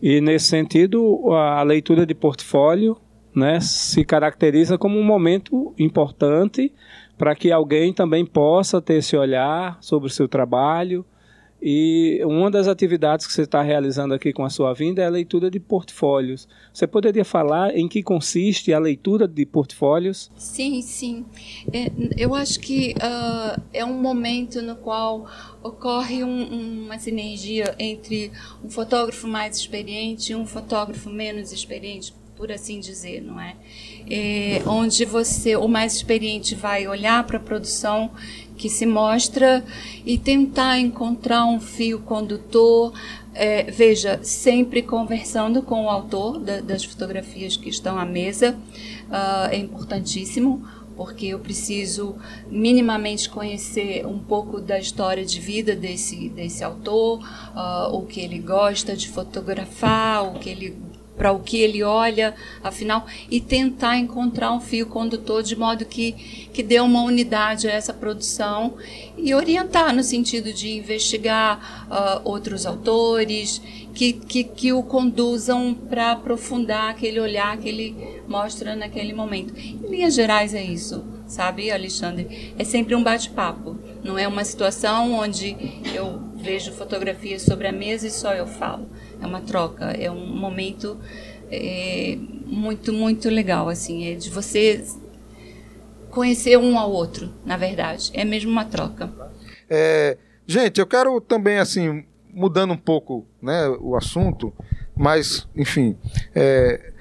E 0.00 0.20
nesse 0.20 0.46
sentido, 0.46 1.32
a 1.32 1.62
leitura 1.62 2.06
de 2.06 2.14
portfólio 2.14 2.96
né, 3.34 3.60
se 3.60 4.04
caracteriza 4.04 4.78
como 4.78 4.98
um 4.98 5.04
momento 5.04 5.74
importante 5.78 6.72
para 7.18 7.34
que 7.34 7.50
alguém 7.50 7.92
também 7.92 8.24
possa 8.24 8.80
ter 8.80 8.94
esse 8.94 9.16
olhar 9.16 9.76
sobre 9.80 10.06
o 10.06 10.10
seu 10.10 10.28
trabalho. 10.28 11.04
E 11.60 12.20
uma 12.24 12.48
das 12.48 12.68
atividades 12.68 13.26
que 13.26 13.32
você 13.32 13.42
está 13.42 13.60
realizando 13.62 14.14
aqui 14.14 14.32
com 14.32 14.44
a 14.44 14.50
sua 14.50 14.72
vinda 14.72 15.02
é 15.02 15.06
a 15.06 15.10
leitura 15.10 15.50
de 15.50 15.58
portfólios. 15.58 16.46
Você 16.72 16.86
poderia 16.86 17.24
falar 17.24 17.76
em 17.76 17.88
que 17.88 18.00
consiste 18.00 18.72
a 18.72 18.78
leitura 18.78 19.26
de 19.26 19.44
portfólios? 19.44 20.30
Sim, 20.36 20.80
sim. 20.80 21.26
É, 21.72 21.90
eu 22.16 22.32
acho 22.32 22.60
que 22.60 22.94
uh, 22.98 23.60
é 23.72 23.84
um 23.84 24.00
momento 24.00 24.62
no 24.62 24.76
qual 24.76 25.26
ocorre 25.60 26.22
um, 26.22 26.84
uma 26.84 26.98
sinergia 27.00 27.74
entre 27.76 28.30
um 28.64 28.70
fotógrafo 28.70 29.26
mais 29.26 29.56
experiente 29.56 30.30
e 30.30 30.36
um 30.36 30.46
fotógrafo 30.46 31.10
menos 31.10 31.50
experiente, 31.50 32.14
por 32.36 32.52
assim 32.52 32.78
dizer, 32.78 33.20
não 33.20 33.40
é? 33.40 33.56
É 34.10 34.62
onde 34.66 35.04
você, 35.04 35.56
o 35.56 35.68
mais 35.68 35.94
experiente, 35.96 36.54
vai 36.54 36.86
olhar 36.86 37.24
para 37.24 37.36
a 37.36 37.40
produção 37.40 38.10
que 38.56 38.68
se 38.68 38.84
mostra 38.84 39.64
e 40.04 40.18
tentar 40.18 40.78
encontrar 40.78 41.46
um 41.46 41.60
fio 41.60 42.00
condutor. 42.00 42.92
É, 43.32 43.70
veja, 43.70 44.18
sempre 44.22 44.82
conversando 44.82 45.62
com 45.62 45.84
o 45.84 45.88
autor 45.88 46.40
da, 46.40 46.60
das 46.60 46.84
fotografias 46.84 47.56
que 47.56 47.68
estão 47.68 47.96
à 47.96 48.04
mesa, 48.04 48.58
uh, 49.08 49.48
é 49.50 49.56
importantíssimo 49.56 50.66
porque 50.96 51.26
eu 51.26 51.38
preciso 51.38 52.16
minimamente 52.50 53.30
conhecer 53.30 54.04
um 54.04 54.18
pouco 54.18 54.60
da 54.60 54.80
história 54.80 55.24
de 55.24 55.38
vida 55.38 55.76
desse, 55.76 56.28
desse 56.28 56.64
autor, 56.64 57.20
uh, 57.54 57.96
o 57.96 58.04
que 58.04 58.20
ele 58.20 58.40
gosta 58.40 58.96
de 58.96 59.08
fotografar, 59.08 60.24
o 60.24 60.40
que 60.40 60.50
ele 60.50 60.76
para 61.18 61.32
o 61.32 61.40
que 61.40 61.58
ele 61.58 61.82
olha, 61.82 62.34
afinal, 62.62 63.04
e 63.28 63.40
tentar 63.40 63.98
encontrar 63.98 64.52
um 64.52 64.60
fio 64.60 64.86
condutor 64.86 65.42
de 65.42 65.56
modo 65.56 65.84
que, 65.84 66.12
que 66.52 66.62
dê 66.62 66.78
uma 66.78 67.02
unidade 67.02 67.66
a 67.66 67.72
essa 67.72 67.92
produção 67.92 68.76
e 69.16 69.34
orientar 69.34 69.94
no 69.94 70.04
sentido 70.04 70.52
de 70.52 70.70
investigar 70.70 71.88
uh, 71.90 72.20
outros 72.22 72.64
autores 72.64 73.60
que, 73.92 74.12
que, 74.12 74.44
que 74.44 74.72
o 74.72 74.82
conduzam 74.82 75.74
para 75.74 76.12
aprofundar 76.12 76.90
aquele 76.90 77.18
olhar 77.18 77.56
que 77.58 77.68
ele 77.68 78.22
mostra 78.28 78.76
naquele 78.76 79.12
momento. 79.12 79.52
Em 79.58 79.90
linhas 79.90 80.14
gerais 80.14 80.54
é 80.54 80.62
isso, 80.62 81.04
sabe, 81.26 81.70
Alexandre? 81.70 82.54
É 82.56 82.62
sempre 82.62 82.94
um 82.94 83.02
bate-papo, 83.02 83.76
não 84.04 84.16
é 84.16 84.28
uma 84.28 84.44
situação 84.44 85.14
onde 85.14 85.56
eu 85.92 86.20
vejo 86.36 86.70
fotografias 86.72 87.42
sobre 87.42 87.66
a 87.66 87.72
mesa 87.72 88.06
e 88.06 88.10
só 88.10 88.32
eu 88.32 88.46
falo 88.46 88.88
é 89.20 89.26
uma 89.26 89.40
troca, 89.40 89.86
é 89.86 90.10
um 90.10 90.26
momento 90.26 90.96
é, 91.50 92.18
muito, 92.46 92.92
muito 92.92 93.28
legal, 93.28 93.68
assim, 93.68 94.06
é 94.06 94.14
de 94.14 94.30
você 94.30 94.84
conhecer 96.10 96.56
um 96.58 96.78
ao 96.78 96.90
outro, 96.90 97.32
na 97.44 97.56
verdade, 97.56 98.10
é 98.14 98.24
mesmo 98.24 98.50
uma 98.50 98.64
troca. 98.64 99.10
É, 99.68 100.16
gente, 100.46 100.80
eu 100.80 100.86
quero 100.86 101.20
também, 101.20 101.58
assim, 101.58 102.04
mudando 102.32 102.72
um 102.72 102.76
pouco 102.76 103.26
né, 103.40 103.68
o 103.80 103.96
assunto, 103.96 104.52
mas, 104.96 105.48
enfim, 105.54 105.96
é, 106.34 106.92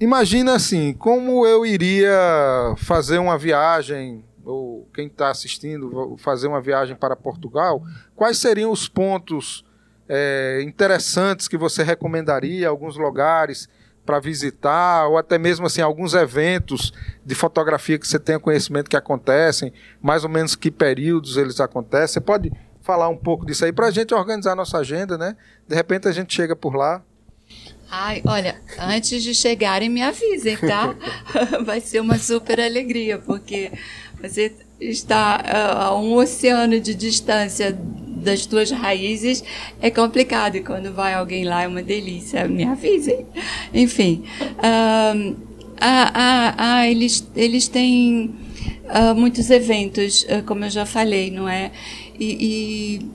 imagina 0.00 0.54
assim, 0.54 0.92
como 0.92 1.46
eu 1.46 1.66
iria 1.66 2.74
fazer 2.76 3.18
uma 3.18 3.36
viagem 3.36 4.24
ou 4.44 4.88
quem 4.94 5.06
está 5.06 5.30
assistindo 5.30 6.16
fazer 6.18 6.48
uma 6.48 6.60
viagem 6.60 6.96
para 6.96 7.14
Portugal, 7.14 7.82
quais 8.16 8.38
seriam 8.38 8.72
os 8.72 8.88
pontos 8.88 9.64
é, 10.12 10.60
interessantes 10.62 11.46
que 11.46 11.56
você 11.56 11.84
recomendaria, 11.84 12.68
alguns 12.68 12.96
lugares 12.96 13.68
para 14.04 14.18
visitar, 14.18 15.06
ou 15.06 15.16
até 15.16 15.38
mesmo 15.38 15.66
assim 15.66 15.80
alguns 15.80 16.14
eventos 16.14 16.92
de 17.24 17.32
fotografia 17.32 17.96
que 17.96 18.08
você 18.08 18.18
tenha 18.18 18.40
conhecimento 18.40 18.90
que 18.90 18.96
acontecem, 18.96 19.72
mais 20.02 20.24
ou 20.24 20.30
menos 20.30 20.56
que 20.56 20.68
períodos 20.68 21.36
eles 21.36 21.60
acontecem. 21.60 22.14
Você 22.14 22.20
pode 22.20 22.52
falar 22.82 23.08
um 23.08 23.16
pouco 23.16 23.46
disso 23.46 23.64
aí 23.64 23.72
para 23.72 23.86
a 23.86 23.90
gente 23.92 24.12
organizar 24.12 24.52
a 24.52 24.56
nossa 24.56 24.78
agenda, 24.78 25.16
né? 25.16 25.36
De 25.68 25.76
repente 25.76 26.08
a 26.08 26.12
gente 26.12 26.34
chega 26.34 26.56
por 26.56 26.74
lá. 26.74 27.00
Ai, 27.88 28.20
olha, 28.26 28.60
antes 28.80 29.22
de 29.22 29.32
chegarem 29.32 29.88
me 29.88 30.02
avisem, 30.02 30.56
tá? 30.56 30.92
Vai 31.64 31.80
ser 31.80 32.00
uma 32.00 32.18
super 32.18 32.60
alegria, 32.60 33.18
porque 33.18 33.70
você 34.20 34.52
está 34.80 35.40
a 35.84 35.94
um 35.94 36.14
oceano 36.14 36.80
de 36.80 36.94
distância 36.96 37.78
das 38.20 38.46
tuas 38.46 38.70
raízes 38.70 39.42
é 39.80 39.90
complicado 39.90 40.56
e 40.56 40.62
quando 40.62 40.92
vai 40.92 41.14
alguém 41.14 41.44
lá 41.44 41.62
é 41.62 41.68
uma 41.68 41.82
delícia. 41.82 42.46
Me 42.46 42.64
avisem. 42.64 43.26
Enfim, 43.74 44.24
ah, 45.80 46.86
eles, 46.86 47.26
eles 47.34 47.68
têm 47.68 48.34
uh, 48.90 49.14
muitos 49.14 49.50
eventos, 49.50 50.24
uh, 50.24 50.42
como 50.44 50.64
eu 50.64 50.70
já 50.70 50.84
falei, 50.84 51.30
não 51.30 51.48
é? 51.48 51.70
E, 52.18 52.98
e 53.00 53.10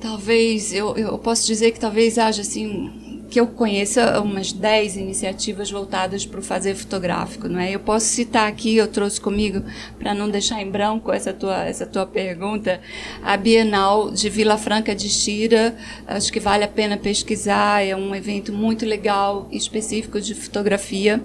talvez 0.00 0.72
eu, 0.72 0.96
eu 0.96 1.18
posso 1.18 1.46
dizer 1.46 1.72
que 1.72 1.80
talvez 1.80 2.18
haja 2.18 2.42
assim 2.42 3.07
que 3.30 3.38
eu 3.38 3.46
conheça 3.46 4.20
umas 4.20 4.52
10 4.52 4.96
iniciativas 4.96 5.70
voltadas 5.70 6.24
para 6.24 6.40
o 6.40 6.42
fazer 6.42 6.74
fotográfico, 6.74 7.48
não 7.48 7.60
é? 7.60 7.70
Eu 7.70 7.80
posso 7.80 8.06
citar 8.06 8.48
aqui, 8.48 8.76
eu 8.76 8.88
trouxe 8.88 9.20
comigo 9.20 9.62
para 9.98 10.14
não 10.14 10.30
deixar 10.30 10.62
em 10.62 10.70
branco 10.70 11.12
essa 11.12 11.32
tua 11.32 11.64
essa 11.64 11.86
tua 11.86 12.06
pergunta, 12.06 12.80
a 13.22 13.36
Bienal 13.36 14.10
de 14.10 14.30
Vila 14.30 14.56
Franca 14.56 14.94
de 14.94 15.08
Xira, 15.08 15.76
acho 16.06 16.32
que 16.32 16.40
vale 16.40 16.64
a 16.64 16.68
pena 16.68 16.96
pesquisar, 16.96 17.84
é 17.84 17.94
um 17.94 18.14
evento 18.14 18.52
muito 18.52 18.86
legal, 18.86 19.46
específico 19.52 20.20
de 20.20 20.34
fotografia. 20.34 21.22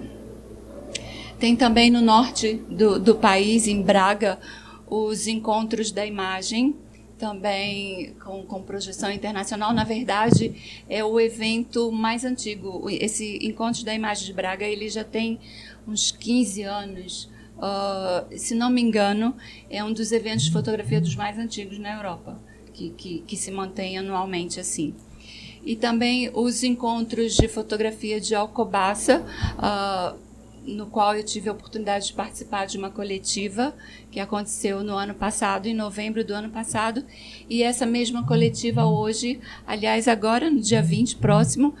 Tem 1.38 1.56
também 1.56 1.90
no 1.90 2.00
norte 2.00 2.62
do, 2.68 2.98
do 2.98 3.14
país, 3.14 3.66
em 3.66 3.82
Braga, 3.82 4.38
os 4.86 5.26
encontros 5.26 5.90
da 5.90 6.06
imagem, 6.06 6.76
também 7.18 8.14
com, 8.24 8.42
com 8.44 8.62
projeção 8.62 9.10
internacional. 9.10 9.72
Na 9.72 9.84
verdade, 9.84 10.82
é 10.88 11.04
o 11.04 11.18
evento 11.18 11.90
mais 11.90 12.24
antigo. 12.24 12.88
Esse 12.90 13.38
Encontro 13.42 13.84
da 13.84 13.94
Imagem 13.94 14.26
de 14.26 14.32
Braga 14.32 14.66
ele 14.66 14.88
já 14.88 15.04
tem 15.04 15.38
uns 15.86 16.10
15 16.10 16.62
anos. 16.62 17.30
Uh, 17.56 18.36
se 18.36 18.54
não 18.54 18.68
me 18.68 18.80
engano, 18.80 19.34
é 19.70 19.82
um 19.84 19.92
dos 19.92 20.10
eventos 20.12 20.44
de 20.44 20.52
fotografia 20.52 21.00
dos 21.00 21.14
mais 21.14 21.38
antigos 21.38 21.78
na 21.78 21.94
Europa, 21.96 22.38
que, 22.72 22.90
que, 22.90 23.18
que 23.20 23.36
se 23.36 23.50
mantém 23.50 23.96
anualmente 23.96 24.58
assim 24.58 24.94
e 25.64 25.74
também 25.74 26.30
os 26.34 26.62
encontros 26.62 27.34
de 27.34 27.48
fotografia 27.48 28.20
de 28.20 28.34
Alcobaça, 28.34 29.24
uh, 29.56 30.18
no 30.64 30.86
qual 30.86 31.14
eu 31.14 31.24
tive 31.24 31.48
a 31.48 31.52
oportunidade 31.52 32.06
de 32.06 32.12
participar 32.14 32.66
de 32.66 32.78
uma 32.78 32.90
coletiva 32.90 33.74
que 34.10 34.18
aconteceu 34.18 34.82
no 34.82 34.94
ano 34.94 35.14
passado, 35.14 35.66
em 35.66 35.74
novembro 35.74 36.24
do 36.24 36.32
ano 36.32 36.50
passado. 36.50 37.04
E 37.48 37.62
essa 37.62 37.84
mesma 37.84 38.26
coletiva 38.26 38.86
hoje, 38.86 39.40
aliás, 39.66 40.08
agora, 40.08 40.50
no 40.50 40.60
dia 40.60 40.82
20 40.82 41.16
próximo, 41.16 41.74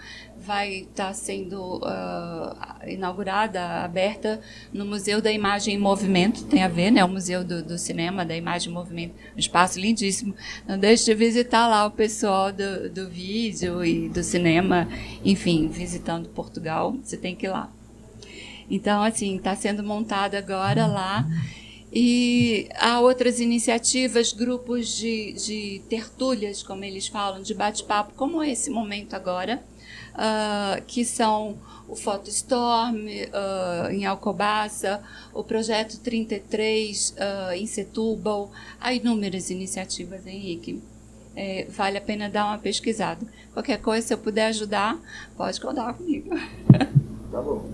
vai 0.44 0.80
estar 0.80 1.14
sendo 1.14 1.78
uh, 1.78 2.86
inaugurada, 2.86 3.82
aberta 3.82 4.40
no 4.72 4.84
Museu 4.84 5.22
da 5.22 5.32
Imagem 5.32 5.74
em 5.74 5.78
Movimento, 5.78 6.44
tem 6.44 6.62
a 6.62 6.68
ver, 6.68 6.90
né? 6.90 7.02
O 7.02 7.08
Museu 7.08 7.42
do, 7.42 7.62
do, 7.62 7.78
Cinema, 7.78 8.26
da 8.26 8.36
Imagem 8.36 8.70
em 8.70 8.74
Movimento, 8.74 9.14
um 9.34 9.38
espaço 9.38 9.80
lindíssimo. 9.80 10.34
Não 10.68 10.78
deixe 10.78 11.06
de 11.06 11.14
visitar 11.14 11.66
lá 11.66 11.86
o 11.86 11.90
pessoal 11.90 12.52
do, 12.52 12.90
do 12.90 13.08
vídeo 13.08 13.82
e 13.82 14.08
do 14.10 14.22
cinema, 14.22 14.86
enfim, 15.24 15.68
visitando 15.68 16.28
Portugal, 16.28 16.94
você 17.02 17.16
tem 17.16 17.34
que 17.34 17.46
ir 17.46 17.50
lá. 17.50 17.72
Então, 18.70 19.02
assim, 19.02 19.36
está 19.36 19.54
sendo 19.54 19.82
montado 19.82 20.34
agora 20.34 20.86
lá. 20.86 21.26
E 21.92 22.68
há 22.74 23.00
outras 23.00 23.38
iniciativas, 23.38 24.32
grupos 24.32 24.88
de, 24.96 25.32
de 25.34 25.82
tertúlias, 25.88 26.60
como 26.60 26.84
eles 26.84 27.06
falam, 27.06 27.40
de 27.40 27.54
bate-papo, 27.54 28.14
como 28.16 28.42
esse 28.42 28.68
momento 28.68 29.14
agora, 29.14 29.62
uh, 30.14 30.82
que 30.86 31.04
são 31.04 31.56
o 31.86 31.94
Photostorm 31.94 33.06
uh, 33.06 33.90
em 33.92 34.06
Alcobaça, 34.06 35.02
o 35.32 35.44
Projeto 35.44 36.00
33 36.00 37.10
uh, 37.10 37.14
ah, 37.18 37.56
em 37.56 37.66
Setúbal. 37.66 38.50
Há 38.80 38.92
inúmeras 38.92 39.50
iniciativas, 39.50 40.26
Henrique. 40.26 40.82
É, 41.36 41.66
vale 41.68 41.98
a 41.98 42.00
pena 42.00 42.28
dar 42.28 42.46
uma 42.46 42.58
pesquisada. 42.58 43.24
Qualquer 43.52 43.80
coisa, 43.80 44.06
se 44.06 44.14
eu 44.14 44.18
puder 44.18 44.46
ajudar, 44.46 44.98
pode 45.36 45.60
contar 45.60 45.92
comigo. 45.94 46.30
Tá 47.30 47.42
bom. 47.42 47.70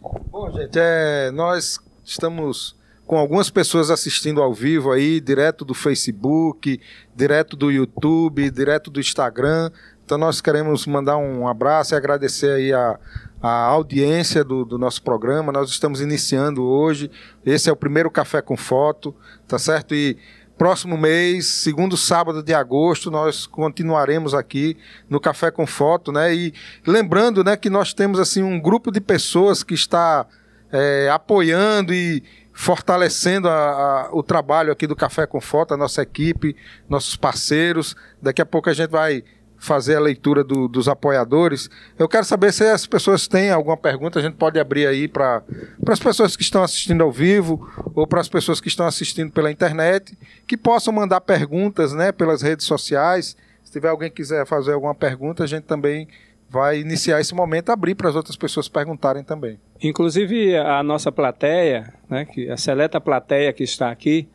Bom, 0.00 0.50
gente, 0.52 0.78
é, 0.78 1.30
nós 1.32 1.80
estamos 2.04 2.76
com 3.04 3.18
algumas 3.18 3.50
pessoas 3.50 3.90
assistindo 3.90 4.40
ao 4.42 4.52
vivo 4.54 4.92
aí, 4.92 5.20
direto 5.20 5.64
do 5.64 5.74
Facebook, 5.74 6.80
direto 7.16 7.56
do 7.56 7.70
YouTube, 7.70 8.50
direto 8.50 8.90
do 8.90 9.00
Instagram. 9.00 9.70
Então 10.04 10.16
nós 10.16 10.40
queremos 10.40 10.86
mandar 10.86 11.16
um 11.16 11.48
abraço 11.48 11.94
e 11.94 11.96
agradecer 11.96 12.50
aí 12.50 12.72
a, 12.72 12.98
a 13.42 13.64
audiência 13.64 14.44
do, 14.44 14.64
do, 14.64 14.78
nosso 14.78 15.02
programa. 15.02 15.52
Nós 15.52 15.70
estamos 15.70 16.00
iniciando 16.00 16.62
hoje. 16.62 17.10
Esse 17.44 17.68
é 17.68 17.72
o 17.72 17.76
primeiro 17.76 18.10
Café 18.10 18.40
com 18.40 18.56
Foto, 18.56 19.14
tá 19.46 19.58
certo? 19.58 19.94
E 19.94 20.16
próximo 20.58 20.98
mês, 20.98 21.46
segundo 21.46 21.96
sábado 21.96 22.42
de 22.42 22.52
agosto, 22.52 23.12
nós 23.12 23.46
continuaremos 23.46 24.34
aqui 24.34 24.76
no 25.08 25.20
Café 25.20 25.52
com 25.52 25.64
Foto, 25.64 26.10
né? 26.10 26.34
E 26.34 26.52
lembrando, 26.84 27.44
né, 27.44 27.56
que 27.56 27.70
nós 27.70 27.94
temos 27.94 28.18
assim 28.18 28.42
um 28.42 28.60
grupo 28.60 28.90
de 28.90 29.00
pessoas 29.00 29.62
que 29.62 29.74
está 29.74 30.26
é, 30.72 31.08
apoiando 31.10 31.94
e 31.94 32.24
fortalecendo 32.52 33.48
a, 33.48 33.52
a, 33.52 34.08
o 34.12 34.20
trabalho 34.20 34.72
aqui 34.72 34.84
do 34.84 34.96
Café 34.96 35.28
com 35.28 35.40
Foto, 35.40 35.74
a 35.74 35.76
nossa 35.76 36.02
equipe, 36.02 36.56
nossos 36.88 37.14
parceiros. 37.14 37.94
Daqui 38.20 38.42
a 38.42 38.46
pouco 38.46 38.68
a 38.68 38.72
gente 38.72 38.90
vai 38.90 39.22
fazer 39.58 39.96
a 39.96 40.00
leitura 40.00 40.44
do, 40.44 40.68
dos 40.68 40.88
apoiadores. 40.88 41.68
Eu 41.98 42.08
quero 42.08 42.24
saber 42.24 42.52
se 42.52 42.64
as 42.64 42.86
pessoas 42.86 43.26
têm 43.26 43.50
alguma 43.50 43.76
pergunta, 43.76 44.18
a 44.18 44.22
gente 44.22 44.36
pode 44.36 44.58
abrir 44.58 44.86
aí 44.86 45.08
para 45.08 45.42
as 45.86 45.98
pessoas 45.98 46.36
que 46.36 46.42
estão 46.42 46.62
assistindo 46.62 47.02
ao 47.02 47.10
vivo 47.10 47.68
ou 47.94 48.06
para 48.06 48.20
as 48.20 48.28
pessoas 48.28 48.60
que 48.60 48.68
estão 48.68 48.86
assistindo 48.86 49.32
pela 49.32 49.50
internet, 49.50 50.16
que 50.46 50.56
possam 50.56 50.92
mandar 50.92 51.20
perguntas 51.20 51.92
né, 51.92 52.12
pelas 52.12 52.40
redes 52.40 52.66
sociais. 52.66 53.36
Se 53.64 53.72
tiver 53.72 53.88
alguém 53.88 54.08
que 54.08 54.16
quiser 54.16 54.46
fazer 54.46 54.72
alguma 54.72 54.94
pergunta, 54.94 55.44
a 55.44 55.46
gente 55.46 55.64
também 55.64 56.08
vai 56.48 56.80
iniciar 56.80 57.20
esse 57.20 57.34
momento, 57.34 57.70
abrir 57.70 57.94
para 57.94 58.08
as 58.08 58.16
outras 58.16 58.36
pessoas 58.36 58.68
perguntarem 58.68 59.22
também. 59.22 59.60
Inclusive 59.82 60.56
a 60.56 60.82
nossa 60.82 61.12
plateia, 61.12 61.92
né, 62.08 62.24
que 62.24 62.48
a 62.48 62.56
seleta 62.56 63.00
plateia 63.00 63.52
que 63.52 63.64
está 63.64 63.90
aqui, 63.90 64.26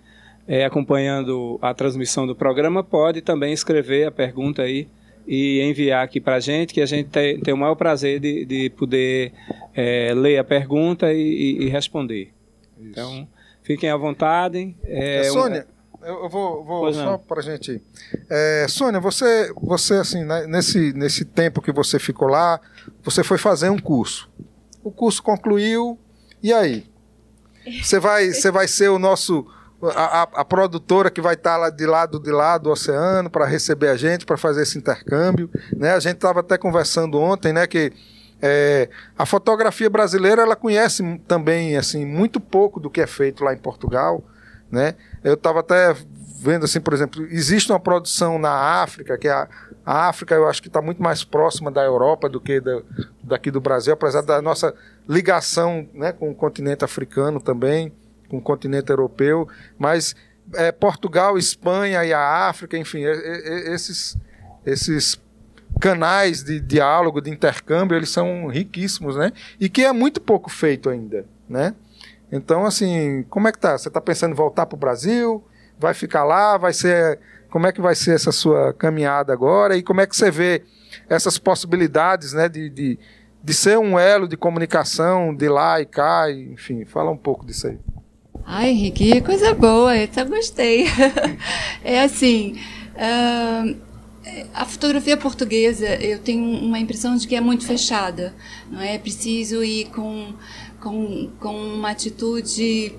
é, 0.48 0.66
acompanhando 0.66 1.58
a 1.62 1.74
transmissão 1.74 2.28
do 2.28 2.36
programa, 2.36 2.84
pode 2.84 3.22
também 3.22 3.54
escrever 3.54 4.06
a 4.06 4.12
pergunta 4.12 4.62
aí 4.62 4.88
e 5.28 5.62
enviar 5.62 6.04
aqui 6.04 6.20
para 6.20 6.36
a 6.36 6.40
gente, 6.40 6.74
que 6.74 6.82
a 6.82 6.86
gente 6.86 7.10
tem, 7.10 7.40
tem 7.40 7.54
o 7.54 7.58
maior 7.58 7.76
prazer 7.76 8.20
de, 8.20 8.46
de 8.46 8.70
poder 8.72 9.32
é, 9.74 10.14
ler 10.14 10.38
a 10.38 10.44
pergunta 10.44 11.14
e, 11.14 11.58
e 11.62 11.70
responder. 11.70 12.34
Isso. 12.80 12.90
Então, 12.90 13.28
fiquem 13.64 13.90
à 13.90 13.98
vontade. 13.98 14.76
É, 14.84 15.20
é, 15.20 15.24
Sônia, 15.24 15.68
eu 16.02 16.30
vou, 16.30 16.64
vou 16.64 16.94
só 16.94 17.18
para 17.18 17.40
a 17.40 17.44
gente. 17.44 17.82
É, 18.30 18.66
Sônia, 18.68 19.00
você, 19.00 19.52
você 19.62 19.96
assim, 19.96 20.24
né, 20.24 20.46
nesse, 20.48 20.94
nesse 20.94 21.24
tempo 21.24 21.62
que 21.62 21.72
você 21.72 21.98
ficou 21.98 22.28
lá, 22.28 22.60
você 23.04 23.24
foi 23.24 23.38
fazer 23.38 23.70
um 23.70 23.80
curso. 23.80 24.30
O 24.84 24.92
curso 24.92 25.24
concluiu, 25.24 25.98
e 26.42 26.52
aí? 26.54 26.86
Você 27.82 27.98
vai, 27.98 28.28
você 28.34 28.52
vai 28.52 28.68
ser 28.68 28.90
o 28.90 29.00
nosso 29.00 29.48
a, 29.92 30.22
a, 30.24 30.46
produtora 30.46 31.10
que 31.10 31.22
vai 31.22 31.34
estar 31.34 31.58
lá 31.58 31.70
de 31.70 31.86
lado 31.86 32.20
de 32.20 32.32
lá 32.32 32.58
do 32.58 32.70
oceano 32.70 33.30
para 33.30 33.46
receber 33.46 33.90
a 33.90 33.98
gente, 33.98 34.26
para 34.26 34.38
fazer 34.38 34.64
esse 34.64 34.78
intercâmbio. 34.78 35.50
Né? 35.76 35.94
A 35.94 36.00
gente 36.00 36.16
estava 36.16 36.40
até 36.40 36.58
conversando 36.58 37.20
ontem, 37.20 37.52
né, 37.52 37.68
que 37.68 37.92
é, 38.42 38.90
a 39.18 39.26
fotografia 39.26 39.90
brasileira 39.90 40.42
ela 40.42 40.56
conhece 40.56 41.22
também 41.28 41.78
assim 41.78 42.06
muito 42.06 42.40
pouco 42.40 42.80
do 42.80 42.90
que 42.90 43.02
é 43.02 43.08
feito 43.08 43.44
lá 43.44 43.54
em 43.54 43.58
Portugal. 43.58 44.24
Né? 44.72 44.96
Eu 45.24 45.34
estava 45.36 45.60
até 45.60 45.96
vendo 46.40 46.66
assim, 46.66 46.82
por 46.82 46.94
exemplo, 46.94 47.26
existe 47.30 47.72
uma 47.72 47.80
produção 47.80 48.38
na 48.38 48.52
África, 48.82 49.18
que 49.18 49.28
é 49.28 49.32
a, 49.32 49.48
a 49.86 50.10
África 50.10 50.36
eu 50.36 50.48
acho 50.48 50.62
que 50.62 50.68
está 50.68 50.82
muito 50.82 51.02
mais 51.02 51.24
próxima 51.24 51.72
da 51.72 51.82
Europa 51.84 52.28
do 52.28 52.40
que 52.40 52.60
da, 52.60 52.82
daqui 53.24 53.50
do 53.50 53.62
Brasil, 53.62 53.94
apesar 53.94 54.22
da 54.22 54.42
nossa 54.42 54.74
ligação 55.08 55.88
né, 55.94 56.12
com 56.12 56.30
o 56.30 56.36
continente 56.36 56.84
africano 56.84 57.40
também 57.40 57.94
com 58.34 58.38
o 58.38 58.42
continente 58.42 58.90
europeu, 58.90 59.48
mas 59.78 60.16
é, 60.56 60.72
Portugal, 60.72 61.38
Espanha 61.38 62.04
e 62.04 62.12
a 62.12 62.48
África, 62.50 62.76
enfim, 62.76 63.04
esses, 63.04 64.18
esses 64.66 65.22
canais 65.80 66.44
de 66.44 66.60
diálogo, 66.60 67.22
de 67.22 67.30
intercâmbio, 67.30 67.96
eles 67.96 68.10
são 68.10 68.48
riquíssimos, 68.48 69.16
né? 69.16 69.32
E 69.60 69.70
que 69.70 69.84
é 69.84 69.92
muito 69.94 70.20
pouco 70.20 70.50
feito 70.50 70.90
ainda, 70.90 71.26
né? 71.48 71.76
Então, 72.32 72.66
assim, 72.66 73.24
como 73.30 73.48
é 73.48 73.52
que 73.52 73.60
tá? 73.60 73.78
Você 73.78 73.88
está 73.88 74.02
pensando 74.02 74.32
em 74.32 74.36
voltar 74.36 74.66
para 74.66 74.76
o 74.76 74.80
Brasil? 74.80 75.44
Vai 75.78 75.94
ficar 75.94 76.24
lá? 76.24 76.58
Vai 76.58 76.74
ser... 76.74 77.20
Como 77.52 77.68
é 77.68 77.72
que 77.72 77.82
vai 77.82 77.94
ser 77.94 78.16
essa 78.16 78.32
sua 78.32 78.74
caminhada 78.74 79.32
agora? 79.32 79.78
E 79.78 79.84
como 79.84 80.02
é 80.02 80.08
que 80.08 80.16
você 80.16 80.32
vê 80.32 80.64
essas 81.08 81.38
possibilidades, 81.38 82.34
né, 82.34 82.50
de, 82.50 82.68
de 82.68 83.00
de 83.44 83.54
ser 83.54 83.78
um 83.78 84.00
elo 84.00 84.26
de 84.26 84.38
comunicação 84.38 85.36
de 85.36 85.50
lá 85.50 85.82
e 85.82 85.86
cá, 85.86 86.32
enfim, 86.32 86.86
fala 86.86 87.12
um 87.12 87.18
pouco 87.18 87.46
disso 87.46 87.68
aí. 87.68 87.78
Ai, 88.46 88.72
Henrique, 88.72 89.22
coisa 89.22 89.54
boa, 89.54 89.96
eu 89.96 90.26
gostei. 90.28 90.86
é 91.84 92.02
assim, 92.02 92.60
a 94.54 94.66
fotografia 94.66 95.16
portuguesa, 95.18 95.96
eu 95.96 96.20
tenho 96.20 96.44
uma 96.44 96.80
impressão 96.80 97.16
de 97.16 97.28
que 97.28 97.36
é 97.36 97.42
muito 97.42 97.66
fechada, 97.66 98.36
não 98.70 98.82
é? 98.82 98.96
É 98.96 98.98
preciso 98.98 99.64
ir 99.64 99.86
com, 99.90 100.34
com, 100.82 101.30
com 101.40 101.56
uma 101.56 101.92
atitude 101.92 102.94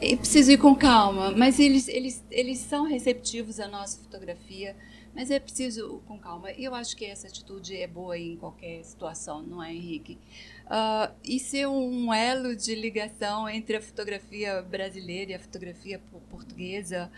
é 0.00 0.14
preciso 0.16 0.52
ir 0.52 0.58
com 0.58 0.76
calma, 0.76 1.32
mas 1.32 1.58
eles, 1.58 1.88
eles, 1.88 2.24
eles 2.30 2.58
são 2.58 2.84
receptivos 2.84 3.58
à 3.58 3.66
nossa 3.66 3.98
fotografia, 3.98 4.76
mas 5.12 5.28
é 5.28 5.40
preciso 5.40 6.00
com 6.06 6.16
calma. 6.16 6.52
E 6.52 6.64
eu 6.64 6.74
acho 6.74 6.96
que 6.96 7.04
essa 7.04 7.26
atitude 7.26 7.76
é 7.76 7.86
boa 7.88 8.16
em 8.16 8.36
qualquer 8.36 8.84
situação, 8.84 9.42
não 9.42 9.62
é, 9.62 9.74
Henrique? 9.74 10.16
Uh, 10.68 11.10
e 11.24 11.40
ser 11.40 11.66
um 11.66 12.12
elo 12.12 12.54
de 12.54 12.74
ligação 12.74 13.48
entre 13.48 13.76
a 13.76 13.80
fotografia 13.80 14.60
brasileira 14.60 15.32
e 15.32 15.34
a 15.34 15.38
fotografia 15.38 15.98
portuguesa, 16.28 17.10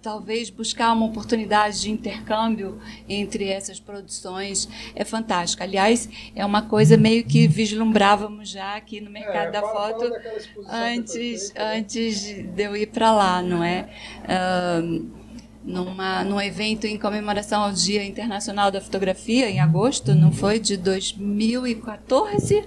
talvez 0.00 0.48
buscar 0.48 0.92
uma 0.94 1.04
oportunidade 1.04 1.82
de 1.82 1.90
intercâmbio 1.90 2.80
entre 3.06 3.48
essas 3.48 3.78
produções 3.78 4.68
é 4.94 5.04
fantástico. 5.04 5.62
Aliás, 5.62 6.08
é 6.34 6.44
uma 6.46 6.62
coisa 6.62 6.96
meio 6.96 7.24
que 7.24 7.46
vislumbrávamos 7.46 8.48
já 8.48 8.76
aqui 8.76 9.02
no 9.02 9.10
mercado 9.10 9.48
é, 9.48 9.50
da 9.50 9.60
fala, 9.60 9.74
foto 9.74 10.10
fala 10.54 10.84
antes, 10.86 11.52
né? 11.52 11.76
antes 11.76 12.22
de 12.24 12.62
eu 12.62 12.74
ir 12.74 12.86
para 12.86 13.12
lá, 13.12 13.42
não 13.42 13.62
é? 13.62 13.88
Uh, 14.24 15.18
numa, 15.62 16.24
num 16.24 16.40
evento 16.40 16.86
em 16.86 16.98
comemoração 16.98 17.62
ao 17.62 17.72
Dia 17.72 18.02
Internacional 18.02 18.70
da 18.70 18.80
Fotografia, 18.80 19.50
em 19.50 19.60
agosto, 19.60 20.14
não 20.14 20.32
foi? 20.32 20.58
De 20.58 20.78
2014? 20.78 22.64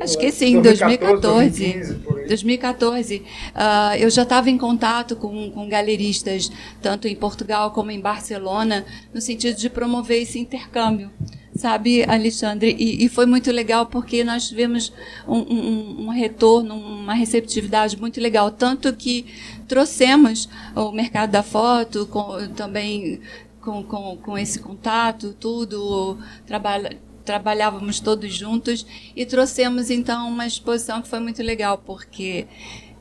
Acho 0.00 0.18
que 0.18 0.30
sim, 0.30 0.60
2014. 0.60 1.72
2014. 1.72 2.12
2014 2.28 3.16
uh, 3.18 3.96
eu 3.98 4.10
já 4.10 4.22
estava 4.22 4.50
em 4.50 4.56
contato 4.56 5.16
com, 5.16 5.50
com 5.50 5.68
galeristas, 5.68 6.50
tanto 6.80 7.08
em 7.08 7.14
Portugal 7.14 7.70
como 7.72 7.90
em 7.90 8.00
Barcelona, 8.00 8.84
no 9.12 9.20
sentido 9.20 9.56
de 9.56 9.68
promover 9.68 10.22
esse 10.22 10.38
intercâmbio. 10.38 11.10
Sabe, 11.54 12.02
Alexandre? 12.04 12.74
E, 12.78 13.04
e 13.04 13.08
foi 13.10 13.26
muito 13.26 13.50
legal 13.52 13.84
porque 13.84 14.24
nós 14.24 14.48
tivemos 14.48 14.90
um, 15.28 15.38
um, 15.38 16.06
um 16.06 16.08
retorno, 16.08 16.74
uma 16.74 17.12
receptividade 17.12 18.00
muito 18.00 18.18
legal. 18.20 18.50
Tanto 18.50 18.90
que 18.94 19.26
trouxemos 19.68 20.48
o 20.74 20.90
mercado 20.92 21.30
da 21.30 21.42
foto, 21.42 22.06
com, 22.06 22.48
também 22.56 23.20
com, 23.60 23.82
com, 23.84 24.16
com 24.16 24.38
esse 24.38 24.60
contato, 24.60 25.36
tudo, 25.38 26.16
trabalha, 26.46 26.98
trabalhávamos 27.24 28.00
todos 28.00 28.34
juntos 28.34 28.86
e 29.14 29.24
trouxemos 29.24 29.90
então 29.90 30.28
uma 30.28 30.46
exposição 30.46 31.02
que 31.02 31.08
foi 31.08 31.20
muito 31.20 31.42
legal, 31.42 31.78
porque 31.78 32.46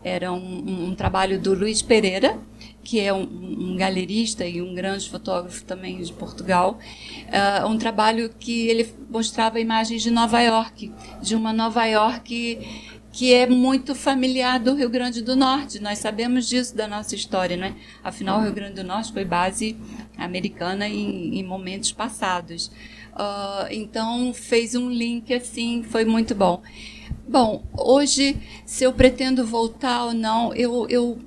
era 0.03 0.32
um, 0.32 0.88
um 0.89 0.95
trabalho 0.95 1.39
do 1.39 1.53
Luiz 1.53 1.82
Pereira, 1.82 2.39
que 2.84 2.99
é 2.99 3.13
um, 3.13 3.22
um, 3.22 3.76
galerista 3.76 4.45
e 4.45 4.61
um 4.61 4.74
grande 4.74 5.09
fotógrafo 5.09 5.63
também 5.63 6.01
de 6.01 6.11
Portugal, 6.11 6.80
uh, 7.28 7.67
um 7.67 7.78
trabalho 7.78 8.30
que 8.39 8.67
ele 8.67 8.91
mostrava 9.09 9.59
imagens 9.59 10.01
de 10.01 10.09
Nova 10.09 10.41
York, 10.41 10.91
de 11.22 11.36
uma 11.36 11.53
Nova 11.53 11.86
York 11.86 12.59
que 13.11 13.34
é 13.34 13.45
muito 13.45 13.93
familiar 13.93 14.57
do 14.57 14.74
Rio 14.74 14.89
Grande 14.89 15.22
do 15.22 15.36
Norte. 15.36 15.80
Nós 15.80 15.99
sabemos 15.99 16.47
disso 16.47 16.76
da 16.76 16.88
nossa 16.88 17.13
história, 17.13 17.57
né? 17.57 17.76
Afinal, 18.01 18.39
o 18.39 18.43
Rio 18.43 18.53
Grande 18.53 18.76
do 18.76 18.84
Norte 18.86 19.11
foi 19.11 19.26
base 19.26 19.76
americana 20.17 20.88
em, 20.88 21.38
em 21.38 21.43
momentos 21.43 21.91
passados. 21.91 22.72
Uh, 23.22 23.67
então 23.69 24.34
fez 24.34 24.74
um 24.74 24.89
link 24.89 25.32
assim, 25.32 25.84
foi 25.84 26.03
muito 26.03 26.34
bom. 26.34 26.63
Bom, 27.28 27.63
hoje, 27.78 28.36
se 28.65 28.84
eu 28.84 28.91
pretendo 28.91 29.45
voltar 29.45 30.05
ou 30.05 30.13
não, 30.13 30.51
eu, 30.55 30.88
eu 30.89 31.19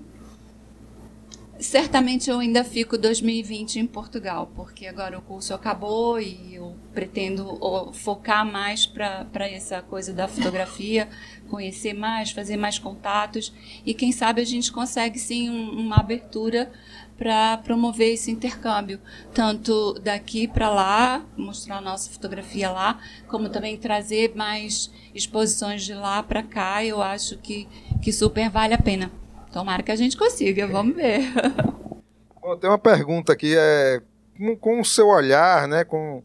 certamente 1.61 2.29
eu 2.29 2.41
ainda 2.41 2.65
fico 2.65 2.99
2020 2.99 3.79
em 3.79 3.87
Portugal, 3.87 4.51
porque 4.57 4.89
agora 4.89 5.17
o 5.17 5.23
curso 5.23 5.55
acabou 5.55 6.21
e 6.21 6.57
eu 6.57 6.75
pretendo 6.93 7.59
focar 7.93 8.45
mais 8.45 8.87
para 8.87 9.49
essa 9.49 9.81
coisa 9.81 10.13
da 10.13 10.27
fotografia, 10.27 11.09
conhecer 11.49 11.95
mais, 11.95 12.33
fazer 12.33 12.57
mais 12.57 12.77
contatos 12.77 13.53
e 13.87 13.95
quem 13.95 14.11
sabe 14.11 14.43
a 14.43 14.45
gente 14.45 14.73
consegue 14.73 15.19
sim 15.19 15.49
um, 15.49 15.71
uma 15.71 15.97
abertura 15.97 16.73
para 17.17 17.59
promover 17.59 18.13
esse 18.15 18.31
intercâmbio, 18.31 19.01
tanto 19.33 19.95
daqui 20.01 20.49
para 20.49 20.69
lá, 20.69 21.25
mostrar 21.37 21.79
a 21.79 21.81
nossa 21.81 22.11
fotografia 22.11 22.71
lá, 22.71 23.01
como 23.29 23.49
também 23.49 23.77
trazer 23.77 24.35
mais 24.35 24.91
exposições 25.15 25.83
de 25.85 25.95
lá 25.95 26.23
para 26.23 26.43
cá. 26.43 26.85
Eu 26.85 27.01
acho 27.01 27.39
que, 27.39 27.69
que 28.03 28.13
super 28.13 28.51
vale 28.51 28.75
a 28.75 28.79
pena. 28.79 29.11
Tomara 29.53 29.83
que 29.83 29.93
a 29.93 29.97
gente 29.97 30.17
consiga, 30.17 30.67
vamos 30.67 30.97
ver. 30.97 31.23
Bom, 32.43 32.57
tem 32.57 32.69
uma 32.69 32.79
pergunta 32.79 33.33
aqui, 33.33 33.55
é, 33.57 34.03
com, 34.37 34.57
com 34.57 34.81
o 34.81 34.85
seu 34.85 35.09
olhar, 35.09 35.67
né, 35.69 35.85
com, 35.85 36.23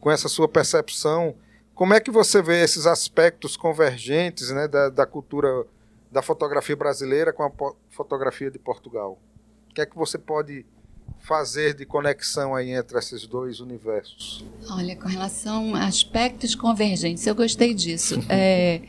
com 0.00 0.10
essa 0.10 0.28
sua 0.28 0.48
percepção, 0.48 1.34
como 1.74 1.94
é 1.94 2.00
que 2.00 2.10
você 2.10 2.42
vê 2.42 2.62
esses 2.62 2.86
aspectos 2.86 3.56
convergentes 3.56 4.50
né, 4.50 4.68
da, 4.68 4.88
da 4.90 5.06
cultura 5.06 5.64
da 6.10 6.20
fotografia 6.20 6.76
brasileira 6.76 7.32
com 7.32 7.42
a 7.42 7.50
fotografia 7.88 8.50
de 8.50 8.58
Portugal? 8.58 9.18
O 9.72 9.74
que 9.74 9.80
é 9.80 9.86
que 9.86 9.96
você 9.96 10.18
pode 10.18 10.66
fazer 11.20 11.72
de 11.72 11.86
conexão 11.86 12.54
aí 12.54 12.72
entre 12.72 12.98
esses 12.98 13.26
dois 13.26 13.58
universos? 13.58 14.44
Olha, 14.68 14.94
com 14.94 15.08
relação 15.08 15.74
a 15.74 15.86
aspectos 15.86 16.54
convergentes, 16.54 17.26
eu 17.26 17.34
gostei 17.34 17.72
disso. 17.72 18.16
é, 18.28 18.82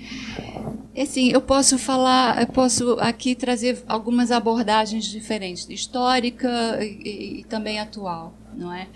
assim, 0.97 1.31
eu 1.31 1.41
posso 1.41 1.77
falar, 1.77 2.41
eu 2.41 2.47
posso 2.47 2.97
aqui 2.99 3.33
trazer 3.33 3.81
algumas 3.87 4.29
abordagens 4.29 5.05
diferentes, 5.05 5.69
histórica 5.69 6.49
e, 6.83 7.39
e 7.39 7.43
também 7.45 7.79
atual, 7.79 8.33
não 8.53 8.73
é? 8.73 8.89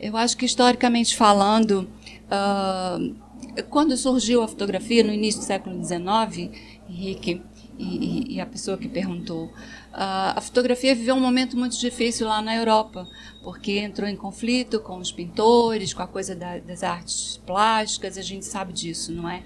Eu 0.00 0.16
acho 0.16 0.38
que 0.38 0.46
historicamente 0.46 1.14
falando, 1.14 1.86
uh, 2.32 3.62
quando 3.68 3.94
surgiu 3.94 4.42
a 4.42 4.48
fotografia 4.48 5.04
no 5.04 5.12
início 5.12 5.42
do 5.42 5.44
século 5.44 5.84
XIX, 5.84 6.50
Henrique 6.88 7.42
e, 7.78 8.34
e 8.34 8.40
a 8.40 8.46
pessoa 8.46 8.76
que 8.76 8.88
perguntou, 8.88 9.52
a 9.92 10.40
fotografia 10.42 10.94
viveu 10.94 11.14
um 11.14 11.20
momento 11.20 11.56
muito 11.56 11.78
difícil 11.78 12.26
lá 12.26 12.42
na 12.42 12.54
Europa, 12.54 13.08
porque 13.42 13.78
entrou 13.78 14.06
em 14.06 14.16
conflito 14.16 14.80
com 14.80 14.98
os 14.98 15.10
pintores, 15.10 15.94
com 15.94 16.02
a 16.02 16.06
coisa 16.06 16.34
da, 16.34 16.58
das 16.58 16.82
artes 16.82 17.40
plásticas, 17.46 18.18
a 18.18 18.22
gente 18.22 18.44
sabe 18.44 18.74
disso, 18.74 19.10
não 19.12 19.28
é? 19.28 19.42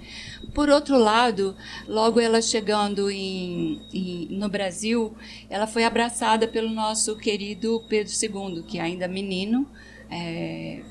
Por 0.52 0.68
outro 0.68 0.98
lado, 0.98 1.54
logo 1.86 2.18
ela 2.18 2.42
chegando 2.42 3.08
em, 3.10 3.80
em, 3.92 4.26
no 4.30 4.48
Brasil, 4.48 5.14
ela 5.48 5.68
foi 5.68 5.84
abraçada 5.84 6.48
pelo 6.48 6.70
nosso 6.70 7.16
querido 7.16 7.84
Pedro 7.88 8.12
II, 8.12 8.64
que 8.64 8.80
ainda 8.80 9.06
menino, 9.06 9.68
é, 10.10 10.82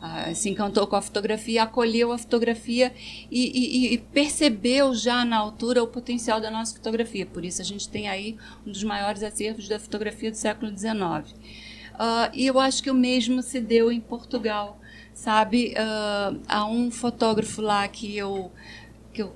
ah, 0.00 0.32
se 0.34 0.48
encantou 0.48 0.86
com 0.86 0.96
a 0.96 1.02
fotografia, 1.02 1.62
acolheu 1.62 2.10
a 2.10 2.18
fotografia 2.18 2.92
e, 3.30 3.90
e, 3.90 3.94
e, 3.94 3.98
percebeu 3.98 4.94
já 4.94 5.24
na 5.24 5.36
altura 5.36 5.82
o 5.82 5.86
potencial 5.86 6.40
da 6.40 6.50
nossa 6.50 6.74
fotografia. 6.74 7.26
Por 7.26 7.44
isso 7.44 7.60
a 7.60 7.64
gente 7.64 7.88
tem 7.88 8.08
aí 8.08 8.36
um 8.66 8.72
dos 8.72 8.82
maiores 8.82 9.22
acervos 9.22 9.68
da 9.68 9.78
fotografia 9.78 10.30
do 10.30 10.36
século 10.36 10.70
XIX. 10.76 11.34
Ah, 11.98 12.30
e 12.32 12.46
eu 12.46 12.58
acho 12.58 12.82
que 12.82 12.90
o 12.90 12.94
mesmo 12.94 13.42
se 13.42 13.60
deu 13.60 13.92
em 13.92 14.00
Portugal, 14.00 14.80
sabe? 15.12 15.74
Uh, 15.74 16.40
há 16.48 16.64
um 16.64 16.90
fotógrafo 16.90 17.60
lá 17.60 17.86
que 17.86 18.16
eu 18.16 18.50
que 19.12 19.20
eu 19.20 19.34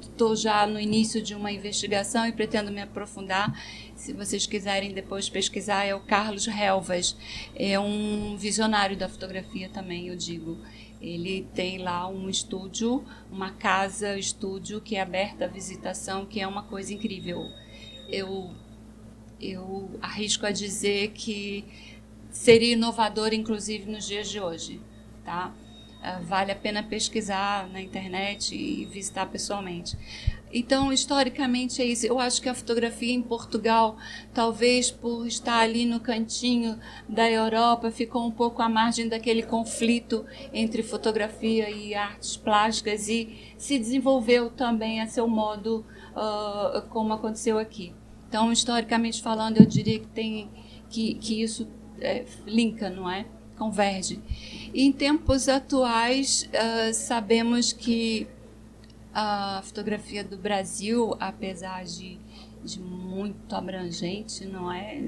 estou 0.00 0.34
já 0.34 0.66
no 0.66 0.80
início 0.80 1.22
de 1.22 1.36
uma 1.36 1.52
investigação 1.52 2.26
e 2.26 2.32
pretendo 2.32 2.72
me 2.72 2.80
aprofundar 2.82 3.54
se 3.98 4.12
vocês 4.12 4.46
quiserem 4.46 4.92
depois 4.92 5.28
pesquisar, 5.28 5.84
é 5.84 5.92
o 5.92 5.98
Carlos 5.98 6.46
Helvas. 6.46 7.16
É 7.54 7.78
um 7.80 8.36
visionário 8.36 8.96
da 8.96 9.08
fotografia 9.08 9.68
também, 9.68 10.06
eu 10.06 10.16
digo. 10.16 10.56
Ele 11.02 11.46
tem 11.52 11.78
lá 11.78 12.08
um 12.08 12.30
estúdio, 12.30 13.04
uma 13.30 13.50
casa 13.50 14.16
estúdio 14.16 14.80
que 14.80 14.94
é 14.94 15.00
aberta 15.00 15.46
à 15.46 15.48
visitação, 15.48 16.24
que 16.24 16.40
é 16.40 16.46
uma 16.46 16.62
coisa 16.62 16.94
incrível. 16.94 17.50
Eu, 18.08 18.52
eu 19.40 19.90
arrisco 20.00 20.46
a 20.46 20.52
dizer 20.52 21.10
que 21.10 21.64
seria 22.30 22.74
inovador, 22.74 23.34
inclusive, 23.34 23.90
nos 23.90 24.06
dias 24.06 24.30
de 24.30 24.38
hoje. 24.38 24.80
Tá? 25.24 25.52
Ah, 26.00 26.20
vale 26.22 26.52
a 26.52 26.56
pena 26.56 26.84
pesquisar 26.84 27.68
na 27.68 27.80
internet 27.80 28.54
e 28.54 28.84
visitar 28.84 29.26
pessoalmente. 29.26 29.98
Então, 30.52 30.92
historicamente 30.92 31.82
é 31.82 31.84
isso. 31.84 32.06
Eu 32.06 32.18
acho 32.18 32.40
que 32.40 32.48
a 32.48 32.54
fotografia 32.54 33.12
em 33.12 33.22
Portugal, 33.22 33.96
talvez 34.32 34.90
por 34.90 35.26
estar 35.26 35.60
ali 35.60 35.84
no 35.84 36.00
cantinho 36.00 36.78
da 37.08 37.30
Europa, 37.30 37.90
ficou 37.90 38.26
um 38.26 38.30
pouco 38.30 38.62
à 38.62 38.68
margem 38.68 39.08
daquele 39.08 39.42
conflito 39.42 40.24
entre 40.52 40.82
fotografia 40.82 41.68
e 41.70 41.94
artes 41.94 42.36
plásticas 42.36 43.08
e 43.08 43.36
se 43.58 43.78
desenvolveu 43.78 44.50
também 44.50 45.00
a 45.00 45.06
seu 45.06 45.28
modo, 45.28 45.84
uh, 46.12 46.82
como 46.88 47.12
aconteceu 47.12 47.58
aqui. 47.58 47.94
Então, 48.28 48.52
historicamente 48.52 49.22
falando, 49.22 49.58
eu 49.58 49.66
diria 49.66 49.98
que 49.98 50.06
tem 50.08 50.50
que, 50.88 51.14
que 51.14 51.42
isso 51.42 51.68
é, 52.00 52.24
linka, 52.46 52.88
não 52.88 53.10
é? 53.10 53.26
converge. 53.58 54.20
E 54.72 54.86
em 54.86 54.92
tempos 54.92 55.48
atuais, 55.48 56.48
uh, 56.48 56.94
sabemos 56.94 57.72
que 57.72 58.28
a 59.14 59.60
fotografia 59.64 60.22
do 60.22 60.36
Brasil, 60.36 61.16
apesar 61.18 61.84
de, 61.84 62.18
de 62.64 62.80
muito 62.80 63.54
abrangente, 63.54 64.44
não 64.46 64.72
é? 64.72 65.04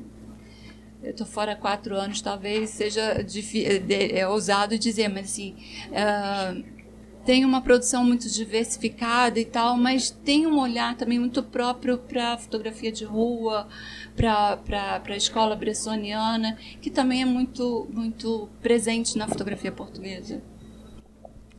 Eu 1.02 1.12
estou 1.12 1.26
fora 1.26 1.52
há 1.52 1.56
quatro 1.56 1.96
anos, 1.96 2.20
talvez 2.20 2.70
seja 2.70 3.22
difícil, 3.22 3.82
é 3.88 4.28
ousado 4.28 4.78
dizer, 4.78 5.08
mas 5.08 5.30
assim, 5.30 5.56
uh, 5.88 6.62
tem 7.24 7.44
uma 7.44 7.60
produção 7.60 8.04
muito 8.04 8.28
diversificada 8.28 9.38
e 9.38 9.44
tal, 9.44 9.76
mas 9.76 10.10
tem 10.10 10.46
um 10.46 10.58
olhar 10.58 10.96
também 10.96 11.18
muito 11.18 11.42
próprio 11.42 11.98
para 11.98 12.34
a 12.34 12.38
fotografia 12.38 12.90
de 12.92 13.04
rua, 13.04 13.68
para 14.16 15.02
a 15.06 15.16
escola 15.16 15.54
bressoniana, 15.54 16.58
que 16.80 16.90
também 16.90 17.22
é 17.22 17.24
muito, 17.24 17.88
muito 17.92 18.48
presente 18.60 19.16
na 19.16 19.26
fotografia 19.26 19.72
portuguesa. 19.72 20.42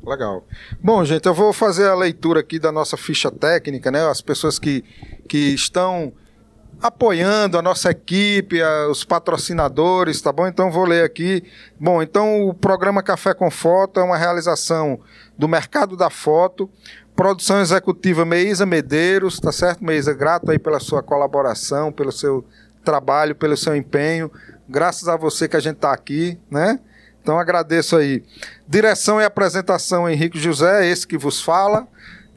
Legal. 0.04 0.45
Bom, 0.82 1.04
gente, 1.06 1.28
eu 1.28 1.34
vou 1.34 1.54
fazer 1.54 1.88
a 1.88 1.95
leitura 1.95 2.39
aqui 2.39 2.58
da 2.58 2.72
nossa 2.72 2.97
ficha 2.97 3.30
técnica, 3.30 3.91
né? 3.91 4.08
As 4.08 4.22
pessoas 4.22 4.58
que, 4.58 4.84
que 5.28 5.54
estão 5.54 6.12
apoiando 6.82 7.58
a 7.58 7.62
nossa 7.62 7.91
equipe, 7.91 8.62
a, 8.62 8.88
os 8.88 9.04
patrocinadores, 9.04 10.20
tá 10.20 10.32
bom? 10.32 10.47
Então 10.47 10.72
vou 10.72 10.86
ler 10.86 11.06
aqui. 11.06 11.43
Bom, 11.80 12.02
então 12.02 12.47
o 12.47 12.54
programa 12.54 13.04
Café 13.04 13.34
com 13.34 13.52
Foto 13.52 13.99
é 13.99 14.04
uma 14.04 14.18
realização 14.18 14.99
do 15.38 15.47
mercado 15.47 15.95
da 15.95 16.10
foto, 16.10 16.70
produção 17.16 17.62
executiva 17.62 18.26
Meisa 18.26 18.66
Medeiros, 18.66 19.39
tá 19.39 19.52
certo, 19.52 19.84
Meisa? 19.84 20.14
Grato 20.14 20.49
aí 20.49 20.58
pela 20.58 20.80
sua 20.80 21.04
colaboração, 21.04 21.91
pelo 21.91 22.12
seu 22.12 22.43
trabalho, 22.84 23.36
pelo 23.36 23.56
seu 23.56 23.76
empenho. 23.76 24.32
Graças 24.68 25.08
a 25.08 25.16
você 25.16 25.47
que 25.47 25.56
a 25.56 25.60
gente 25.60 25.76
está 25.76 25.93
aqui, 25.93 26.39
né? 26.49 26.80
Então 27.22 27.40
agradeço 27.40 27.96
aí. 27.96 28.24
Direção 28.68 29.22
e 29.22 29.26
apresentação 29.26 30.10
Henrique 30.10 30.40
José, 30.40 30.88
esse 30.88 31.06
que 31.06 31.18
vos 31.18 31.42
fala, 31.42 31.88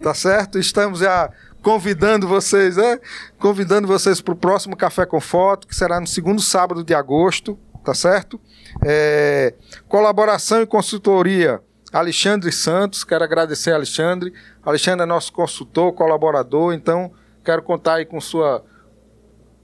tá 0.01 0.13
certo? 0.13 0.59
Estamos 0.59 1.01
já 1.01 1.31
convidando 1.63 2.29
vocês, 2.29 2.77
né? 2.77 3.01
Convidando 3.39 3.89
vocês 3.89 4.21
para 4.21 4.35
o 4.35 4.37
próximo 4.37 4.77
Café 4.77 5.07
com 5.07 5.21
Foto, 5.21 5.67
que 5.67 5.75
será 5.75 5.99
no 5.99 6.07
segundo 6.07 6.43
sábado 6.43 6.85
de 6.85 6.95
agosto, 6.95 7.59
tá 7.83 7.95
certo? 7.95 8.39
É, 8.85 9.55
colaboração 9.89 10.61
e 10.61 10.67
consultoria 10.67 11.61
Alexandre 11.95 12.51
Santos, 12.51 13.05
quero 13.05 13.23
agradecer 13.23 13.71
Alexandre. 13.71 14.33
Alexandre 14.65 15.05
é 15.05 15.07
nosso 15.07 15.33
consultor, 15.33 15.93
colaborador, 15.93 16.75
então 16.75 17.13
quero 17.45 17.63
contar 17.63 17.95
aí 17.95 18.05
com 18.05 18.21
sua 18.21 18.65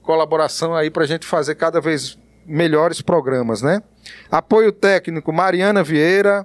colaboração 0.01 0.73
aí 0.73 0.91
para 0.91 1.03
a 1.03 1.07
gente 1.09 1.27
fazer 1.27 1.57
cada 1.57 1.81
vez 1.81 2.16
melhores 2.51 3.01
programas, 3.01 3.62
né? 3.62 3.82
Apoio 4.30 4.72
técnico 4.72 5.32
Mariana 5.32 5.82
Vieira, 5.84 6.44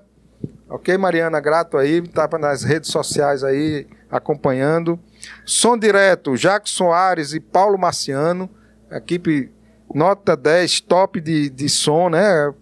ok 0.69 0.97
Mariana, 0.97 1.39
grato 1.39 1.77
aí, 1.77 2.01
tá 2.07 2.29
nas 2.37 2.63
redes 2.63 2.91
sociais 2.91 3.43
aí 3.43 3.87
acompanhando. 4.09 4.99
Som 5.43 5.77
direto, 5.77 6.37
Jacques 6.37 6.71
Soares 6.73 7.33
e 7.33 7.39
Paulo 7.39 7.77
Marciano, 7.77 8.49
equipe 8.91 9.51
nota 9.93 10.37
10, 10.37 10.81
top 10.81 11.19
de, 11.19 11.49
de 11.49 11.67
som, 11.69 12.09
né? 12.09 12.53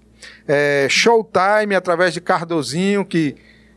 É, 0.48 0.88
Showtime, 0.90 1.76
através 1.76 2.14
de 2.14 2.22
Cardozinho, 2.22 3.06
que 3.06 3.36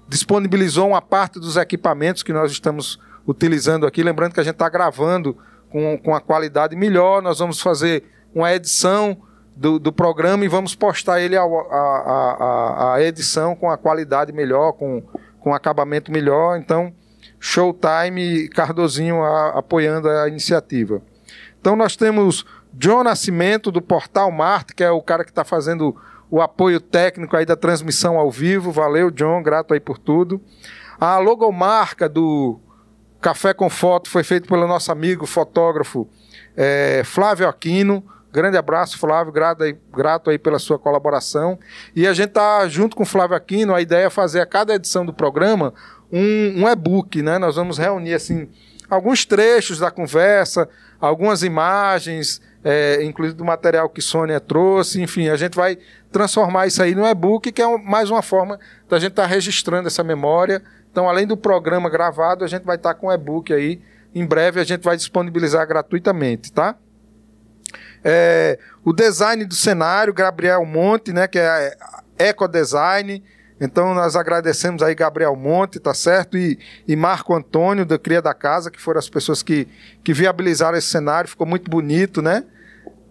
disponibilizou 0.09 0.89
uma 0.89 1.03
parte 1.03 1.41
dos 1.41 1.57
equipamentos 1.57 2.23
que 2.23 2.33
nós 2.33 2.53
estamos 2.53 3.01
utilizando 3.27 3.87
aqui. 3.87 4.03
Lembrando 4.03 4.35
que 4.35 4.41
a 4.41 4.45
gente 4.45 4.55
está 4.55 4.69
gravando 4.69 5.37
com, 5.71 5.99
com 5.99 6.15
a 6.15 6.21
qualidade 6.21 6.77
melhor. 6.77 7.21
Nós 7.21 7.41
vamos 7.41 7.61
fazer 7.61 8.05
uma 8.33 8.53
edição 8.55 9.21
do, 9.57 9.79
do 9.79 9.91
programa 9.91 10.45
e 10.45 10.49
vamos 10.49 10.75
postar 10.75 11.21
ele 11.21 11.37
a, 11.37 11.43
a, 11.43 11.47
a, 11.47 12.95
a 12.95 13.03
edição 13.03 13.57
com 13.57 13.71
a 13.71 13.79
qualidade 13.79 14.31
melhor, 14.31 14.73
com, 14.73 15.03
com 15.41 15.55
acabamento 15.55 16.13
melhor. 16.13 16.59
Então, 16.59 16.93
Showtime 17.41 18.49
Cardozinho 18.51 19.23
a, 19.23 19.59
apoiando 19.59 20.11
a 20.11 20.29
iniciativa. 20.29 21.01
Então, 21.59 21.75
nós 21.75 21.97
temos 21.97 22.45
John 22.75 23.03
Nascimento, 23.03 23.73
do 23.73 23.81
Portal 23.81 24.31
Marte, 24.31 24.75
que 24.75 24.85
é 24.85 24.91
o 24.91 25.01
cara 25.01 25.25
que 25.25 25.31
está 25.31 25.45
fazendo 25.45 25.97
o 26.31 26.43
apoio 26.43 26.81
técnico 26.81 27.37
aí 27.37 27.47
da 27.47 27.57
transmissão 27.57 28.19
ao 28.19 28.31
vivo. 28.31 28.71
Valeu, 28.71 29.11
John, 29.11 29.43
grato 29.43 29.73
aí 29.73 29.81
por 29.81 29.97
tudo. 29.99 30.41
A 31.01 31.19
logomarca 31.19 32.09
do 32.09 32.61
Café 33.21 33.55
com 33.55 33.71
Foto 33.71 34.11
foi 34.11 34.23
feita 34.23 34.47
pelo 34.47 34.67
nosso 34.67 34.93
amigo 34.93 35.27
fotógrafo 35.27 36.07
é, 36.55 37.03
Flávio 37.05 37.49
Aquino. 37.49 38.05
Grande 38.33 38.57
abraço, 38.57 38.99
Flávio, 38.99 39.33
grato 39.33 39.63
aí, 39.63 39.77
grato 39.93 40.31
aí 40.31 40.39
pela 40.39 40.59
sua 40.59 40.79
colaboração. 40.79 41.59
E 41.95 42.07
a 42.07 42.13
gente 42.13 42.29
está 42.29 42.69
junto 42.69 42.97
com 42.97 43.03
o 43.03 43.07
Flávio 43.07 43.37
Aquino, 43.37 43.75
a 43.75 43.81
ideia 43.81 44.07
é 44.07 44.11
fazer 44.11 44.41
a 44.41 44.47
cada 44.47 44.75
edição 44.75 45.07
do 45.07 45.13
programa 45.13 45.73
um, 46.13 46.63
um 46.65 46.69
e-book, 46.69 47.23
né? 47.23 47.39
Nós 47.39 47.57
vamos 47.57 47.79
reunir 47.79 48.15
assim 48.15 48.49
alguns 48.89 49.25
trechos 49.25 49.79
da 49.79 49.91
conversa, 49.91 50.69
algumas 51.01 51.43
imagens, 51.43 52.41
é, 52.63 53.03
inclusive 53.05 53.37
do 53.37 53.45
material 53.45 53.89
que 53.89 54.01
Sônia 54.01 54.41
trouxe, 54.41 55.01
enfim, 55.01 55.29
a 55.29 55.37
gente 55.37 55.55
vai 55.55 55.79
transformar 56.11 56.67
isso 56.67 56.83
aí 56.83 56.95
no 56.95 57.07
e-book, 57.07 57.53
que 57.53 57.63
é 57.63 57.79
mais 57.79 58.11
uma 58.11 58.23
forma 58.23 58.59
da 58.89 58.99
gente 58.99 59.13
estar 59.13 59.23
tá 59.23 59.29
registrando 59.29 59.89
essa 59.89 60.03
memória. 60.03 60.63
Então, 60.91 61.09
além 61.09 61.27
do 61.27 61.37
programa 61.37 61.91
gravado, 61.91 62.45
a 62.45 62.49
gente 62.49 62.65
vai 62.65 62.77
estar 62.77 62.95
tá 62.95 63.01
com 63.01 63.09
o 63.09 63.13
e-book 63.13 63.53
aí. 63.53 63.81
Em 64.15 64.25
breve 64.25 64.61
a 64.61 64.65
gente 64.65 64.83
vai 64.83 64.97
disponibilizar 64.97 65.67
gratuitamente, 65.67 66.53
tá? 66.53 66.77
É, 68.09 68.57
o 68.85 68.93
design 68.93 69.45
do 69.45 69.55
cenário, 69.57 70.15
Gabriel 70.15 70.65
Monte, 70.65 71.13
né, 71.13 71.27
que 71.27 71.41
é 71.41 71.77
Eco 72.17 72.47
Design. 72.47 73.21
Então 73.61 73.95
nós 73.95 74.15
agradecemos 74.15 74.81
aí 74.81 74.95
Gabriel 74.95 75.35
Monte, 75.35 75.81
tá 75.81 75.93
certo? 75.93 76.39
E, 76.39 76.57
e 76.87 76.95
Marco 76.95 77.35
Antônio, 77.35 77.85
da 77.85 77.99
Cria 77.99 78.23
da 78.23 78.33
Casa, 78.33 78.71
que 78.71 78.81
foram 78.81 79.01
as 79.01 79.09
pessoas 79.09 79.43
que, 79.43 79.67
que 80.05 80.13
viabilizaram 80.13 80.79
esse 80.79 80.87
cenário. 80.87 81.29
Ficou 81.29 81.49
muito 81.49 81.69
bonito, 81.69 82.23
né? 82.23 82.45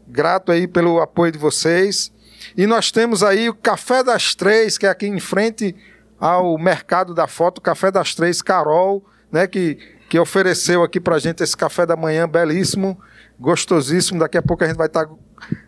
Grato 0.08 0.50
aí 0.50 0.66
pelo 0.66 1.02
apoio 1.02 1.34
de 1.34 1.40
vocês. 1.40 2.10
E 2.56 2.66
nós 2.66 2.90
temos 2.90 3.22
aí 3.22 3.50
o 3.50 3.54
Café 3.54 4.02
das 4.02 4.34
Três, 4.34 4.78
que 4.78 4.86
é 4.86 4.90
aqui 4.90 5.08
em 5.08 5.20
frente 5.20 5.76
ao 6.18 6.58
Mercado 6.58 7.14
da 7.14 7.28
Foto, 7.28 7.60
Café 7.60 7.92
das 7.92 8.16
Três, 8.16 8.42
Carol, 8.42 9.04
né? 9.30 9.46
Que, 9.46 9.78
que 10.16 10.20
ofereceu 10.20 10.82
aqui 10.82 10.98
pra 10.98 11.20
gente 11.20 11.44
esse 11.44 11.58
café 11.58 11.86
da 11.86 11.98
manhã 11.98 12.26
belíssimo 12.26 12.98
gostosíssimo. 13.38 14.18
Daqui 14.18 14.38
a 14.38 14.42
pouco 14.42 14.64
a 14.64 14.68
gente 14.68 14.78
vai 14.78 14.88
estar 14.88 15.10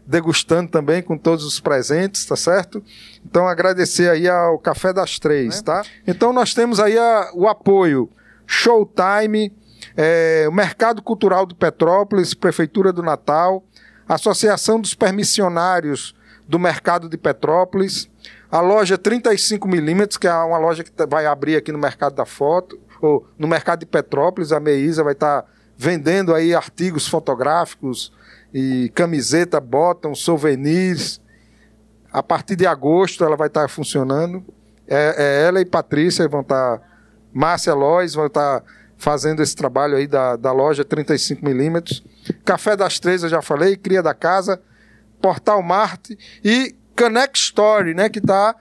degustando 0.05 0.71
também 0.71 1.03
com 1.03 1.17
todos 1.17 1.43
os 1.43 1.59
presentes, 1.59 2.25
tá 2.25 2.37
certo? 2.37 2.81
Então 3.25 3.45
agradecer 3.45 4.09
aí 4.09 4.25
ao 4.25 4.57
Café 4.57 4.93
das 4.93 5.19
Três, 5.19 5.61
tá? 5.61 5.83
Então 6.07 6.31
nós 6.31 6.53
temos 6.53 6.79
aí 6.79 6.97
a, 6.97 7.29
o 7.33 7.45
apoio 7.45 8.09
Showtime, 8.45 9.53
é, 9.97 10.45
o 10.47 10.51
Mercado 10.53 11.01
Cultural 11.01 11.45
do 11.45 11.53
Petrópolis, 11.53 12.33
Prefeitura 12.33 12.93
do 12.93 13.03
Natal, 13.03 13.65
Associação 14.07 14.79
dos 14.79 14.93
Permissionários 14.93 16.15
do 16.47 16.57
Mercado 16.57 17.09
de 17.09 17.17
Petrópolis, 17.17 18.09
a 18.49 18.61
loja 18.61 18.97
35mm, 18.97 20.17
que 20.17 20.25
é 20.25 20.33
uma 20.33 20.57
loja 20.57 20.85
que 20.85 20.91
vai 21.05 21.25
abrir 21.25 21.57
aqui 21.57 21.73
no 21.73 21.77
Mercado 21.77 22.15
da 22.15 22.25
Foto, 22.25 22.79
ou 23.01 23.27
no 23.37 23.47
Mercado 23.47 23.79
de 23.79 23.85
Petrópolis, 23.85 24.51
a 24.51 24.59
Meisa 24.59 25.03
vai 25.03 25.13
estar 25.13 25.45
vendendo 25.77 26.33
aí 26.33 26.53
artigos 26.55 27.07
fotográficos 27.07 28.11
e 28.53 28.91
camiseta, 28.95 29.59
botão, 29.59 30.15
souvenirs. 30.15 31.21
A 32.11 32.23
partir 32.23 32.55
de 32.55 32.65
agosto 32.65 33.23
ela 33.23 33.35
vai 33.35 33.47
estar 33.47 33.67
funcionando. 33.69 34.43
É, 34.87 35.15
é 35.17 35.47
ela 35.47 35.61
e 35.61 35.65
Patrícia 35.65 36.27
vão 36.27 36.41
estar, 36.41 36.81
Márcia 37.33 37.73
Lois 37.73 38.13
vão 38.13 38.27
estar 38.27 38.63
fazendo 38.97 39.43
esse 39.43 39.55
trabalho 39.55 39.95
aí 39.95 40.07
da, 40.07 40.35
da 40.35 40.51
loja 40.51 40.83
35mm. 40.83 42.03
Café 42.43 42.75
das 42.75 42.99
Três, 42.99 43.23
eu 43.23 43.29
já 43.29 43.41
falei, 43.41 43.77
Cria 43.77 44.01
da 44.01 44.13
Casa, 44.13 44.59
Portal 45.21 45.61
Marte 45.61 46.17
e 46.43 46.75
Connect 46.97 47.37
Story, 47.37 47.93
né, 47.93 48.09
que 48.09 48.19
está 48.19 48.55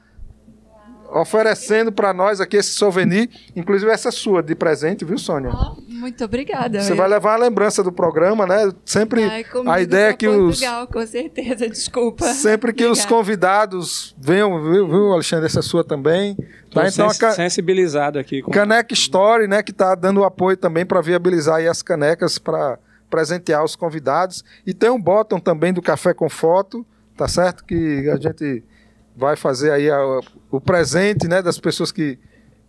oferecendo 1.12 1.92
para 1.92 2.12
nós 2.12 2.40
aqui 2.40 2.56
esse 2.56 2.70
souvenir, 2.70 3.28
inclusive 3.54 3.90
essa 3.90 4.10
sua 4.10 4.42
de 4.42 4.54
presente, 4.54 5.04
viu, 5.04 5.18
Sônia? 5.18 5.50
Oh, 5.52 5.76
muito 5.88 6.24
obrigada. 6.24 6.80
Você 6.80 6.94
vai 6.94 7.08
levar 7.08 7.34
a 7.34 7.36
lembrança 7.36 7.82
do 7.82 7.92
programa, 7.92 8.46
né? 8.46 8.70
Sempre 8.84 9.24
Ai, 9.24 9.44
a 9.66 9.80
ideia 9.80 10.10
é 10.10 10.12
que 10.12 10.28
Portugal, 10.28 10.84
os 10.84 10.90
com 10.90 11.06
certeza, 11.06 11.68
desculpa. 11.70 12.24
Sempre 12.26 12.72
que 12.72 12.84
Obrigada. 12.84 12.92
os 12.92 13.04
convidados 13.04 14.16
venham, 14.18 14.62
viu, 14.62 14.88
viu, 14.88 15.12
Alexandre, 15.12 15.46
essa 15.46 15.62
sua 15.62 15.82
também. 15.82 16.36
Tá? 16.72 16.88
Então, 16.88 17.08
sens 17.10 17.34
sensibilizado 17.34 18.18
aqui. 18.18 18.42
Com... 18.42 18.50
Caneca 18.50 18.92
Story, 18.92 19.46
né, 19.46 19.62
que 19.62 19.70
está 19.70 19.94
dando 19.94 20.24
apoio 20.24 20.56
também 20.56 20.84
para 20.84 21.00
viabilizar 21.00 21.64
as 21.66 21.82
canecas 21.82 22.38
para 22.38 22.78
presentear 23.08 23.64
os 23.64 23.76
convidados. 23.76 24.44
E 24.66 24.74
tem 24.74 24.90
um 24.90 25.00
botão 25.00 25.40
também 25.40 25.72
do 25.72 25.80
Café 25.80 26.12
com 26.12 26.28
Foto, 26.28 26.84
tá 27.16 27.26
certo? 27.28 27.64
Que 27.64 28.08
a 28.10 28.16
gente 28.16 28.62
vai 29.16 29.34
fazer 29.36 29.72
aí 29.72 29.90
a, 29.90 30.20
o 30.50 30.60
presente 30.60 31.26
né, 31.26 31.40
das 31.40 31.58
pessoas 31.58 31.90
que, 31.90 32.18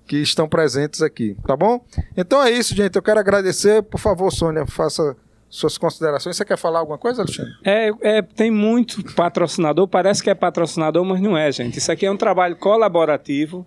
que 0.07 0.17
estão 0.17 0.47
presentes 0.47 1.01
aqui, 1.01 1.35
tá 1.45 1.55
bom? 1.55 1.83
Então 2.15 2.41
é 2.41 2.49
isso, 2.49 2.73
gente. 2.73 2.95
Eu 2.95 3.01
quero 3.01 3.19
agradecer. 3.19 3.83
Por 3.83 3.99
favor, 3.99 4.31
Sônia, 4.31 4.65
faça 4.65 5.15
suas 5.49 5.77
considerações. 5.77 6.35
Você 6.35 6.45
quer 6.45 6.57
falar 6.57 6.79
alguma 6.79 6.97
coisa, 6.97 7.21
Alexandre? 7.21 7.53
É, 7.63 7.91
é, 8.01 8.21
tem 8.21 8.49
muito 8.49 9.03
patrocinador, 9.13 9.87
parece 9.87 10.23
que 10.23 10.29
é 10.29 10.35
patrocinador, 10.35 11.03
mas 11.05 11.21
não 11.21 11.37
é, 11.37 11.51
gente. 11.51 11.77
Isso 11.77 11.91
aqui 11.91 12.05
é 12.05 12.11
um 12.11 12.17
trabalho 12.17 12.55
colaborativo, 12.55 13.65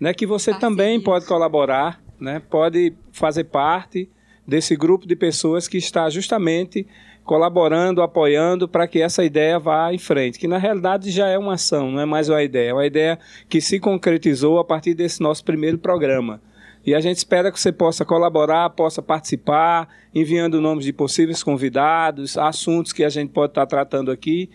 né, 0.00 0.12
que 0.12 0.26
você 0.26 0.52
também 0.54 1.00
pode 1.00 1.26
colaborar, 1.26 2.00
né, 2.18 2.42
pode 2.50 2.94
fazer 3.12 3.44
parte 3.44 4.10
desse 4.46 4.76
grupo 4.76 5.06
de 5.06 5.16
pessoas 5.16 5.68
que 5.68 5.78
está 5.78 6.08
justamente 6.10 6.86
colaborando, 7.24 8.02
apoiando 8.02 8.68
para 8.68 8.88
que 8.88 9.00
essa 9.00 9.24
ideia 9.24 9.58
vá 9.58 9.92
em 9.92 9.98
frente, 9.98 10.38
que 10.38 10.48
na 10.48 10.58
realidade 10.58 11.10
já 11.10 11.28
é 11.28 11.38
uma 11.38 11.54
ação, 11.54 11.90
não 11.90 12.00
é 12.00 12.04
mais 12.04 12.28
uma 12.28 12.42
ideia, 12.42 12.70
é 12.70 12.72
uma 12.72 12.86
ideia 12.86 13.18
que 13.48 13.60
se 13.60 13.78
concretizou 13.78 14.58
a 14.58 14.64
partir 14.64 14.94
desse 14.94 15.20
nosso 15.20 15.44
primeiro 15.44 15.78
programa. 15.78 16.40
E 16.84 16.96
a 16.96 17.00
gente 17.00 17.18
espera 17.18 17.52
que 17.52 17.60
você 17.60 17.70
possa 17.70 18.04
colaborar, 18.04 18.70
possa 18.70 19.00
participar, 19.00 19.88
enviando 20.12 20.60
nomes 20.60 20.84
de 20.84 20.92
possíveis 20.92 21.40
convidados, 21.42 22.36
assuntos 22.36 22.92
que 22.92 23.04
a 23.04 23.08
gente 23.08 23.30
pode 23.30 23.52
estar 23.52 23.66
tratando 23.66 24.10
aqui 24.10 24.50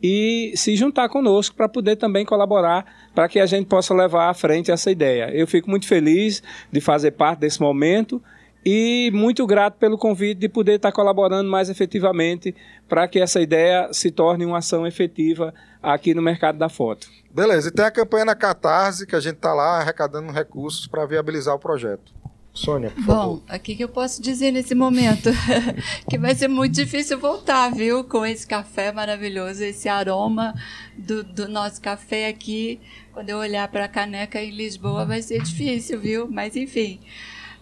e 0.00 0.52
se 0.54 0.76
juntar 0.76 1.08
conosco 1.08 1.56
para 1.56 1.68
poder 1.68 1.96
também 1.96 2.24
colaborar 2.24 3.10
para 3.14 3.28
que 3.28 3.40
a 3.40 3.46
gente 3.46 3.66
possa 3.66 3.92
levar 3.94 4.28
à 4.28 4.34
frente 4.34 4.70
essa 4.70 4.92
ideia. 4.92 5.30
Eu 5.32 5.46
fico 5.46 5.68
muito 5.68 5.86
feliz 5.86 6.42
de 6.70 6.80
fazer 6.80 7.12
parte 7.12 7.40
desse 7.40 7.60
momento 7.60 8.22
e 8.64 9.10
muito 9.12 9.46
grato 9.46 9.74
pelo 9.74 9.98
convite 9.98 10.38
de 10.38 10.48
poder 10.48 10.76
estar 10.76 10.92
colaborando 10.92 11.50
mais 11.50 11.68
efetivamente 11.68 12.54
para 12.88 13.08
que 13.08 13.18
essa 13.18 13.40
ideia 13.40 13.88
se 13.92 14.10
torne 14.10 14.44
uma 14.44 14.58
ação 14.58 14.86
efetiva 14.86 15.52
aqui 15.82 16.14
no 16.14 16.22
mercado 16.22 16.58
da 16.58 16.68
foto. 16.68 17.08
Beleza, 17.30 17.68
e 17.68 17.72
tem 17.72 17.84
a 17.84 17.90
campanha 17.90 18.26
na 18.26 18.34
Catarse, 18.34 19.06
que 19.06 19.16
a 19.16 19.20
gente 19.20 19.36
está 19.36 19.52
lá 19.52 19.80
arrecadando 19.80 20.30
recursos 20.30 20.86
para 20.86 21.04
viabilizar 21.06 21.54
o 21.54 21.58
projeto. 21.58 22.12
Sônia, 22.54 22.90
por 22.90 23.04
Bom, 23.04 23.14
favor. 23.14 23.42
o 23.56 23.58
que, 23.60 23.74
que 23.74 23.82
eu 23.82 23.88
posso 23.88 24.20
dizer 24.20 24.50
nesse 24.50 24.74
momento? 24.74 25.30
que 26.08 26.18
vai 26.18 26.34
ser 26.34 26.48
muito 26.48 26.74
difícil 26.74 27.18
voltar, 27.18 27.72
viu? 27.72 28.04
Com 28.04 28.26
esse 28.26 28.46
café 28.46 28.92
maravilhoso, 28.92 29.64
esse 29.64 29.88
aroma 29.88 30.52
do, 30.96 31.24
do 31.24 31.48
nosso 31.48 31.80
café 31.80 32.28
aqui. 32.28 32.78
Quando 33.14 33.30
eu 33.30 33.38
olhar 33.38 33.66
para 33.68 33.86
a 33.86 33.88
caneca 33.88 34.38
em 34.40 34.50
Lisboa, 34.50 35.06
vai 35.06 35.22
ser 35.22 35.42
difícil, 35.42 35.98
viu? 35.98 36.28
Mas 36.30 36.54
enfim. 36.54 37.00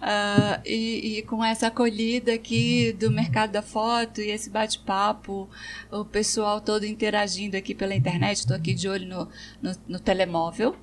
Uh, 0.01 0.57
e, 0.65 1.19
e, 1.19 1.23
com 1.23 1.45
essa 1.45 1.67
acolhida 1.67 2.33
aqui 2.33 2.91
do 2.99 3.11
mercado 3.11 3.53
da 3.53 3.61
foto 3.61 4.23
e 4.23 4.31
esse 4.31 4.49
bate-papo, 4.49 5.47
o 5.91 6.07
pessoal 6.07 6.59
todo 6.59 6.87
interagindo 6.87 7.55
aqui 7.55 7.75
pela 7.75 7.95
internet, 7.95 8.39
estou 8.39 8.57
aqui 8.57 8.73
de 8.73 8.89
olho 8.89 9.07
no, 9.07 9.29
no, 9.61 9.77
no, 9.87 10.01
telemóvel, 10.01 10.75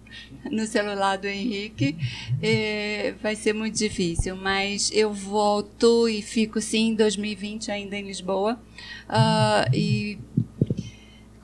no 0.51 0.67
celular 0.67 1.17
do 1.17 1.25
Henrique, 1.25 1.97
vai 3.19 3.35
ser 3.35 3.53
muito 3.53 3.75
difícil, 3.75 4.35
mas 4.35 4.91
eu 4.93 5.11
volto 5.11 6.07
e 6.07 6.21
fico 6.21 6.61
sim 6.61 6.89
em 6.89 6.95
2020 6.95 7.71
ainda 7.71 7.97
em 7.97 8.03
Lisboa. 8.03 8.59
Uh, 9.09 9.75
e 9.75 10.19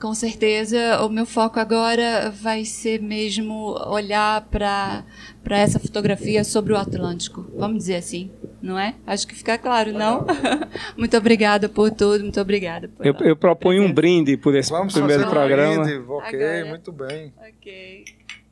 com 0.04 0.12
certeza 0.12 1.00
o 1.02 1.08
meu 1.08 1.24
foco 1.24 1.58
agora 1.58 2.30
vai 2.30 2.62
ser 2.62 3.00
mesmo 3.00 3.74
olhar 3.86 4.42
para 4.50 5.02
para 5.42 5.56
essa 5.56 5.80
fotografia 5.80 6.44
sobre 6.44 6.74
o 6.74 6.76
Atlântico. 6.76 7.46
Vamos 7.56 7.78
dizer 7.78 7.96
assim, 7.96 8.30
não 8.60 8.78
é? 8.78 8.96
Acho 9.06 9.26
que 9.26 9.34
fica 9.34 9.56
claro, 9.56 9.94
não? 9.94 10.26
muito 10.94 11.16
obrigada 11.16 11.70
por 11.70 11.90
tudo, 11.90 12.20
muito 12.22 12.38
obrigada. 12.38 12.86
Por 12.88 13.06
eu, 13.06 13.14
eu 13.20 13.34
proponho 13.34 13.82
um 13.82 13.90
brinde 13.90 14.36
por 14.36 14.54
esse 14.54 14.68
Vamos 14.70 14.92
primeiro 14.92 15.22
fazer 15.22 15.34
programa. 15.34 15.72
Um 15.72 15.84
brinde. 15.84 16.04
Ok, 16.06 16.42
Agora. 16.42 16.66
muito 16.66 16.92
bem. 16.92 17.32
Ok, 17.38 18.04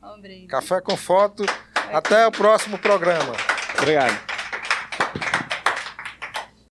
um 0.03 0.21
brinde. 0.23 0.47
Café 0.47 0.81
com 0.81 0.97
foto. 0.97 1.45
Até 1.93 2.27
o 2.27 2.33
próximo 2.33 2.79
programa. 2.79 3.35
Obrigado. 3.77 4.19